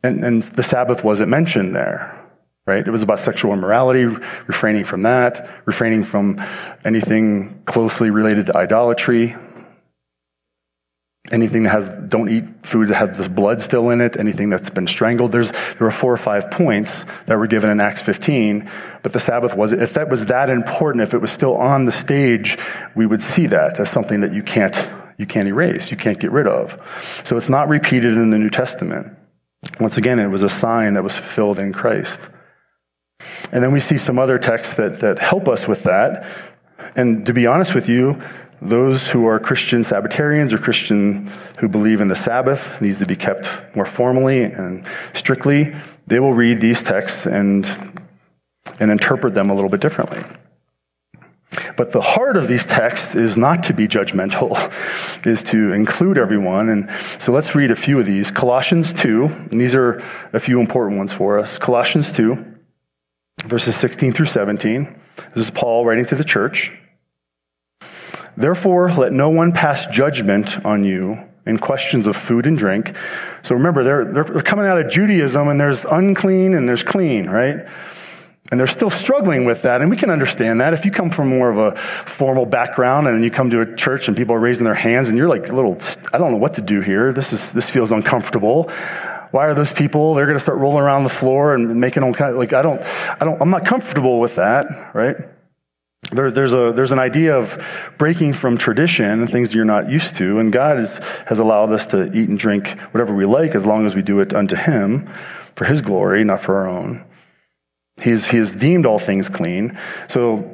And, 0.03 0.23
and 0.23 0.43
the 0.43 0.63
Sabbath 0.63 1.03
wasn't 1.03 1.31
mentioned 1.31 1.75
there, 1.75 2.24
right? 2.67 2.87
It 2.87 2.91
was 2.91 3.03
about 3.03 3.19
sexual 3.19 3.53
immorality, 3.53 4.05
refraining 4.05 4.85
from 4.85 5.03
that, 5.03 5.51
refraining 5.67 6.05
from 6.05 6.39
anything 6.85 7.63
closely 7.67 8.11
related 8.11 8.47
to 8.47 8.57
idolatry, 8.57 9.37
anything 11.33 11.63
that 11.63 11.71
has 11.71 11.91
don't 12.09 12.29
eat 12.29 12.45
food 12.67 12.89
that 12.89 12.97
has 12.97 13.17
this 13.17 13.29
blood 13.29 13.59
still 13.59 13.89
in 13.89 14.01
it 14.03 14.17
anything 14.19 14.51
that's 14.51 14.69
been 14.69 14.87
strangled. 14.87 15.33
There's 15.33 15.53
there 15.53 15.87
were 15.87 15.91
four 15.91 16.13
or 16.13 16.19
five 16.19 16.51
points 16.51 17.07
that 17.27 17.39
were 17.39 17.47
given 17.47 17.71
in 17.71 17.81
acts 17.81 18.03
15 18.03 18.71
but 19.03 19.13
the 19.15 19.19
sabbath 19.19 19.57
was 19.57 19.73
if 19.73 19.95
that 19.95 20.11
was 20.11 20.27
that 20.27 20.51
important 20.51 21.03
if 21.03 21.15
it 21.15 21.19
was 21.19 21.33
still 21.33 21.57
on 21.57 21.87
the 21.87 21.93
stage 21.93 22.59
we 22.95 23.07
would 23.07 23.23
see 23.23 23.47
that 23.47 23.81
as 23.81 23.89
something 23.89 24.21
that 24.21 24.35
you 24.35 24.43
can't 24.43 24.87
you 25.17 25.25
can't 25.25 25.49
erase 25.49 25.91
you 25.91 25.97
can't 25.97 26.21
get 26.21 26.31
rid 26.31 26.47
of. 26.47 26.79
So 27.25 27.39
it's 27.39 27.49
not 27.49 27.69
repeated 27.69 28.13
in 28.13 28.29
the 28.29 28.39
new 28.39 28.51
testament. 28.51 29.17
Once 29.81 29.97
again 29.97 30.19
it 30.19 30.29
was 30.29 30.43
a 30.43 30.49
sign 30.51 30.93
that 30.93 31.03
was 31.03 31.17
fulfilled 31.17 31.59
in 31.59 31.73
christ 31.73 32.31
and 33.53 33.63
then 33.63 33.73
we 33.73 33.81
see 33.81 33.99
some 33.99 34.19
other 34.19 34.39
texts 34.39 34.75
that, 34.75 35.01
that 35.01 35.19
help 35.19 35.49
us 35.49 35.69
with 35.69 35.85
that 35.85 36.27
and 36.97 37.27
to 37.27 37.33
be 37.33 37.47
honest 37.47 37.75
with 37.75 37.89
you 37.89 38.21
those 38.65 39.09
who 39.11 39.27
are 39.27 39.39
Christian 39.39 39.83
Sabbatarians 39.83 40.53
or 40.53 40.59
Christian 40.59 41.27
who 41.59 41.69
believe 41.69 42.01
in 42.01 42.09
the 42.09 42.17
Sabbath 42.17 42.81
needs 42.81 42.99
to 43.01 43.07
be 43.07 43.15
kept 43.15 43.49
more 43.77 43.85
formally 43.85 44.43
and 44.43 44.87
strictly. 45.13 45.75
They 46.07 46.19
will 46.19 46.33
read 46.33 46.63
these 46.63 46.83
texts 46.83 47.27
and, 47.27 47.67
and 48.81 48.91
interpret 48.91 49.35
them 49.35 49.51
a 49.51 49.55
little 49.55 49.69
bit 49.69 49.83
differently. 49.83 50.23
But 51.77 51.93
the 51.93 52.01
heart 52.01 52.37
of 52.37 52.49
these 52.49 52.65
texts 52.65 53.15
is 53.15 53.37
not 53.37 53.63
to 53.65 53.75
be 53.75 53.87
judgmental, 53.87 54.57
is 55.27 55.45
to 55.45 55.73
include 55.73 56.17
everyone. 56.17 56.69
And 56.69 56.91
so 56.91 57.33
let's 57.33 57.55
read 57.55 57.71
a 57.71 57.77
few 57.77 57.99
of 57.99 58.07
these. 58.07 58.31
Colossians 58.31 58.95
2, 58.95 59.25
and 59.25 59.61
these 59.61 59.75
are 59.75 60.03
a 60.33 60.41
few 60.41 60.59
important 60.59 60.97
ones 60.97 61.13
for 61.13 61.39
us. 61.39 61.59
Colossians 61.59 62.15
2, 62.15 62.54
verses 63.43 63.77
16 63.77 64.13
through 64.13 64.27
17. 64.27 65.01
This 65.35 65.45
is 65.45 65.51
Paul 65.51 65.85
writing 65.85 66.05
to 66.07 66.15
the 66.15 66.25
church. 66.25 66.73
Therefore, 68.37 68.91
let 68.93 69.13
no 69.13 69.31
one 69.31 69.53
pass 69.53 69.87
judgment 69.87 70.65
on 70.65 70.85
you 70.85 71.29
in 71.47 71.59
questions 71.59 72.07
of 72.07 72.17
food 72.17 72.47
and 72.47 72.57
drink. 72.57 72.97
So 73.43 73.55
remember, 73.55 73.85
they're, 73.85 74.05
they're, 74.05 74.43
coming 74.43 74.67
out 74.67 74.79
of 74.79 74.91
Judaism 74.91 75.49
and 75.49 75.61
there's 75.61 75.85
unclean 75.85 76.55
and 76.55 76.69
there's 76.69 76.83
clean, 76.83 77.29
right? 77.29 77.69
And 78.51 78.61
they're 78.61 78.67
still 78.67 78.91
struggling 78.91 79.45
with 79.45 79.63
that. 79.63 79.81
And 79.81 79.91
we 79.91 79.97
can 79.97 80.11
understand 80.11 80.61
that. 80.61 80.75
If 80.75 80.85
you 80.85 80.91
come 80.91 81.11
from 81.11 81.29
more 81.29 81.51
of 81.51 81.59
a 81.59 81.77
formal 81.77 82.47
background 82.47 83.07
and 83.07 83.23
you 83.25 83.31
come 83.31 83.51
to 83.51 83.61
a 83.61 83.77
church 83.77 84.09
and 84.09 84.17
people 84.17 84.35
are 84.35 84.41
raising 84.41 84.65
their 84.65 84.75
hands 84.75 85.09
and 85.09 85.19
you're 85.19 85.29
like 85.29 85.51
little, 85.53 85.79
I 86.13 86.19
don't 86.19 86.31
know 86.31 86.39
what 86.39 86.55
to 86.55 86.63
do 86.63 86.81
here. 86.81 87.13
This 87.13 87.33
is, 87.33 87.53
this 87.53 87.71
feels 87.71 87.93
uncomfortable. 87.93 88.71
Why 89.35 89.47
are 89.47 89.55
those 89.55 89.73
people? 89.73 90.15
They're 90.15 90.27
going 90.27 90.37
to 90.37 90.41
start 90.41 90.59
rolling 90.59 90.85
around 90.85 91.03
the 91.03 91.11
floor 91.11 91.57
and 91.57 91.81
making 91.81 92.05
all 92.05 92.15
kind 92.15 92.31
of, 92.31 92.37
like, 92.37 92.53
I 92.53 92.63
don't, 92.63 92.81
I 93.21 93.25
don't, 93.25 93.43
I'm 93.43 93.51
not 93.51 93.67
comfortable 93.67 94.21
with 94.21 94.37
that, 94.37 94.95
right? 94.95 95.17
There's, 96.13 96.35
there's, 96.35 96.55
a, 96.55 96.71
there's 96.71 96.93
an 96.93 97.01
idea 97.01 97.37
of 97.37 97.93
breaking 97.99 98.35
from 98.35 98.57
tradition 98.57 99.07
and 99.07 99.29
things 99.29 99.53
you're 99.53 99.65
not 99.65 99.91
used 99.91 100.15
to. 100.19 100.39
And 100.39 100.53
God 100.53 100.79
is, 100.79 100.99
has 101.27 101.41
allowed 101.41 101.73
us 101.73 101.85
to 101.89 102.17
eat 102.17 102.29
and 102.29 102.39
drink 102.39 102.79
whatever 102.93 103.13
we 103.13 103.27
like 103.27 103.57
as 103.57 103.67
long 103.67 103.87
as 103.87 103.97
we 103.97 104.03
do 104.03 104.21
it 104.21 104.33
unto 104.33 104.55
Him 104.55 105.09
for 105.57 105.65
His 105.65 105.81
glory, 105.81 106.23
not 106.23 106.41
for 106.41 106.55
our 106.59 106.69
own. 106.69 107.05
He's, 108.01 108.27
he 108.27 108.37
has 108.37 108.55
deemed 108.55 108.87
all 108.87 109.01
things 109.01 109.29
clean. 109.29 109.77
So 110.07 110.49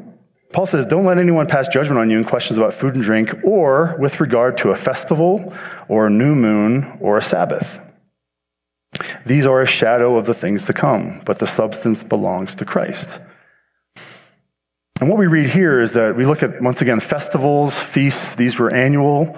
Paul 0.55 0.65
says, 0.65 0.87
Don't 0.87 1.05
let 1.05 1.19
anyone 1.19 1.47
pass 1.47 1.69
judgment 1.69 1.99
on 1.99 2.09
you 2.09 2.17
in 2.17 2.25
questions 2.25 2.57
about 2.57 2.73
food 2.73 2.95
and 2.95 3.05
drink 3.05 3.45
or 3.45 3.95
with 3.99 4.21
regard 4.21 4.57
to 4.57 4.71
a 4.71 4.75
festival 4.75 5.53
or 5.87 6.07
a 6.07 6.11
new 6.11 6.35
moon 6.35 6.97
or 7.03 7.19
a 7.19 7.23
Sabbath. 7.23 7.79
These 9.27 9.47
are 9.47 9.61
a 9.61 9.67
shadow 9.67 10.17
of 10.17 10.27
the 10.27 10.35
things 10.35 10.67
to 10.67 10.73
come, 10.73 11.21
but 11.25 11.39
the 11.39 11.47
substance 11.47 12.03
belongs 12.03 12.55
to 12.57 12.65
Christ. 12.65 13.21
And 15.01 15.09
what 15.09 15.19
we 15.19 15.27
read 15.27 15.49
here 15.49 15.81
is 15.81 15.95
that 15.95 16.15
we 16.17 16.27
look 16.27 16.43
at, 16.43 16.61
once 16.61 16.83
again, 16.83 17.01
festivals, 17.01 17.75
feasts, 17.75 18.35
these 18.35 18.59
were 18.59 18.73
annual 18.73 19.35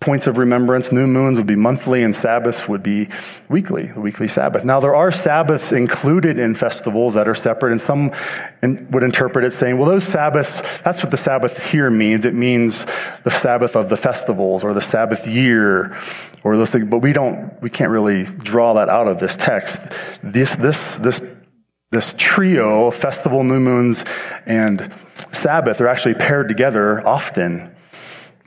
points 0.00 0.26
of 0.26 0.38
remembrance. 0.38 0.90
New 0.90 1.06
moons 1.06 1.36
would 1.36 1.46
be 1.46 1.56
monthly, 1.56 2.02
and 2.02 2.16
Sabbaths 2.16 2.66
would 2.66 2.82
be 2.82 3.08
weekly, 3.50 3.86
the 3.88 4.00
weekly 4.00 4.28
Sabbath. 4.28 4.64
Now, 4.64 4.80
there 4.80 4.94
are 4.94 5.12
Sabbaths 5.12 5.72
included 5.72 6.38
in 6.38 6.54
festivals 6.54 7.14
that 7.14 7.28
are 7.28 7.34
separate, 7.34 7.72
and 7.72 7.80
some 7.80 8.10
would 8.62 9.02
interpret 9.02 9.44
it 9.44 9.52
saying, 9.52 9.76
well, 9.76 9.88
those 9.88 10.04
Sabbaths, 10.04 10.62
that's 10.80 11.02
what 11.02 11.10
the 11.10 11.18
Sabbath 11.18 11.70
here 11.70 11.90
means. 11.90 12.24
It 12.24 12.32
means 12.32 12.86
the 13.24 13.30
Sabbath 13.30 13.76
of 13.76 13.90
the 13.90 13.96
festivals 13.98 14.64
or 14.64 14.72
the 14.72 14.80
Sabbath 14.80 15.26
year 15.26 15.94
or 16.42 16.56
those 16.56 16.70
things, 16.70 16.88
but 16.88 17.00
we 17.00 17.12
don't, 17.12 17.60
we 17.60 17.68
can't 17.68 17.90
really 17.90 18.24
draw 18.24 18.72
that 18.74 18.88
out 18.88 19.06
of 19.06 19.20
this 19.20 19.36
text. 19.36 19.92
This, 20.22 20.56
this, 20.56 20.96
this 20.96 21.20
this 21.90 22.14
trio, 22.16 22.86
of 22.86 22.94
festival, 22.94 23.42
new 23.42 23.58
moons, 23.58 24.04
and 24.46 24.92
Sabbath, 25.32 25.80
are 25.80 25.88
actually 25.88 26.14
paired 26.14 26.48
together 26.48 27.04
often. 27.04 27.74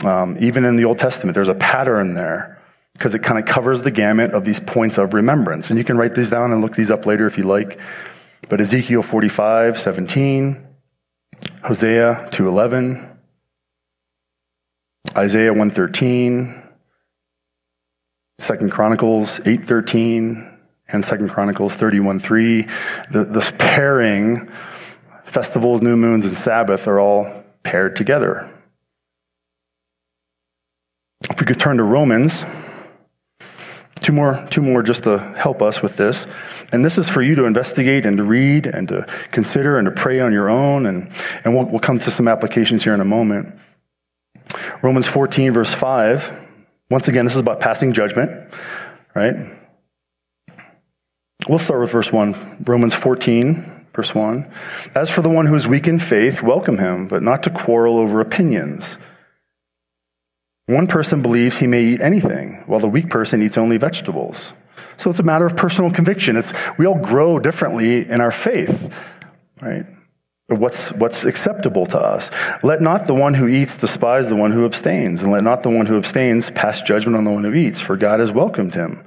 Um, 0.06 0.38
even 0.40 0.66
in 0.66 0.76
the 0.76 0.86
Old 0.86 1.00
Testament, 1.00 1.36
there's 1.36 1.50
a 1.50 1.56
pattern 1.56 2.14
there 2.14 2.62
because 2.94 3.16
it 3.16 3.24
kind 3.24 3.40
of 3.40 3.46
covers 3.46 3.84
the 3.84 3.92
gamut 3.92 4.32
of 4.32 4.46
these 4.46 4.60
points 4.60 4.98
of 4.98 5.14
remembrance. 5.14 5.70
And 5.70 5.78
you 5.78 5.84
can 5.84 5.98
write 5.98 6.16
these 6.16 6.30
down 6.30 6.52
and 6.52 6.62
look 6.62 6.76
these 6.76 6.92
up 6.92 7.06
later 7.06 7.26
if 7.26 7.38
you 7.38 7.44
like. 7.44 7.80
But 8.50 8.62
Ezekiel 8.62 9.02
45, 9.02 9.80
17, 9.80 10.68
Hosea 11.64 12.28
2.11, 12.32 13.18
Isaiah 15.16 15.52
113, 15.52 16.62
2 18.40 18.70
Chronicles 18.70 19.40
8.13, 19.40 20.54
and 20.90 21.04
Second 21.04 21.30
Chronicles 21.30 21.78
31:3. 21.78 22.68
this 23.12 23.52
pairing, 23.58 24.48
festivals, 25.24 25.82
new 25.82 25.96
moons, 25.98 26.26
and 26.26 26.36
Sabbath 26.36 26.88
are 26.88 27.00
all 27.00 27.44
paired 27.64 27.96
together. 27.96 28.50
If 31.30 31.40
we 31.40 31.46
could 31.46 31.60
turn 31.60 31.78
to 31.78 31.84
Romans, 31.84 32.46
two 33.96 34.12
more, 34.12 34.46
two 34.50 34.62
more 34.62 34.84
just 34.84 35.06
to 35.06 35.18
help 35.18 35.62
us 35.62 35.82
with 35.82 35.98
this. 35.98 36.28
And 36.72 36.84
this 36.84 36.98
is 36.98 37.10
for 37.10 37.22
you 37.22 37.36
to 37.36 37.46
investigate 37.46 38.06
and 38.06 38.18
to 38.18 38.24
read 38.24 38.66
and 38.66 38.88
to 38.90 39.08
consider 39.32 39.78
and 39.78 39.86
to 39.86 39.92
pray 39.92 40.20
on 40.20 40.34
your 40.34 40.50
own. 40.50 40.86
And, 40.86 41.10
and 41.44 41.56
we'll, 41.56 41.66
we'll 41.66 41.80
come 41.80 42.00
to 42.00 42.12
some 42.12 42.28
applications 42.28 42.84
here 42.84 42.94
in 42.94 43.02
a 43.02 43.06
moment. 43.06 43.56
Romans 44.82 45.08
14, 45.08 45.54
verse 45.54 45.74
5. 45.74 46.42
Once 46.90 47.08
again, 47.08 47.26
this 47.26 47.34
is 47.34 47.40
about 47.40 47.60
passing 47.60 47.94
judgment, 47.94 48.54
right? 49.16 49.36
We'll 51.48 51.60
start 51.60 51.82
with 51.82 51.92
verse 51.92 52.12
1, 52.12 52.64
Romans 52.66 52.94
14, 52.94 53.88
verse 53.94 54.14
1. 54.14 54.50
As 54.96 55.10
for 55.10 55.22
the 55.22 55.30
one 55.30 55.46
who 55.46 55.56
is 55.56 55.68
weak 55.68 55.88
in 55.88 56.00
faith, 56.00 56.44
welcome 56.44 56.78
him, 56.78 57.08
but 57.08 57.24
not 57.24 57.44
to 57.44 57.50
quarrel 57.50 57.98
over 57.98 58.20
opinions. 58.20 58.98
One 60.66 60.88
person 60.88 61.22
believes 61.22 61.58
he 61.58 61.68
may 61.68 61.84
eat 61.84 62.02
anything, 62.02 62.64
while 62.68 62.80
the 62.80 62.88
weak 62.88 63.10
person 63.10 63.42
eats 63.42 63.58
only 63.58 63.78
vegetables. 63.78 64.54
So 64.96 65.10
it's 65.10 65.20
a 65.20 65.24
matter 65.24 65.46
of 65.46 65.58
personal 65.58 65.92
conviction. 65.92 66.38
It's, 66.38 66.54
we 66.78 66.86
all 66.86 67.00
grow 67.00 67.40
differently 67.40 68.08
in 68.10 68.22
our 68.22 68.32
faith, 68.32 68.98
right? 69.62 69.86
what's, 70.48 70.92
what's 70.94 71.26
acceptable 71.26 71.86
to 71.88 72.00
us. 72.00 72.30
Let 72.64 72.82
not 72.82 73.08
the 73.08 73.14
one 73.14 73.34
who 73.34 73.48
eats 73.48 73.78
despise 73.78 74.30
the 74.30 74.36
one 74.36 74.52
who 74.52 74.66
abstains, 74.66 75.24
and 75.24 75.32
let 75.32 75.44
not 75.44 75.64
the 75.64 75.70
one 75.70 75.86
who 75.86 75.98
abstains 75.98 76.50
pass 76.52 76.82
judgment 76.82 77.18
on 77.18 77.24
the 77.24 77.32
one 77.32 77.44
who 77.44 77.54
eats, 77.54 77.82
for 77.82 77.98
God 77.98 78.20
has 78.20 78.32
welcomed 78.32 78.76
him. 78.76 79.04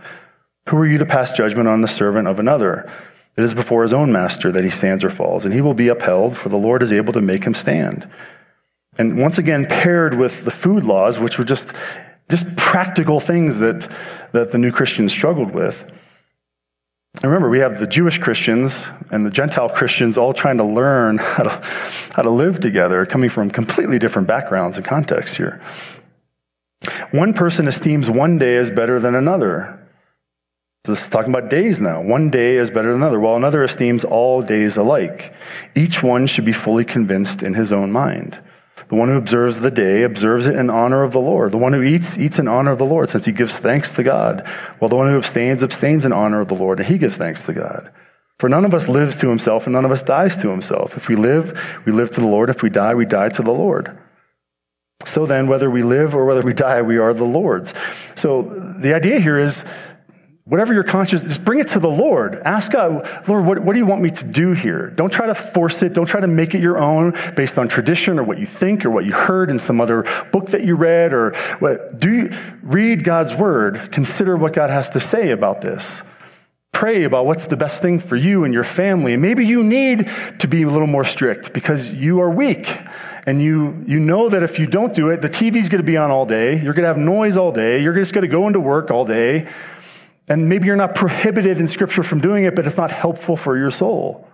Who 0.68 0.76
are 0.78 0.86
you 0.86 0.98
to 0.98 1.06
pass 1.06 1.32
judgment 1.32 1.68
on 1.68 1.80
the 1.80 1.88
servant 1.88 2.28
of 2.28 2.38
another? 2.38 2.90
It 3.36 3.44
is 3.44 3.54
before 3.54 3.82
his 3.82 3.92
own 3.92 4.12
master 4.12 4.50
that 4.50 4.64
he 4.64 4.70
stands 4.70 5.04
or 5.04 5.10
falls, 5.10 5.44
and 5.44 5.54
he 5.54 5.60
will 5.60 5.74
be 5.74 5.88
upheld, 5.88 6.36
for 6.36 6.48
the 6.48 6.56
Lord 6.56 6.82
is 6.82 6.92
able 6.92 7.12
to 7.12 7.20
make 7.20 7.44
him 7.44 7.54
stand. 7.54 8.10
And 8.98 9.18
once 9.18 9.38
again, 9.38 9.66
paired 9.66 10.14
with 10.14 10.44
the 10.44 10.50
food 10.50 10.82
laws, 10.82 11.20
which 11.20 11.38
were 11.38 11.44
just, 11.44 11.72
just 12.30 12.56
practical 12.56 13.20
things 13.20 13.58
that, 13.60 13.90
that 14.32 14.52
the 14.52 14.58
new 14.58 14.72
Christians 14.72 15.12
struggled 15.12 15.52
with. 15.52 15.92
And 17.22 17.32
remember, 17.32 17.48
we 17.48 17.60
have 17.60 17.80
the 17.80 17.86
Jewish 17.86 18.18
Christians 18.18 18.86
and 19.10 19.24
the 19.24 19.30
Gentile 19.30 19.70
Christians 19.70 20.18
all 20.18 20.34
trying 20.34 20.58
to 20.58 20.64
learn 20.64 21.18
how 21.18 21.44
to, 21.44 21.50
how 22.12 22.22
to 22.22 22.30
live 22.30 22.60
together, 22.60 23.06
coming 23.06 23.30
from 23.30 23.50
completely 23.50 23.98
different 23.98 24.28
backgrounds 24.28 24.76
and 24.76 24.86
contexts 24.86 25.36
here. 25.36 25.60
One 27.12 27.32
person 27.32 27.68
esteems 27.68 28.10
one 28.10 28.38
day 28.38 28.56
as 28.56 28.70
better 28.70 29.00
than 29.00 29.14
another. 29.14 29.82
So 30.84 30.92
this 30.92 31.02
is 31.02 31.08
talking 31.08 31.34
about 31.34 31.50
days 31.50 31.80
now. 31.80 32.02
One 32.02 32.30
day 32.30 32.56
is 32.56 32.70
better 32.70 32.92
than 32.92 33.00
another, 33.02 33.18
while 33.18 33.34
another 33.34 33.62
esteems 33.64 34.04
all 34.04 34.42
days 34.42 34.76
alike. 34.76 35.34
Each 35.74 36.02
one 36.02 36.26
should 36.26 36.44
be 36.44 36.52
fully 36.52 36.84
convinced 36.84 37.42
in 37.42 37.54
his 37.54 37.72
own 37.72 37.90
mind. 37.90 38.38
The 38.88 38.94
one 38.94 39.08
who 39.08 39.16
observes 39.16 39.60
the 39.60 39.70
day 39.70 40.02
observes 40.02 40.46
it 40.46 40.56
in 40.56 40.70
honor 40.70 41.02
of 41.02 41.12
the 41.12 41.20
Lord. 41.20 41.52
The 41.52 41.58
one 41.58 41.72
who 41.72 41.82
eats, 41.82 42.16
eats 42.16 42.38
in 42.38 42.46
honor 42.46 42.70
of 42.70 42.78
the 42.78 42.84
Lord, 42.84 43.08
since 43.08 43.24
he 43.24 43.32
gives 43.32 43.58
thanks 43.58 43.94
to 43.96 44.02
God. 44.02 44.46
While 44.78 44.88
the 44.88 44.96
one 44.96 45.08
who 45.08 45.16
abstains, 45.16 45.62
abstains 45.62 46.06
in 46.06 46.12
honor 46.12 46.40
of 46.40 46.48
the 46.48 46.54
Lord, 46.54 46.78
and 46.78 46.88
he 46.88 46.98
gives 46.98 47.16
thanks 47.16 47.42
to 47.44 47.52
God. 47.52 47.90
For 48.38 48.48
none 48.48 48.64
of 48.64 48.74
us 48.74 48.88
lives 48.88 49.18
to 49.20 49.28
himself, 49.28 49.66
and 49.66 49.72
none 49.72 49.84
of 49.84 49.90
us 49.90 50.02
dies 50.02 50.36
to 50.42 50.50
himself. 50.50 50.96
If 50.96 51.08
we 51.08 51.16
live, 51.16 51.82
we 51.84 51.92
live 51.92 52.10
to 52.12 52.20
the 52.20 52.28
Lord. 52.28 52.50
If 52.50 52.62
we 52.62 52.70
die, 52.70 52.94
we 52.94 53.06
die 53.06 53.30
to 53.30 53.42
the 53.42 53.52
Lord. 53.52 53.98
So 55.04 55.26
then, 55.26 55.48
whether 55.48 55.70
we 55.70 55.82
live 55.82 56.14
or 56.14 56.24
whether 56.24 56.42
we 56.42 56.54
die, 56.54 56.82
we 56.82 56.98
are 56.98 57.12
the 57.12 57.24
Lord's. 57.24 57.74
So 58.14 58.42
the 58.42 58.94
idea 58.94 59.20
here 59.20 59.38
is 59.38 59.64
Whatever 60.46 60.72
your 60.72 60.84
conscience, 60.84 61.24
just 61.24 61.44
bring 61.44 61.58
it 61.58 61.66
to 61.68 61.80
the 61.80 61.88
Lord. 61.88 62.36
Ask 62.44 62.70
God, 62.70 63.04
Lord, 63.26 63.44
what, 63.46 63.58
what, 63.58 63.72
do 63.72 63.80
you 63.80 63.86
want 63.86 64.00
me 64.00 64.10
to 64.10 64.24
do 64.24 64.52
here? 64.52 64.90
Don't 64.90 65.12
try 65.12 65.26
to 65.26 65.34
force 65.34 65.82
it. 65.82 65.92
Don't 65.92 66.06
try 66.06 66.20
to 66.20 66.28
make 66.28 66.54
it 66.54 66.62
your 66.62 66.78
own 66.78 67.14
based 67.34 67.58
on 67.58 67.66
tradition 67.66 68.16
or 68.20 68.22
what 68.22 68.38
you 68.38 68.46
think 68.46 68.86
or 68.86 68.90
what 68.90 69.04
you 69.04 69.12
heard 69.12 69.50
in 69.50 69.58
some 69.58 69.80
other 69.80 70.04
book 70.30 70.46
that 70.46 70.62
you 70.62 70.76
read 70.76 71.12
or 71.12 71.34
what. 71.58 71.98
Do 71.98 72.12
you, 72.12 72.30
read 72.62 73.02
God's 73.02 73.34
word. 73.34 73.90
Consider 73.90 74.36
what 74.36 74.52
God 74.52 74.70
has 74.70 74.88
to 74.90 75.00
say 75.00 75.30
about 75.30 75.62
this. 75.62 76.04
Pray 76.72 77.02
about 77.02 77.26
what's 77.26 77.48
the 77.48 77.56
best 77.56 77.82
thing 77.82 77.98
for 77.98 78.14
you 78.14 78.44
and 78.44 78.54
your 78.54 78.62
family. 78.62 79.14
And 79.14 79.22
maybe 79.22 79.44
you 79.44 79.64
need 79.64 80.08
to 80.38 80.46
be 80.46 80.62
a 80.62 80.68
little 80.68 80.86
more 80.86 81.04
strict 81.04 81.54
because 81.54 81.92
you 81.92 82.20
are 82.20 82.30
weak. 82.30 82.68
And 83.26 83.42
you, 83.42 83.82
you 83.88 83.98
know 83.98 84.28
that 84.28 84.44
if 84.44 84.60
you 84.60 84.66
don't 84.66 84.94
do 84.94 85.08
it, 85.08 85.22
the 85.22 85.28
TV's 85.28 85.68
going 85.68 85.82
to 85.82 85.86
be 85.86 85.96
on 85.96 86.12
all 86.12 86.26
day. 86.26 86.62
You're 86.62 86.74
going 86.74 86.84
to 86.84 86.88
have 86.88 86.98
noise 86.98 87.36
all 87.36 87.50
day. 87.50 87.82
You're 87.82 87.94
just 87.94 88.14
going 88.14 88.22
to 88.22 88.28
go 88.28 88.46
into 88.46 88.60
work 88.60 88.92
all 88.92 89.04
day. 89.04 89.48
And 90.28 90.48
maybe 90.48 90.66
you're 90.66 90.76
not 90.76 90.94
prohibited 90.94 91.58
in 91.58 91.68
Scripture 91.68 92.02
from 92.02 92.20
doing 92.20 92.44
it, 92.44 92.54
but 92.56 92.66
it's 92.66 92.76
not 92.76 92.90
helpful 92.90 93.36
for 93.36 93.56
your 93.56 93.70
soul. 93.70 94.28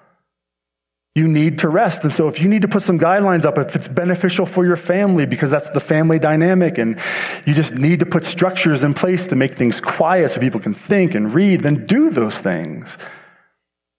You 1.15 1.29
need 1.29 1.59
to 1.59 1.69
rest. 1.69 2.05
And 2.05 2.13
so 2.13 2.27
if 2.29 2.41
you 2.41 2.49
need 2.49 2.63
to 2.63 2.69
put 2.69 2.83
some 2.83 2.99
guidelines 2.99 3.45
up, 3.45 3.59
if 3.59 3.77
it's 3.77 3.89
beneficial 3.89 4.47
for 4.47 4.65
your 4.65 4.77
family, 4.77 5.27
because 5.27 5.51
that's 5.51 5.69
the 5.69 5.81
family 5.81 6.19
dynamic, 6.19 6.79
and 6.79 6.99
you 7.45 7.53
just 7.53 7.75
need 7.75 8.01
to 8.01 8.07
put 8.07 8.25
structures 8.25 8.83
in 8.83 8.95
place 8.95 9.27
to 9.27 9.37
make 9.37 9.53
things 9.53 9.79
quiet 9.79 10.31
so 10.31 10.41
people 10.41 10.61
can 10.61 10.73
think 10.73 11.15
and 11.15 11.35
read, 11.35 11.61
then 11.61 11.85
do 11.85 12.09
those 12.09 12.39
things. 12.39 12.97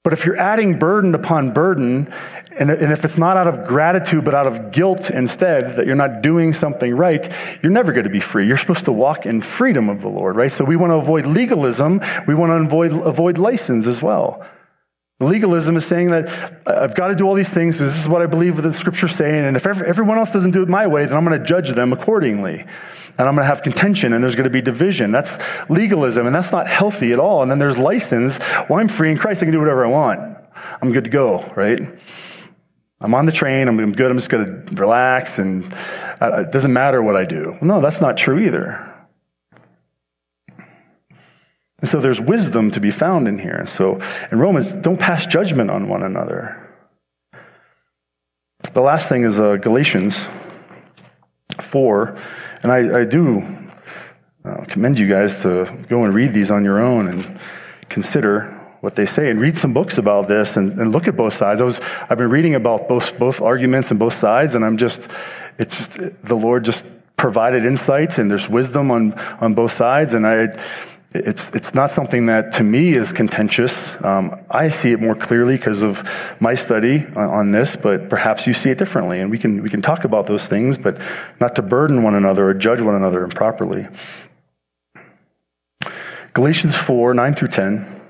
But 0.03 0.11
if 0.11 0.25
you're 0.25 0.37
adding 0.37 0.77
burden 0.77 1.15
upon 1.15 1.53
burden, 1.53 2.11
and 2.51 2.69
if 2.69 3.05
it's 3.05 3.17
not 3.17 3.37
out 3.37 3.47
of 3.47 3.65
gratitude, 3.65 4.25
but 4.25 4.35
out 4.35 4.47
of 4.47 4.71
guilt 4.71 5.09
instead, 5.09 5.77
that 5.77 5.87
you're 5.87 5.95
not 5.95 6.21
doing 6.21 6.51
something 6.51 6.93
right, 6.93 7.31
you're 7.63 7.71
never 7.71 7.93
going 7.93 8.03
to 8.03 8.09
be 8.09 8.19
free. 8.19 8.45
You're 8.45 8.57
supposed 8.57 8.83
to 8.85 8.91
walk 8.91 9.25
in 9.25 9.41
freedom 9.41 9.87
of 9.87 10.01
the 10.01 10.09
Lord, 10.09 10.35
right? 10.35 10.51
So 10.51 10.65
we 10.65 10.75
want 10.75 10.91
to 10.91 10.95
avoid 10.95 11.25
legalism. 11.25 12.01
We 12.27 12.35
want 12.35 12.49
to 12.49 12.65
avoid, 12.65 12.91
avoid 12.91 13.37
license 13.37 13.87
as 13.87 14.03
well. 14.03 14.45
Legalism 15.23 15.75
is 15.75 15.85
saying 15.85 16.11
that 16.11 16.29
I've 16.67 16.95
got 16.95 17.07
to 17.07 17.15
do 17.15 17.25
all 17.25 17.33
these 17.33 17.49
things 17.49 17.77
because 17.77 17.93
this 17.93 18.01
is 18.01 18.09
what 18.09 18.21
I 18.21 18.25
believe 18.25 18.61
the 18.61 18.73
scripture's 18.73 19.15
saying. 19.15 19.45
And 19.45 19.57
if 19.57 19.65
everyone 19.65 20.17
else 20.17 20.31
doesn't 20.31 20.51
do 20.51 20.61
it 20.61 20.69
my 20.69 20.87
way, 20.87 21.05
then 21.05 21.17
I'm 21.17 21.25
going 21.25 21.39
to 21.39 21.45
judge 21.45 21.71
them 21.71 21.93
accordingly 21.93 22.65
and 23.17 23.27
I'm 23.27 23.35
going 23.35 23.43
to 23.43 23.45
have 23.45 23.61
contention 23.61 24.13
and 24.13 24.23
there's 24.23 24.35
going 24.35 24.45
to 24.45 24.49
be 24.49 24.61
division. 24.61 25.11
That's 25.11 25.37
legalism 25.69 26.25
and 26.25 26.35
that's 26.35 26.51
not 26.51 26.67
healthy 26.67 27.13
at 27.13 27.19
all. 27.19 27.41
And 27.41 27.51
then 27.51 27.59
there's 27.59 27.77
license. 27.77 28.39
Well, 28.69 28.79
I'm 28.79 28.87
free 28.87 29.11
in 29.11 29.17
Christ. 29.17 29.43
I 29.43 29.45
can 29.45 29.53
do 29.53 29.59
whatever 29.59 29.85
I 29.85 29.89
want. 29.89 30.37
I'm 30.81 30.91
good 30.91 31.03
to 31.05 31.09
go, 31.09 31.39
right? 31.55 31.81
I'm 32.99 33.13
on 33.13 33.25
the 33.25 33.31
train. 33.31 33.67
I'm 33.67 33.91
good. 33.91 34.11
I'm 34.11 34.17
just 34.17 34.29
going 34.29 34.45
to 34.45 34.75
relax 34.75 35.39
and 35.39 35.71
uh, 36.21 36.45
it 36.47 36.51
doesn't 36.51 36.73
matter 36.73 37.03
what 37.03 37.15
I 37.15 37.25
do. 37.25 37.55
No, 37.61 37.81
that's 37.81 38.01
not 38.01 38.17
true 38.17 38.39
either. 38.39 38.92
And 41.83 41.89
so 41.89 41.99
there's 41.99 42.21
wisdom 42.21 42.71
to 42.71 42.79
be 42.79 42.91
found 42.91 43.27
in 43.27 43.39
here. 43.39 43.57
And 43.57 43.67
So 43.67 43.99
in 44.31 44.39
Romans, 44.39 44.71
don't 44.71 44.97
pass 44.97 45.25
judgment 45.25 45.69
on 45.69 45.89
one 45.89 46.01
another. 46.01 46.57
The 48.71 48.79
last 48.79 49.09
thing 49.09 49.23
is 49.25 49.37
uh, 49.37 49.57
Galatians 49.57 50.29
4 51.59 52.17
and 52.61 52.71
I, 52.71 53.01
I 53.01 53.03
do 53.03 53.43
uh, 54.45 54.63
commend 54.63 54.97
you 54.97 55.09
guys 55.09 55.41
to 55.41 55.69
go 55.89 56.05
and 56.05 56.13
read 56.13 56.33
these 56.33 56.51
on 56.51 56.63
your 56.63 56.81
own 56.81 57.09
and 57.09 57.37
consider 57.89 58.43
what 58.79 58.95
they 58.95 59.05
say 59.05 59.29
and 59.29 59.41
read 59.41 59.57
some 59.57 59.73
books 59.73 59.97
about 59.97 60.29
this 60.29 60.55
and, 60.55 60.71
and, 60.79 60.93
look 60.93 61.09
at 61.09 61.17
both 61.17 61.33
sides. 61.33 61.59
I 61.59 61.65
was, 61.65 61.81
I've 62.09 62.17
been 62.17 62.29
reading 62.29 62.55
about 62.55 62.87
both, 62.87 63.19
both 63.19 63.41
arguments 63.41 63.91
and 63.91 63.99
both 63.99 64.13
sides, 64.13 64.55
and 64.55 64.63
I'm 64.63 64.77
just, 64.77 65.11
it's 65.59 65.75
just, 65.75 66.23
the 66.23 66.35
Lord 66.35 66.63
just 66.63 66.89
provided 67.17 67.65
insight 67.65 68.17
and 68.17 68.31
there's 68.31 68.47
wisdom 68.47 68.89
on, 68.89 69.13
on 69.41 69.53
both 69.53 69.73
sides. 69.73 70.13
And 70.13 70.25
I, 70.25 70.57
it's, 71.13 71.49
it's 71.51 71.75
not 71.75 71.91
something 71.91 72.25
that 72.25 72.53
to 72.53 72.63
me 72.63 72.93
is 72.93 73.13
contentious. 73.13 74.01
Um, 74.03 74.43
I 74.49 74.69
see 74.69 74.91
it 74.91 74.99
more 74.99 75.13
clearly 75.15 75.57
because 75.57 75.83
of 75.83 76.03
my 76.39 76.55
study 76.55 77.05
on, 77.15 77.29
on, 77.29 77.51
this, 77.51 77.75
but 77.75 78.09
perhaps 78.09 78.47
you 78.47 78.53
see 78.53 78.69
it 78.71 78.79
differently. 78.79 79.19
And 79.19 79.29
we 79.29 79.37
can, 79.37 79.61
we 79.61 79.69
can 79.69 79.81
talk 79.81 80.05
about 80.05 80.25
those 80.25 80.47
things, 80.47 80.77
but 80.77 80.99
not 81.39 81.55
to 81.55 81.61
burden 81.61 82.01
one 82.01 82.15
another 82.15 82.47
or 82.49 82.53
judge 82.55 82.81
one 82.81 82.95
another 82.95 83.23
improperly. 83.23 83.87
Galatians 86.33 86.75
4 86.75 87.13
9 87.13 87.33
through 87.35 87.47
10. 87.49 88.01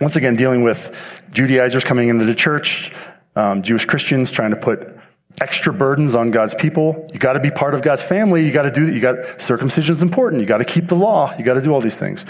Once 0.00 0.14
again, 0.16 0.36
dealing 0.36 0.62
with 0.62 1.22
Judaizers 1.32 1.84
coming 1.84 2.08
into 2.08 2.24
the 2.24 2.34
church, 2.34 2.92
um, 3.34 3.62
Jewish 3.62 3.84
Christians 3.84 4.30
trying 4.30 4.52
to 4.52 4.56
put 4.56 4.99
extra 5.40 5.72
burdens 5.72 6.14
on 6.14 6.30
God's 6.30 6.54
people. 6.54 7.08
You 7.12 7.18
got 7.18 7.34
to 7.34 7.40
be 7.40 7.50
part 7.50 7.74
of 7.74 7.82
God's 7.82 8.02
family. 8.02 8.44
You 8.44 8.52
got 8.52 8.62
to 8.62 8.70
do 8.70 8.86
that. 8.86 8.92
You 8.92 9.00
got 9.00 9.40
circumcision 9.40 9.92
is 9.92 10.02
important. 10.02 10.40
You 10.40 10.46
got 10.46 10.58
to 10.58 10.64
keep 10.64 10.88
the 10.88 10.96
law. 10.96 11.34
You 11.38 11.44
got 11.44 11.54
to 11.54 11.62
do 11.62 11.72
all 11.72 11.80
these 11.80 11.96
things. 11.96 12.26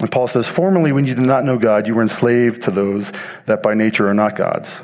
And 0.00 0.10
Paul 0.10 0.28
says, 0.28 0.46
formerly 0.46 0.92
when 0.92 1.06
you 1.06 1.14
did 1.14 1.26
not 1.26 1.44
know 1.44 1.58
God, 1.58 1.86
you 1.86 1.94
were 1.94 2.02
enslaved 2.02 2.62
to 2.62 2.70
those 2.70 3.12
that 3.46 3.62
by 3.62 3.74
nature 3.74 4.08
are 4.08 4.14
not 4.14 4.36
God's. 4.36 4.82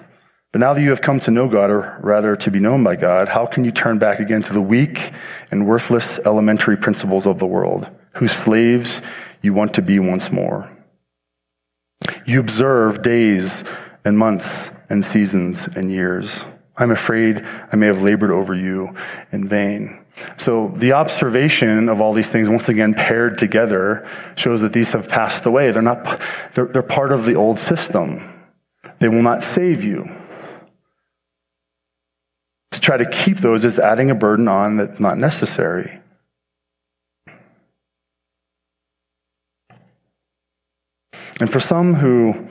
But 0.53 0.61
now 0.61 0.75
that 0.75 0.83
you 0.83 0.91
have 0.91 1.01
come 1.01 1.19
to 1.21 1.31
know 1.31 1.49
God, 1.49 1.71
or 1.71 1.99
rather 2.03 2.37
to 2.37 2.51
be 2.51 2.61
known 2.61 2.85
by 2.85 2.97
God, 2.97 3.29
how 3.29 3.47
can 3.47 3.65
you 3.65 3.71
turn 3.71 3.99
back 3.99 4.21
again 4.21 4.43
to 4.43 4.53
the 4.53 4.61
weak 4.61 5.13
and 5.51 5.67
worthless 5.67 6.19
elementary 6.21 6.77
principles 6.77 7.27
of 7.27 7.39
the 7.39 7.47
world, 7.47 7.89
whose 8.17 8.33
slaves 8.33 9.01
you 9.41 9.55
want 9.55 9.73
to 9.75 9.83
be 9.83 9.99
once 9.99 10.31
more? 10.31 10.71
You 12.27 12.39
observe 12.41 13.03
days 13.03 13.65
and 14.05 14.19
months 14.19 14.71
and 14.91 15.03
seasons 15.03 15.67
and 15.69 15.91
years. 15.91 16.45
I'm 16.77 16.91
afraid 16.91 17.43
I 17.73 17.77
may 17.77 17.87
have 17.87 18.03
labored 18.03 18.31
over 18.31 18.55
you 18.55 18.95
in 19.31 19.49
vain. 19.49 20.03
So 20.37 20.69
the 20.69 20.93
observation 20.93 21.89
of 21.89 22.01
all 22.01 22.13
these 22.13 22.31
things, 22.31 22.49
once 22.49 22.69
again 22.69 22.95
paired 22.95 23.39
together, 23.39 24.07
shows 24.37 24.61
that 24.63 24.73
these 24.73 24.93
have 24.93 25.09
passed 25.09 25.47
away. 25.47 25.71
They're 25.71 25.83
not, 25.83 26.21
they're, 26.55 26.67
they're 26.67 26.83
part 26.83 27.13
of 27.13 27.25
the 27.25 27.35
old 27.35 27.59
system. 27.59 28.23
They 28.99 29.09
will 29.09 29.23
not 29.23 29.43
save 29.43 29.83
you. 29.83 30.11
To 32.73 32.81
try 32.81 32.97
to 32.97 33.09
keep 33.09 33.39
those 33.39 33.65
is 33.65 33.79
adding 33.79 34.11
a 34.11 34.15
burden 34.15 34.49
on 34.49 34.77
that's 34.77 35.01
not 35.01 35.19
necessary. 35.19 36.01
And 41.41 41.51
for 41.51 41.61
some 41.61 41.95
who 41.95 42.49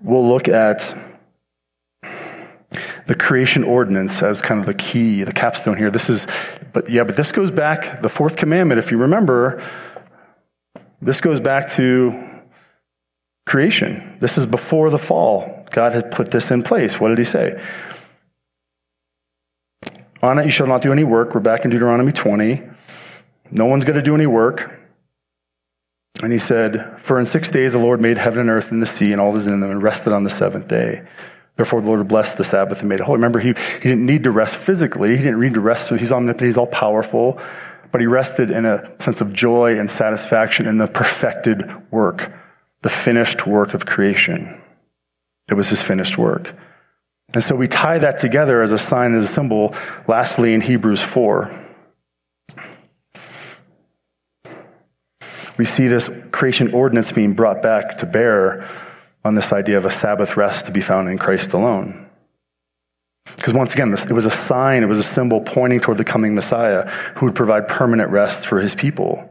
will 0.00 0.26
look 0.26 0.48
at 0.48 0.96
the 3.12 3.18
creation 3.18 3.62
ordinance 3.62 4.22
as 4.22 4.40
kind 4.40 4.58
of 4.58 4.64
the 4.64 4.72
key, 4.72 5.22
the 5.22 5.34
capstone 5.34 5.76
here. 5.76 5.90
This 5.90 6.08
is, 6.08 6.26
but 6.72 6.88
yeah, 6.88 7.04
but 7.04 7.14
this 7.14 7.30
goes 7.30 7.50
back, 7.50 8.00
the 8.00 8.08
fourth 8.08 8.36
commandment, 8.36 8.78
if 8.78 8.90
you 8.90 8.96
remember, 8.96 9.62
this 11.02 11.20
goes 11.20 11.38
back 11.38 11.68
to 11.72 12.18
creation. 13.44 14.16
This 14.20 14.38
is 14.38 14.46
before 14.46 14.88
the 14.88 14.96
fall. 14.96 15.66
God 15.72 15.92
had 15.92 16.10
put 16.10 16.30
this 16.30 16.50
in 16.50 16.62
place. 16.62 16.98
What 16.98 17.10
did 17.10 17.18
he 17.18 17.24
say? 17.24 17.62
On 20.22 20.38
it 20.38 20.46
you 20.46 20.50
shall 20.50 20.66
not 20.66 20.80
do 20.80 20.90
any 20.90 21.04
work. 21.04 21.34
We're 21.34 21.42
back 21.42 21.66
in 21.66 21.70
Deuteronomy 21.70 22.12
20. 22.12 22.62
No 23.50 23.66
one's 23.66 23.84
going 23.84 23.98
to 23.98 24.02
do 24.02 24.14
any 24.14 24.26
work. 24.26 24.72
And 26.22 26.32
he 26.32 26.38
said, 26.38 26.98
For 26.98 27.20
in 27.20 27.26
six 27.26 27.50
days 27.50 27.74
the 27.74 27.78
Lord 27.78 28.00
made 28.00 28.16
heaven 28.16 28.40
and 28.40 28.48
earth 28.48 28.72
and 28.72 28.80
the 28.80 28.86
sea 28.86 29.12
and 29.12 29.20
all 29.20 29.32
that 29.32 29.38
is 29.38 29.46
in 29.48 29.60
them 29.60 29.70
and 29.70 29.82
rested 29.82 30.14
on 30.14 30.24
the 30.24 30.30
seventh 30.30 30.66
day. 30.66 31.06
Therefore 31.56 31.80
the 31.80 31.88
Lord 31.88 32.08
blessed 32.08 32.38
the 32.38 32.44
Sabbath 32.44 32.80
and 32.80 32.88
made 32.88 33.00
it 33.00 33.04
holy. 33.04 33.16
Remember, 33.16 33.38
he, 33.38 33.48
he 33.48 33.88
didn't 33.88 34.06
need 34.06 34.24
to 34.24 34.30
rest 34.30 34.56
physically. 34.56 35.16
He 35.16 35.22
didn't 35.22 35.40
need 35.40 35.54
to 35.54 35.60
rest, 35.60 35.88
so 35.88 35.96
he's 35.96 36.12
omnipotent, 36.12 36.46
he's 36.46 36.56
all 36.56 36.66
powerful. 36.66 37.38
But 37.90 38.00
he 38.00 38.06
rested 38.06 38.50
in 38.50 38.64
a 38.64 38.90
sense 39.00 39.20
of 39.20 39.32
joy 39.32 39.78
and 39.78 39.90
satisfaction 39.90 40.66
in 40.66 40.78
the 40.78 40.88
perfected 40.88 41.70
work, 41.90 42.32
the 42.80 42.88
finished 42.88 43.46
work 43.46 43.74
of 43.74 43.84
creation. 43.84 44.60
It 45.50 45.54
was 45.54 45.68
his 45.68 45.82
finished 45.82 46.16
work. 46.16 46.54
And 47.34 47.42
so 47.42 47.54
we 47.54 47.68
tie 47.68 47.98
that 47.98 48.18
together 48.18 48.62
as 48.62 48.72
a 48.72 48.78
sign, 48.78 49.14
as 49.14 49.28
a 49.28 49.32
symbol, 49.32 49.74
lastly 50.06 50.54
in 50.54 50.62
Hebrews 50.62 51.02
4. 51.02 51.60
We 55.58 55.64
see 55.66 55.86
this 55.86 56.10
creation 56.30 56.72
ordinance 56.72 57.12
being 57.12 57.34
brought 57.34 57.62
back 57.62 57.98
to 57.98 58.06
bear 58.06 58.66
on 59.24 59.34
this 59.34 59.52
idea 59.52 59.76
of 59.76 59.84
a 59.84 59.90
Sabbath 59.90 60.36
rest 60.36 60.66
to 60.66 60.72
be 60.72 60.80
found 60.80 61.08
in 61.08 61.18
Christ 61.18 61.52
alone. 61.52 62.08
Because 63.36 63.54
once 63.54 63.72
again, 63.72 63.90
this, 63.90 64.04
it 64.04 64.12
was 64.12 64.26
a 64.26 64.30
sign, 64.30 64.82
it 64.82 64.86
was 64.86 64.98
a 64.98 65.04
symbol 65.04 65.40
pointing 65.40 65.80
toward 65.80 65.98
the 65.98 66.04
coming 66.04 66.34
Messiah 66.34 66.88
who 67.16 67.26
would 67.26 67.34
provide 67.34 67.68
permanent 67.68 68.10
rest 68.10 68.46
for 68.46 68.60
his 68.60 68.74
people. 68.74 69.28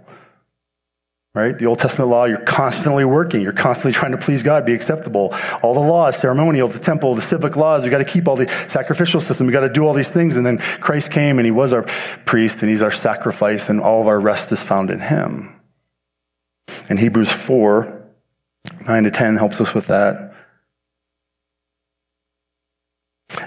Right? 1.34 1.58
The 1.58 1.66
Old 1.66 1.80
Testament 1.80 2.10
law, 2.10 2.26
you're 2.26 2.44
constantly 2.44 3.06
working. 3.06 3.42
You're 3.42 3.54
constantly 3.54 3.94
trying 3.94 4.12
to 4.12 4.18
please 4.18 4.44
God, 4.44 4.66
be 4.66 4.74
acceptable. 4.74 5.34
All 5.64 5.74
the 5.74 5.80
laws, 5.80 6.18
ceremonial, 6.18 6.68
the 6.68 6.80
temple, 6.80 7.16
the 7.16 7.22
civic 7.22 7.56
laws, 7.56 7.86
we 7.86 7.90
got 7.90 8.00
to 8.00 8.06
keep 8.06 8.28
all 8.28 8.36
the 8.36 8.50
sacrificial 8.68 9.22
system. 9.22 9.48
We 9.48 9.54
got 9.54 9.62
to 9.62 9.70
do 9.70 9.88
all 9.88 9.94
these 9.94 10.10
things. 10.10 10.36
And 10.36 10.46
then 10.46 10.58
Christ 10.58 11.10
came 11.10 11.40
and 11.40 11.46
he 11.46 11.52
was 11.52 11.74
our 11.74 11.84
priest 12.26 12.64
and 12.64 12.70
he's 12.70 12.84
our 12.84 12.92
sacrifice 12.92 13.70
and 13.70 13.80
all 13.80 14.02
of 14.02 14.08
our 14.08 14.20
rest 14.20 14.52
is 14.52 14.62
found 14.62 14.92
in 14.92 15.00
him. 15.00 15.56
In 16.90 16.98
Hebrews 16.98 17.32
4, 17.32 18.01
9 18.88 19.04
to 19.04 19.12
10 19.12 19.38
helps 19.38 19.62
us 19.62 19.74
with 19.74 19.88
that. 19.88 20.34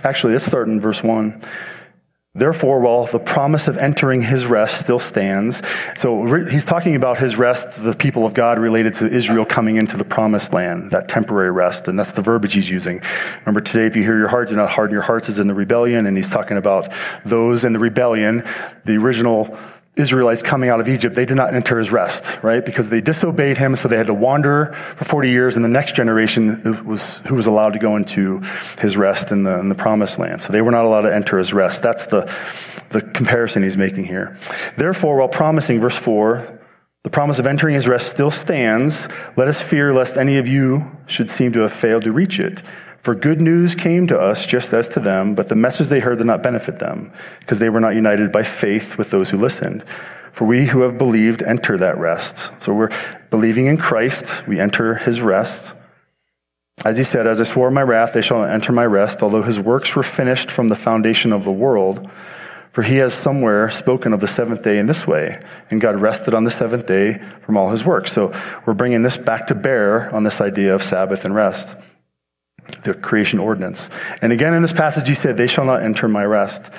Actually, 0.03 0.33
let's 0.35 0.47
start 0.47 0.69
in 0.69 0.81
verse 0.81 1.03
1. 1.03 1.43
Therefore, 2.37 2.81
while 2.81 3.07
the 3.07 3.21
promise 3.21 3.69
of 3.69 3.79
entering 3.79 4.23
his 4.23 4.45
rest 4.47 4.81
still 4.81 4.99
stands, 4.99 5.63
so 5.95 6.25
he's 6.47 6.65
talking 6.65 6.97
about 6.97 7.19
his 7.19 7.37
rest, 7.37 7.81
the 7.85 7.95
people 7.95 8.27
of 8.27 8.35
God 8.35 8.59
related 8.59 8.95
to 8.95 9.07
Israel 9.07 9.45
coming 9.45 9.77
into 9.77 9.97
the 9.97 10.05
promised 10.05 10.53
land, 10.53 10.91
that 10.91 11.09
temporary 11.09 11.53
rest, 11.53 11.87
and 11.87 11.97
that's 11.97 12.11
the 12.11 12.23
verbiage 12.23 12.55
he's 12.55 12.69
using. 12.69 13.01
Remember 13.41 13.61
today, 13.61 13.87
if 13.87 13.95
you 13.95 14.03
hear 14.03 14.19
your 14.19 14.27
heart, 14.27 14.49
do 14.49 14.57
not 14.57 14.71
harden 14.71 14.93
your 14.93 15.03
hearts, 15.03 15.29
is 15.29 15.39
in 15.39 15.47
the 15.47 15.55
rebellion, 15.55 16.07
and 16.07 16.17
he's 16.17 16.31
talking 16.31 16.57
about 16.57 16.93
those 17.25 17.63
in 17.63 17.73
the 17.73 17.79
rebellion, 17.79 18.43
the 18.85 18.97
original 18.97 19.57
Israelites 19.97 20.43
coming 20.43 20.69
out 20.69 20.81
of 20.81 20.89
Egypt, 20.89 21.15
they 21.15 21.25
did 21.25 21.37
not 21.37 21.55
enter 21.55 21.79
his 21.79 21.93
rest, 21.93 22.43
right? 22.43 22.65
Because 22.65 22.91
they 22.91 23.01
disobeyed 23.01 23.59
him, 23.59 23.77
so 23.77 23.87
they 23.87 23.97
had 23.97 24.07
to 24.07 24.15
wander 24.15 24.73
for 24.73 25.05
40 25.05 25.31
years, 25.31 25.55
and 25.55 25.65
the 25.65 25.69
next 25.69 25.95
generation 25.95 26.85
was 26.85 27.19
who 27.19 27.37
was 27.37 27.47
allowed 27.47 27.75
to 27.75 27.79
go 27.79 27.95
into 27.95 28.41
his 28.81 28.97
rest 28.97 29.31
in 29.31 29.45
the, 29.45 29.59
in 29.61 29.69
the 29.69 29.75
promised 29.77 30.19
land. 30.19 30.43
So 30.43 30.53
they 30.53 30.63
were 30.63 30.73
not 30.73 30.85
allowed 30.85 31.03
to 31.03 31.15
enter 31.15 31.39
his 31.39 31.53
rest. 31.53 31.81
That's 31.81 32.07
the, 32.07 32.23
the 32.91 33.03
comparison 33.03 33.63
he's 33.63 33.77
making 33.77 34.07
here. 34.07 34.37
Therefore, 34.77 35.19
while 35.19 35.29
promising, 35.29 35.81
verse 35.81 35.97
4, 35.97 36.61
the 37.05 37.11
promise 37.11 37.39
of 37.39 37.47
entering 37.47 37.75
his 37.75 37.87
rest 37.87 38.11
still 38.11 38.31
stands, 38.31 39.07
let 39.37 39.47
us 39.47 39.61
fear 39.61 39.93
lest 39.93 40.17
any 40.17 40.39
of 40.39 40.49
you 40.49 40.91
should 41.07 41.31
seem 41.31 41.53
to 41.53 41.61
have 41.61 41.73
failed 41.73 42.03
to 42.05 42.13
reach 42.13 42.41
it. 42.41 42.63
For 43.05 43.15
good 43.15 43.39
news 43.39 43.75
came 43.75 44.07
to 44.07 44.19
us 44.19 44.47
just 44.47 44.73
as 44.73 44.89
to 44.89 44.99
them, 44.99 45.35
but 45.35 45.49
the 45.49 45.55
message 45.55 45.91
they 45.91 46.01
heard 46.01 46.17
did 46.17 46.27
not 46.27 46.43
benefit 46.43 46.79
them, 46.79 47.13
because 47.41 47.59
they 47.59 47.69
were 47.69 47.79
not 47.79 47.95
united 47.95 48.33
by 48.33 48.45
faith 48.45 48.97
with 48.97 49.11
those 49.11 49.29
who 49.29 49.37
listened. 49.37 49.85
For 50.33 50.47
we 50.47 50.65
who 50.65 50.81
have 50.81 50.97
believed 50.97 51.43
enter 51.43 51.77
that 51.77 51.99
rest. 51.99 52.51
So 52.63 52.73
we're 52.73 52.89
believing 53.29 53.67
in 53.67 53.77
Christ, 53.77 54.47
we 54.47 54.59
enter 54.59 54.95
his 54.95 55.21
rest. 55.21 55.75
As 56.83 56.97
he 56.97 57.05
said, 57.05 57.27
As 57.27 57.43
I 57.43 57.45
swore 57.45 57.71
my 57.71 57.83
wrath, 57.83 58.15
they 58.15 58.23
shall 58.23 58.39
not 58.39 58.49
enter 58.49 58.73
my 58.73 58.87
rest, 58.87 59.23
although 59.23 59.43
his 59.43 59.61
works 59.61 59.95
were 59.95 60.03
finished 60.03 60.51
from 60.51 60.69
the 60.69 60.75
foundation 60.75 61.31
of 61.31 61.45
the 61.45 61.53
world. 61.53 62.11
For 62.71 62.81
he 62.81 62.97
has 62.97 63.13
somewhere 63.13 63.69
spoken 63.69 64.15
of 64.15 64.21
the 64.21 64.27
seventh 64.27 64.63
day 64.63 64.79
in 64.79 64.87
this 64.87 65.07
way, 65.07 65.43
and 65.71 65.79
God 65.79 66.01
rested 66.01 66.33
on 66.33 66.45
the 66.45 66.51
seventh 66.51 66.87
day 66.87 67.21
from 67.43 67.59
all 67.59 67.69
his 67.69 67.85
works. 67.85 68.13
So 68.13 68.33
we're 68.65 68.73
bringing 68.73 69.03
this 69.03 69.19
back 69.19 69.47
to 69.49 69.55
bear 69.55 70.11
on 70.15 70.23
this 70.23 70.41
idea 70.41 70.75
of 70.75 70.83
Sabbath 70.83 71.27
and 71.27 71.35
rest 71.35 71.77
the 72.83 72.95
creation 72.95 73.39
ordinance. 73.39 73.91
And 74.21 74.33
again 74.33 74.55
in 74.55 74.63
this 74.63 74.73
passage 74.73 75.09
he 75.09 75.15
said, 75.15 75.37
They 75.37 75.47
shall 75.47 75.65
not 75.65 75.83
enter 75.83 76.09
my 76.09 76.25
rest. 76.25 76.73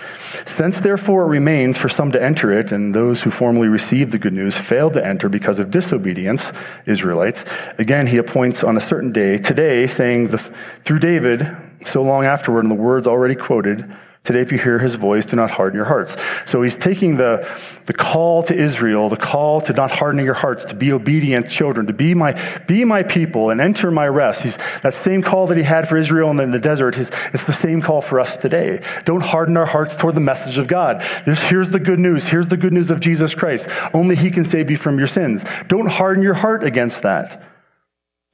Since 0.48 0.80
therefore 0.80 1.24
it 1.24 1.28
remains 1.28 1.78
for 1.78 1.90
some 1.90 2.12
to 2.12 2.22
enter 2.22 2.52
it, 2.52 2.72
and 2.72 2.94
those 2.94 3.22
who 3.22 3.32
formerly 3.32 3.68
received 3.68 4.12
the 4.12 4.20
good 4.20 4.34
news 4.34 4.58
failed 4.58 4.94
to 4.94 5.06
enter 5.06 5.30
because 5.30 5.60
of 5.60 5.72
disobedience, 5.72 6.52
Israelites, 6.86 7.46
again 7.78 8.08
he 8.08 8.18
appoints 8.18 8.64
on 8.64 8.78
a 8.78 8.82
certain 8.82 9.12
day, 9.12 9.38
today, 9.38 9.88
saying 9.88 10.30
through 10.30 11.00
David, 11.00 11.56
so 11.86 12.02
long 12.02 12.26
afterward, 12.26 12.64
in 12.64 12.70
the 12.70 12.76
words 12.76 13.08
already 13.08 13.36
quoted, 13.36 13.92
Today, 14.26 14.42
if 14.42 14.52
you 14.52 14.58
hear 14.58 14.80
his 14.80 14.96
voice, 14.96 15.28
do 15.28 15.36
not 15.36 15.52
harden 15.52 15.78
your 15.78 15.86
hearts. 15.86 16.18
So 16.46 16.64
he's 16.64 16.78
taking 16.78 17.18
the, 17.18 17.48
the 17.86 17.94
call 17.94 18.42
to 18.44 18.56
Israel, 18.56 19.08
the 19.08 19.18
call 19.18 19.62
to 19.62 19.74
not 19.74 19.92
harden 19.92 20.26
your 20.26 20.34
hearts, 20.34 20.66
to 20.66 20.76
be 20.76 20.92
obedient 20.92 21.48
children, 21.48 21.86
to 21.86 21.94
be 21.94 22.16
my, 22.16 22.34
be 22.66 22.86
my 22.86 23.04
people 23.04 23.52
and 23.52 23.62
enter 23.62 23.92
my 23.92 24.08
rest. 24.08 24.42
He's, 24.42 24.58
that 24.82 24.96
same 24.96 25.22
call 25.22 25.46
that 25.48 25.58
he 25.58 25.64
had 25.64 25.88
for 25.88 25.96
Israel 25.96 26.32
in 26.32 26.38
the, 26.38 26.48
the 26.48 26.60
desert, 26.60 26.96
his, 26.96 27.12
it's 27.34 27.46
the 27.46 27.54
same 27.54 27.84
call 27.84 28.02
for 28.02 28.20
us 28.20 28.36
today. 28.36 28.82
Don't 29.06 29.22
harden 29.22 29.56
our 29.58 29.68
hearts 29.68 29.96
toward 29.96 30.16
the 30.16 30.22
message 30.22 30.58
of 30.58 30.68
God. 30.68 31.04
There's, 31.28 31.42
here's 31.42 31.70
the 31.70 31.80
good 31.80 32.00
news. 32.00 32.28
Here's 32.28 32.50
the 32.50 32.58
good 32.58 32.74
news 32.74 32.90
of 32.90 33.00
Jesus 33.00 33.36
Christ. 33.36 33.70
Only 33.94 34.16
he 34.16 34.32
can 34.32 34.44
save 34.44 34.72
you 34.72 34.78
from 34.78 34.98
your 34.98 35.08
sins. 35.08 35.46
Don't 35.68 35.88
harden 35.88 36.24
your 36.24 36.34
heart 36.34 36.64
against 36.64 37.04
that. 37.04 37.44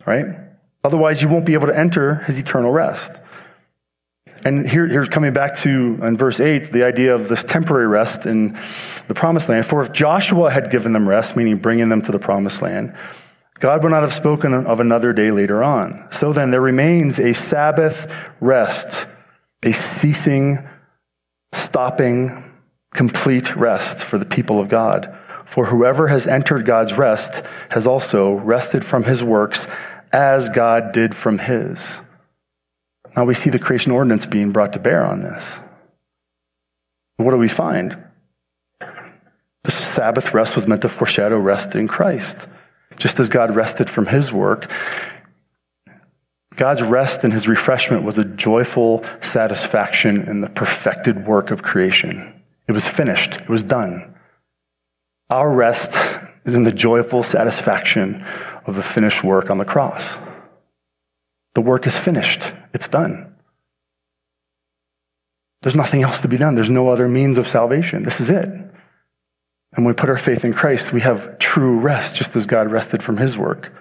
Right? 0.05 0.37
Otherwise, 0.85 1.21
you 1.21 1.27
won't 1.27 1.45
be 1.45 1.53
able 1.53 1.67
to 1.67 1.77
enter 1.77 2.15
his 2.15 2.39
eternal 2.39 2.71
rest. 2.71 3.21
And 4.43 4.67
here, 4.67 4.87
here's 4.87 5.09
coming 5.09 5.33
back 5.33 5.55
to, 5.57 5.99
in 6.01 6.17
verse 6.17 6.39
8, 6.39 6.71
the 6.71 6.83
idea 6.83 7.13
of 7.13 7.27
this 7.27 7.43
temporary 7.43 7.87
rest 7.87 8.25
in 8.25 8.53
the 9.07 9.13
promised 9.13 9.49
land. 9.49 9.65
For 9.65 9.81
if 9.81 9.91
Joshua 9.91 10.49
had 10.49 10.71
given 10.71 10.93
them 10.93 11.07
rest, 11.07 11.35
meaning 11.35 11.57
bringing 11.57 11.89
them 11.89 12.01
to 12.01 12.11
the 12.11 12.19
promised 12.19 12.61
land, 12.61 12.95
God 13.59 13.83
would 13.83 13.91
not 13.91 14.01
have 14.01 14.13
spoken 14.13 14.53
of 14.53 14.79
another 14.79 15.13
day 15.13 15.29
later 15.29 15.63
on. 15.63 16.07
So 16.11 16.33
then 16.33 16.49
there 16.49 16.61
remains 16.61 17.19
a 17.19 17.33
Sabbath 17.33 18.11
rest, 18.39 19.05
a 19.61 19.71
ceasing, 19.71 20.67
stopping, 21.51 22.43
complete 22.91 23.55
rest 23.55 24.03
for 24.03 24.17
the 24.17 24.25
people 24.25 24.59
of 24.59 24.67
God. 24.67 25.15
For 25.45 25.67
whoever 25.67 26.07
has 26.07 26.25
entered 26.25 26.65
God's 26.65 26.97
rest 26.97 27.43
has 27.69 27.85
also 27.85 28.33
rested 28.33 28.83
from 28.83 29.03
his 29.03 29.23
works 29.23 29.67
as 30.11 30.49
God 30.49 30.91
did 30.91 31.13
from 31.13 31.37
his. 31.37 32.01
Now 33.15 33.25
we 33.25 33.33
see 33.33 33.49
the 33.49 33.59
creation 33.59 33.91
ordinance 33.91 34.25
being 34.25 34.51
brought 34.51 34.73
to 34.73 34.79
bear 34.79 35.05
on 35.05 35.21
this. 35.21 35.59
What 37.17 37.31
do 37.31 37.37
we 37.37 37.47
find? 37.47 37.97
The 39.63 39.71
Sabbath 39.71 40.33
rest 40.33 40.55
was 40.55 40.67
meant 40.67 40.81
to 40.81 40.89
foreshadow 40.89 41.37
rest 41.37 41.75
in 41.75 41.87
Christ. 41.87 42.47
Just 42.97 43.19
as 43.19 43.29
God 43.29 43.55
rested 43.55 43.89
from 43.89 44.07
his 44.07 44.31
work, 44.33 44.71
God's 46.55 46.81
rest 46.81 47.23
and 47.23 47.33
his 47.33 47.47
refreshment 47.47 48.03
was 48.03 48.17
a 48.17 48.25
joyful 48.25 49.03
satisfaction 49.21 50.21
in 50.21 50.41
the 50.41 50.49
perfected 50.49 51.25
work 51.25 51.51
of 51.51 51.63
creation. 51.63 52.41
It 52.67 52.71
was 52.71 52.87
finished. 52.87 53.37
It 53.41 53.49
was 53.49 53.63
done. 53.63 54.15
Our 55.29 55.51
rest 55.51 55.95
is 56.45 56.55
in 56.55 56.63
the 56.63 56.71
joyful 56.71 57.23
satisfaction 57.23 58.23
of 58.65 58.75
the 58.75 58.83
finished 58.83 59.23
work 59.23 59.49
on 59.49 59.57
the 59.57 59.65
cross. 59.65 60.19
The 61.53 61.61
work 61.61 61.85
is 61.85 61.97
finished. 61.97 62.53
It's 62.73 62.87
done. 62.87 63.35
There's 65.61 65.75
nothing 65.75 66.01
else 66.01 66.21
to 66.21 66.27
be 66.27 66.37
done. 66.37 66.55
There's 66.55 66.69
no 66.69 66.89
other 66.89 67.07
means 67.07 67.37
of 67.37 67.47
salvation. 67.47 68.03
This 68.03 68.19
is 68.19 68.29
it. 68.29 68.45
And 68.45 69.85
when 69.85 69.87
we 69.87 69.93
put 69.93 70.09
our 70.09 70.17
faith 70.17 70.43
in 70.43 70.53
Christ, 70.53 70.91
we 70.91 71.01
have 71.01 71.37
true 71.39 71.79
rest, 71.79 72.15
just 72.15 72.35
as 72.35 72.47
God 72.47 72.71
rested 72.71 73.03
from 73.03 73.17
his 73.17 73.37
work. 73.37 73.73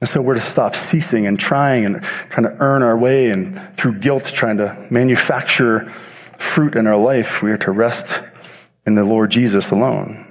And 0.00 0.08
so 0.08 0.20
we're 0.20 0.34
to 0.34 0.40
stop 0.40 0.74
ceasing 0.74 1.26
and 1.26 1.38
trying 1.38 1.84
and 1.84 2.02
trying 2.02 2.44
to 2.44 2.56
earn 2.60 2.82
our 2.82 2.96
way 2.96 3.30
and 3.30 3.58
through 3.76 3.98
guilt 3.98 4.24
trying 4.24 4.56
to 4.58 4.86
manufacture 4.90 5.86
fruit 6.38 6.74
in 6.74 6.86
our 6.86 6.96
life. 6.96 7.42
We 7.42 7.50
are 7.50 7.58
to 7.58 7.70
rest 7.70 8.22
in 8.86 8.94
the 8.94 9.04
Lord 9.04 9.30
Jesus 9.30 9.70
alone. 9.70 10.26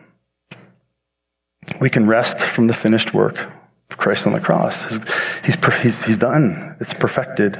We 1.80 1.90
can 1.90 2.08
rest 2.08 2.40
from 2.40 2.68
the 2.68 2.74
finished 2.74 3.14
work 3.14 3.52
of 3.92 3.98
Christ 3.98 4.26
on 4.26 4.34
the 4.34 4.40
cross. 4.40 4.98
He's, 5.46 5.58
he's, 5.82 6.06
he's 6.06 6.18
done. 6.18 6.76
It's 6.80 6.94
perfected. 6.94 7.58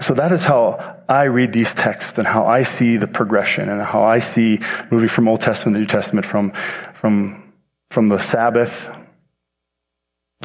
So 0.00 0.14
that 0.14 0.30
is 0.32 0.44
how 0.44 1.02
I 1.08 1.24
read 1.24 1.52
these 1.52 1.74
texts 1.74 2.18
and 2.18 2.26
how 2.26 2.46
I 2.46 2.62
see 2.62 2.96
the 2.96 3.08
progression 3.08 3.68
and 3.68 3.82
how 3.82 4.04
I 4.04 4.20
see 4.20 4.60
moving 4.90 5.08
from 5.08 5.26
Old 5.26 5.40
Testament 5.40 5.76
to 5.76 5.80
New 5.80 5.86
Testament 5.86 6.24
from, 6.24 6.52
from, 6.94 7.52
from 7.90 8.08
the 8.08 8.18
Sabbath 8.18 8.96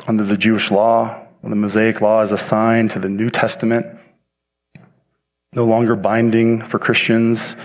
under 0.07 0.23
the 0.23 0.37
Jewish 0.37 0.71
law, 0.71 1.27
the 1.43 1.55
Mosaic 1.55 2.01
law 2.01 2.21
as 2.21 2.31
a 2.31 2.37
sign 2.37 2.87
to 2.89 2.99
the 2.99 3.09
New 3.09 3.29
Testament, 3.29 3.85
no 5.53 5.65
longer 5.65 5.95
binding 5.95 6.61
for 6.61 6.79
Christians 6.79 7.55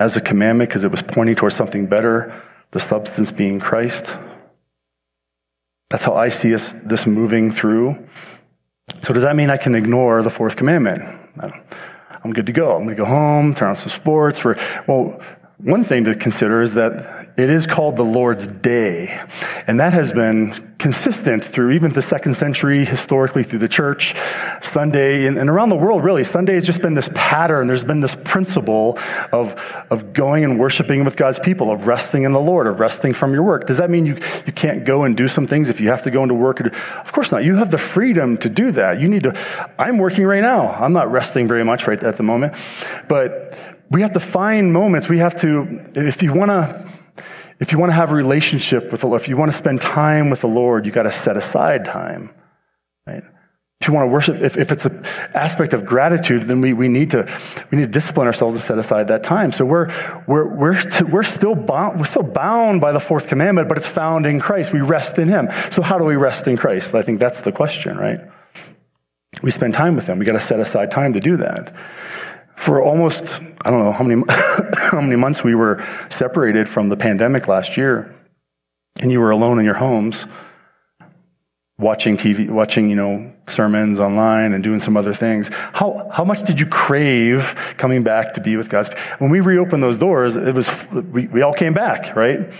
as 0.00 0.16
a 0.16 0.20
commandment 0.20 0.70
because 0.70 0.84
it 0.84 0.90
was 0.90 1.02
pointing 1.02 1.36
towards 1.36 1.54
something 1.54 1.86
better 1.86 2.32
the 2.70 2.80
substance 2.80 3.30
being 3.30 3.60
Christ. 3.60 4.16
That's 5.90 6.04
how 6.04 6.14
I 6.14 6.28
see 6.28 6.54
us, 6.54 6.74
this 6.84 7.06
moving 7.06 7.50
through. 7.52 8.06
So 9.02 9.14
does 9.14 9.22
that 9.22 9.36
mean 9.36 9.50
I 9.50 9.56
can 9.56 9.74
ignore 9.74 10.22
the 10.22 10.30
fourth 10.30 10.56
commandment? 10.56 11.02
I'm 12.24 12.32
good 12.32 12.46
to 12.46 12.52
go. 12.52 12.74
I'm 12.74 12.82
going 12.84 12.96
to 12.96 13.02
go 13.02 13.04
home, 13.04 13.54
turn 13.54 13.68
on 13.68 13.76
some 13.76 13.88
sports. 13.88 14.44
well, 14.44 15.20
one 15.58 15.84
thing 15.84 16.04
to 16.04 16.14
consider 16.14 16.60
is 16.60 16.74
that 16.74 17.30
it 17.38 17.48
is 17.48 17.66
called 17.66 17.96
the 17.96 18.02
Lord's 18.02 18.46
Day. 18.46 19.08
And 19.66 19.80
that 19.80 19.94
has 19.94 20.12
been 20.12 20.52
consistent 20.78 21.42
through 21.42 21.70
even 21.70 21.92
the 21.92 22.02
second 22.02 22.34
century, 22.34 22.84
historically 22.84 23.42
through 23.42 23.60
the 23.60 23.68
church. 23.68 24.14
Sunday, 24.60 25.24
and, 25.24 25.38
and, 25.38 25.48
around 25.48 25.70
the 25.70 25.76
world, 25.76 26.04
really, 26.04 26.24
Sunday 26.24 26.54
has 26.54 26.66
just 26.66 26.82
been 26.82 26.92
this 26.92 27.08
pattern. 27.14 27.68
There's 27.68 27.84
been 27.84 28.00
this 28.00 28.14
principle 28.14 28.98
of, 29.32 29.86
of 29.90 30.12
going 30.12 30.44
and 30.44 30.60
worshiping 30.60 31.04
with 31.04 31.16
God's 31.16 31.38
people, 31.38 31.70
of 31.70 31.86
resting 31.86 32.24
in 32.24 32.32
the 32.32 32.40
Lord, 32.40 32.66
of 32.66 32.78
resting 32.78 33.14
from 33.14 33.32
your 33.32 33.42
work. 33.42 33.66
Does 33.66 33.78
that 33.78 33.88
mean 33.88 34.04
you, 34.04 34.14
you 34.44 34.52
can't 34.52 34.84
go 34.84 35.04
and 35.04 35.16
do 35.16 35.26
some 35.26 35.46
things 35.46 35.70
if 35.70 35.80
you 35.80 35.88
have 35.88 36.02
to 36.02 36.10
go 36.10 36.22
into 36.22 36.34
work? 36.34 36.60
Of 36.60 37.12
course 37.12 37.32
not. 37.32 37.44
You 37.44 37.56
have 37.56 37.70
the 37.70 37.78
freedom 37.78 38.36
to 38.38 38.50
do 38.50 38.72
that. 38.72 39.00
You 39.00 39.08
need 39.08 39.22
to, 39.22 39.72
I'm 39.78 39.96
working 39.96 40.26
right 40.26 40.42
now. 40.42 40.72
I'm 40.72 40.92
not 40.92 41.10
resting 41.10 41.48
very 41.48 41.64
much 41.64 41.86
right 41.86 42.02
at 42.02 42.18
the 42.18 42.22
moment. 42.22 42.52
But 43.08 43.75
we 43.90 44.00
have 44.00 44.12
to 44.12 44.20
find 44.20 44.72
moments. 44.72 45.08
We 45.08 45.18
have 45.18 45.38
to, 45.40 45.84
if 45.94 46.22
you 46.22 46.32
want 46.32 46.50
to, 46.50 46.86
if 47.58 47.72
you 47.72 47.78
want 47.78 47.90
to 47.90 47.94
have 47.94 48.10
a 48.10 48.14
relationship 48.14 48.90
with 48.90 49.00
the 49.00 49.06
Lord, 49.06 49.20
if 49.20 49.28
you 49.28 49.36
want 49.36 49.50
to 49.50 49.56
spend 49.56 49.80
time 49.80 50.28
with 50.28 50.40
the 50.40 50.48
Lord, 50.48 50.84
you 50.84 50.92
got 50.92 51.04
to 51.04 51.12
set 51.12 51.36
aside 51.36 51.84
time, 51.84 52.34
right? 53.06 53.22
If 53.80 53.88
you 53.88 53.94
want 53.94 54.08
to 54.08 54.12
worship, 54.12 54.36
if, 54.40 54.56
if 54.56 54.72
it's 54.72 54.84
an 54.86 55.04
aspect 55.34 55.72
of 55.72 55.84
gratitude, 55.84 56.44
then 56.44 56.60
we, 56.60 56.72
we 56.72 56.88
need 56.88 57.10
to 57.12 57.30
we 57.70 57.78
need 57.78 57.84
to 57.84 57.90
discipline 57.90 58.26
ourselves 58.26 58.54
and 58.54 58.62
set 58.62 58.78
aside 58.78 59.08
that 59.08 59.22
time. 59.22 59.52
So 59.52 59.64
we're 59.64 59.88
we're 60.26 60.48
we're 60.48 60.76
we're 61.08 61.22
still 61.22 61.54
bound 61.54 61.98
we're 61.98 62.06
still 62.06 62.22
bound 62.22 62.80
by 62.80 62.92
the 62.92 63.00
fourth 63.00 63.28
commandment, 63.28 63.68
but 63.68 63.76
it's 63.76 63.86
found 63.86 64.26
in 64.26 64.40
Christ. 64.40 64.72
We 64.72 64.80
rest 64.80 65.18
in 65.18 65.28
Him. 65.28 65.48
So 65.70 65.82
how 65.82 65.98
do 65.98 66.04
we 66.04 66.16
rest 66.16 66.48
in 66.48 66.56
Christ? 66.56 66.94
I 66.94 67.02
think 67.02 67.20
that's 67.20 67.42
the 67.42 67.52
question, 67.52 67.96
right? 67.96 68.20
We 69.42 69.50
spend 69.50 69.74
time 69.74 69.94
with 69.94 70.08
Him. 70.08 70.18
We 70.18 70.24
got 70.24 70.32
to 70.32 70.40
set 70.40 70.58
aside 70.58 70.90
time 70.90 71.12
to 71.12 71.20
do 71.20 71.36
that 71.36 71.72
for 72.56 72.82
almost, 72.82 73.40
I 73.64 73.70
don't 73.70 73.78
know 73.78 73.92
how 73.92 74.02
many, 74.02 74.22
how 74.90 75.00
many 75.00 75.14
months 75.14 75.44
we 75.44 75.54
were 75.54 75.84
separated 76.08 76.68
from 76.68 76.88
the 76.88 76.96
pandemic 76.96 77.46
last 77.46 77.76
year, 77.76 78.12
and 79.00 79.12
you 79.12 79.20
were 79.20 79.30
alone 79.30 79.58
in 79.58 79.64
your 79.64 79.74
homes, 79.74 80.26
watching 81.78 82.16
TV, 82.16 82.48
watching, 82.50 82.88
you 82.88 82.96
know, 82.96 83.32
sermons 83.46 84.00
online 84.00 84.52
and 84.52 84.64
doing 84.64 84.80
some 84.80 84.96
other 84.96 85.12
things. 85.12 85.50
How, 85.52 86.08
how 86.12 86.24
much 86.24 86.42
did 86.42 86.58
you 86.58 86.66
crave 86.66 87.54
coming 87.76 88.02
back 88.02 88.32
to 88.32 88.40
be 88.40 88.56
with 88.56 88.70
God's? 88.70 88.90
When 89.18 89.30
we 89.30 89.40
reopened 89.40 89.82
those 89.82 89.98
doors, 89.98 90.36
it 90.36 90.54
was, 90.54 90.90
we, 90.90 91.26
we 91.28 91.42
all 91.42 91.54
came 91.54 91.74
back, 91.74 92.16
right? 92.16 92.52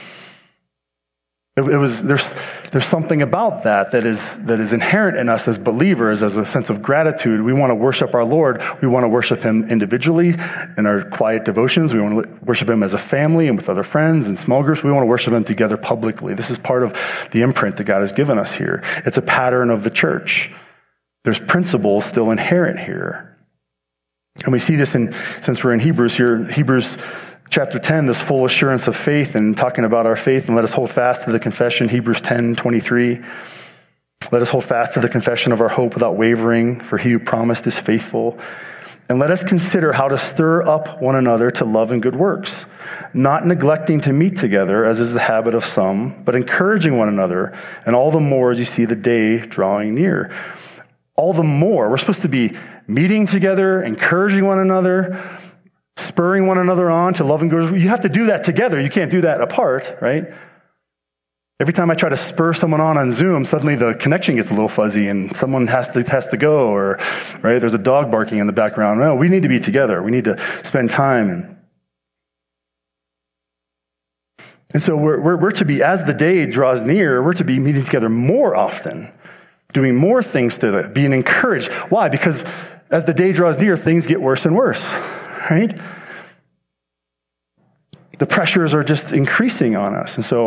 It, 1.57 1.62
it, 1.62 1.78
was, 1.78 2.02
there's, 2.02 2.34
there's 2.70 2.84
something 2.84 3.22
about 3.22 3.64
that 3.64 3.92
that 3.92 4.04
is, 4.04 4.36
that 4.40 4.61
is 4.61 4.74
inherent 4.74 5.16
in 5.16 5.30
us 5.30 5.48
as 5.48 5.59
believers, 5.59 6.22
as 6.22 6.36
a 6.36 6.44
sense 6.44 6.68
of 6.68 6.82
gratitude. 6.82 7.40
We 7.40 7.54
want 7.54 7.70
to 7.70 7.74
worship 7.74 8.14
our 8.14 8.26
Lord. 8.26 8.61
We 8.82 8.88
want 8.88 9.04
to 9.04 9.09
worship 9.09 9.40
Him 9.40 9.66
individually 9.70 10.34
in 10.76 10.84
our 10.84 11.02
quiet 11.09 11.46
devotions. 11.46 11.94
We 11.94 12.02
want 12.02 12.24
to 12.24 12.44
worship 12.44 12.68
Him 12.68 12.82
as 12.82 12.92
a 12.92 12.98
family 12.98 13.48
and 13.48 13.57
with 13.57 13.70
other 13.70 13.82
friends 13.82 14.28
and 14.28 14.38
small 14.38 14.62
groups. 14.62 14.82
We 14.82 14.92
want 14.92 15.04
to 15.04 15.09
worship 15.09 15.32
Him 15.32 15.44
together 15.44 15.78
publicly. 15.78 16.34
This 16.34 16.50
is 16.50 16.59
part 16.59 16.82
of 16.82 16.92
the 17.32 17.40
imprint 17.40 17.78
that 17.78 17.84
God 17.84 18.00
has 18.00 18.12
given 18.12 18.38
us 18.38 18.54
here. 18.54 18.82
It's 19.07 19.16
a 19.16 19.22
pattern 19.22 19.70
of 19.70 19.82
the 19.82 19.90
church. 19.90 20.52
There's 21.24 21.40
principles 21.40 22.04
still 22.04 22.30
inherent 22.30 22.80
here. 22.80 23.34
And 24.44 24.52
we 24.52 24.59
see 24.59 24.76
this 24.76 24.94
in, 24.94 25.14
since 25.40 25.64
we're 25.64 25.72
in 25.72 25.80
Hebrews 25.80 26.14
here, 26.14 26.44
Hebrews 26.52 26.98
chapter 27.51 27.78
10, 27.78 28.07
this 28.07 28.20
full 28.20 28.44
assurance 28.44 28.88
of 28.88 28.97
faith 28.97 29.34
and 29.34 29.57
talking 29.57 29.84
about 29.84 30.07
our 30.07 30.16
faith, 30.16 30.47
and 30.47 30.57
let 30.57 30.64
us 30.64 30.72
hold 30.72 30.90
fast 30.90 31.24
to 31.24 31.32
the 31.32 31.40
confession, 31.40 31.88
Hebrews 31.88 32.22
10 32.22 32.57
23. 32.57 33.20
Let 34.32 34.42
us 34.42 34.51
hold 34.51 34.64
fast 34.64 34.94
to 34.94 35.01
the 35.01 35.09
confession 35.09 35.53
of 35.53 35.61
our 35.61 35.68
hope 35.68 35.94
without 35.94 36.16
wavering, 36.16 36.80
for 36.80 36.99
he 36.99 37.12
who 37.12 37.18
promised 37.18 37.66
is 37.66 37.78
faithful. 37.78 38.38
And 39.09 39.20
let 39.20 39.30
us 39.30 39.44
consider 39.44 39.92
how 39.92 40.09
to 40.09 40.18
stir 40.18 40.66
up 40.66 41.01
one 41.01 41.14
another 41.14 41.53
to 41.53 41.64
love 41.64 41.92
and 41.92 42.03
good 42.03 42.16
works, 42.16 42.66
not 43.14 43.47
neglecting 43.47 44.01
to 44.01 44.12
meet 44.12 44.36
together, 44.36 44.84
as 44.84 45.01
is 45.01 45.12
the 45.12 45.20
habit 45.20 45.55
of 45.55 45.64
some, 45.64 46.24
but 46.24 46.34
encouraging 46.34 46.99
one 46.99 47.09
another, 47.09 47.57
and 47.84 47.94
all 47.94 48.11
the 48.11 48.18
more 48.18 48.51
as 48.51 48.59
you 48.59 48.64
see 48.64 48.84
the 48.84 48.97
day 48.97 49.38
drawing 49.38 49.94
near. 49.94 50.32
All 51.14 51.32
the 51.32 51.44
more, 51.44 51.88
we're 51.88 51.99
supposed 51.99 52.22
to 52.22 52.28
be 52.28 52.57
meeting 52.88 53.26
together, 53.26 53.80
encouraging 53.80 54.44
one 54.44 54.59
another, 54.59 55.22
spurring 55.97 56.47
one 56.47 56.59
another 56.59 56.90
on 56.90 57.14
to 57.14 57.24
love 57.24 57.42
and 57.42 57.51
good. 57.51 57.72
You 57.78 57.88
have 57.88 58.03
to 58.03 58.09
do 58.09 58.26
that 58.26 58.44
together. 58.44 58.80
You 58.80 58.90
can't 58.90 59.11
do 59.11 59.22
that 59.22 59.40
apart, 59.40 59.97
right? 60.01 60.24
Every 61.59 61.72
time 61.72 61.90
I 61.90 61.94
try 61.94 62.11
to 62.11 62.16
spur 62.16 62.53
someone 62.53 62.82
on 62.82 62.99
on 62.99 63.11
Zoom, 63.12 63.47
suddenly 63.47 63.76
the 63.76 63.94
connection 63.94 64.36
gets 64.36 64.51
a 64.51 64.55
little 64.55 64.68
fuzzy 64.68 65.09
and 65.09 65.34
someone 65.34 65.66
has 65.68 65.88
to, 65.90 66.03
has 66.03 66.28
to 66.28 66.36
go 66.36 66.68
or, 66.68 66.99
right? 67.42 67.59
There's 67.59 67.72
a 67.72 67.78
dog 67.78 68.11
barking 68.11 68.38
in 68.38 68.47
the 68.47 68.53
background. 68.53 69.01
No, 69.01 69.16
we 69.16 69.30
need 69.30 69.42
to 69.42 69.49
be 69.49 69.59
together. 69.59 70.03
We 70.03 70.11
need 70.11 70.24
to 70.24 70.38
spend 70.62 70.90
time. 70.90 71.59
And, 74.74 74.82
so 74.82 74.97
we're, 74.97 75.18
we're, 75.18 75.36
we're 75.36 75.51
to 75.53 75.64
be, 75.64 75.82
as 75.82 76.05
the 76.05 76.12
day 76.12 76.44
draws 76.44 76.82
near, 76.82 77.22
we're 77.22 77.32
to 77.32 77.44
be 77.44 77.59
meeting 77.59 77.84
together 77.84 78.11
more 78.11 78.55
often, 78.55 79.11
doing 79.72 79.97
more 79.97 80.22
things 80.22 80.59
to 80.59 80.90
being 80.92 81.14
encouraged. 81.14 81.72
Why? 81.90 82.11
Because 82.11 82.44
as 82.90 83.07
the 83.07 83.14
day 83.14 83.32
draws 83.32 83.59
near, 83.59 83.76
things 83.76 84.07
get 84.07 84.20
worse 84.20 84.44
and 84.44 84.55
worse 84.55 84.94
right? 85.51 85.78
The 88.18 88.26
pressures 88.26 88.74
are 88.74 88.82
just 88.82 89.12
increasing 89.12 89.76
on 89.76 89.94
us. 89.94 90.16
And 90.16 90.24
so, 90.24 90.47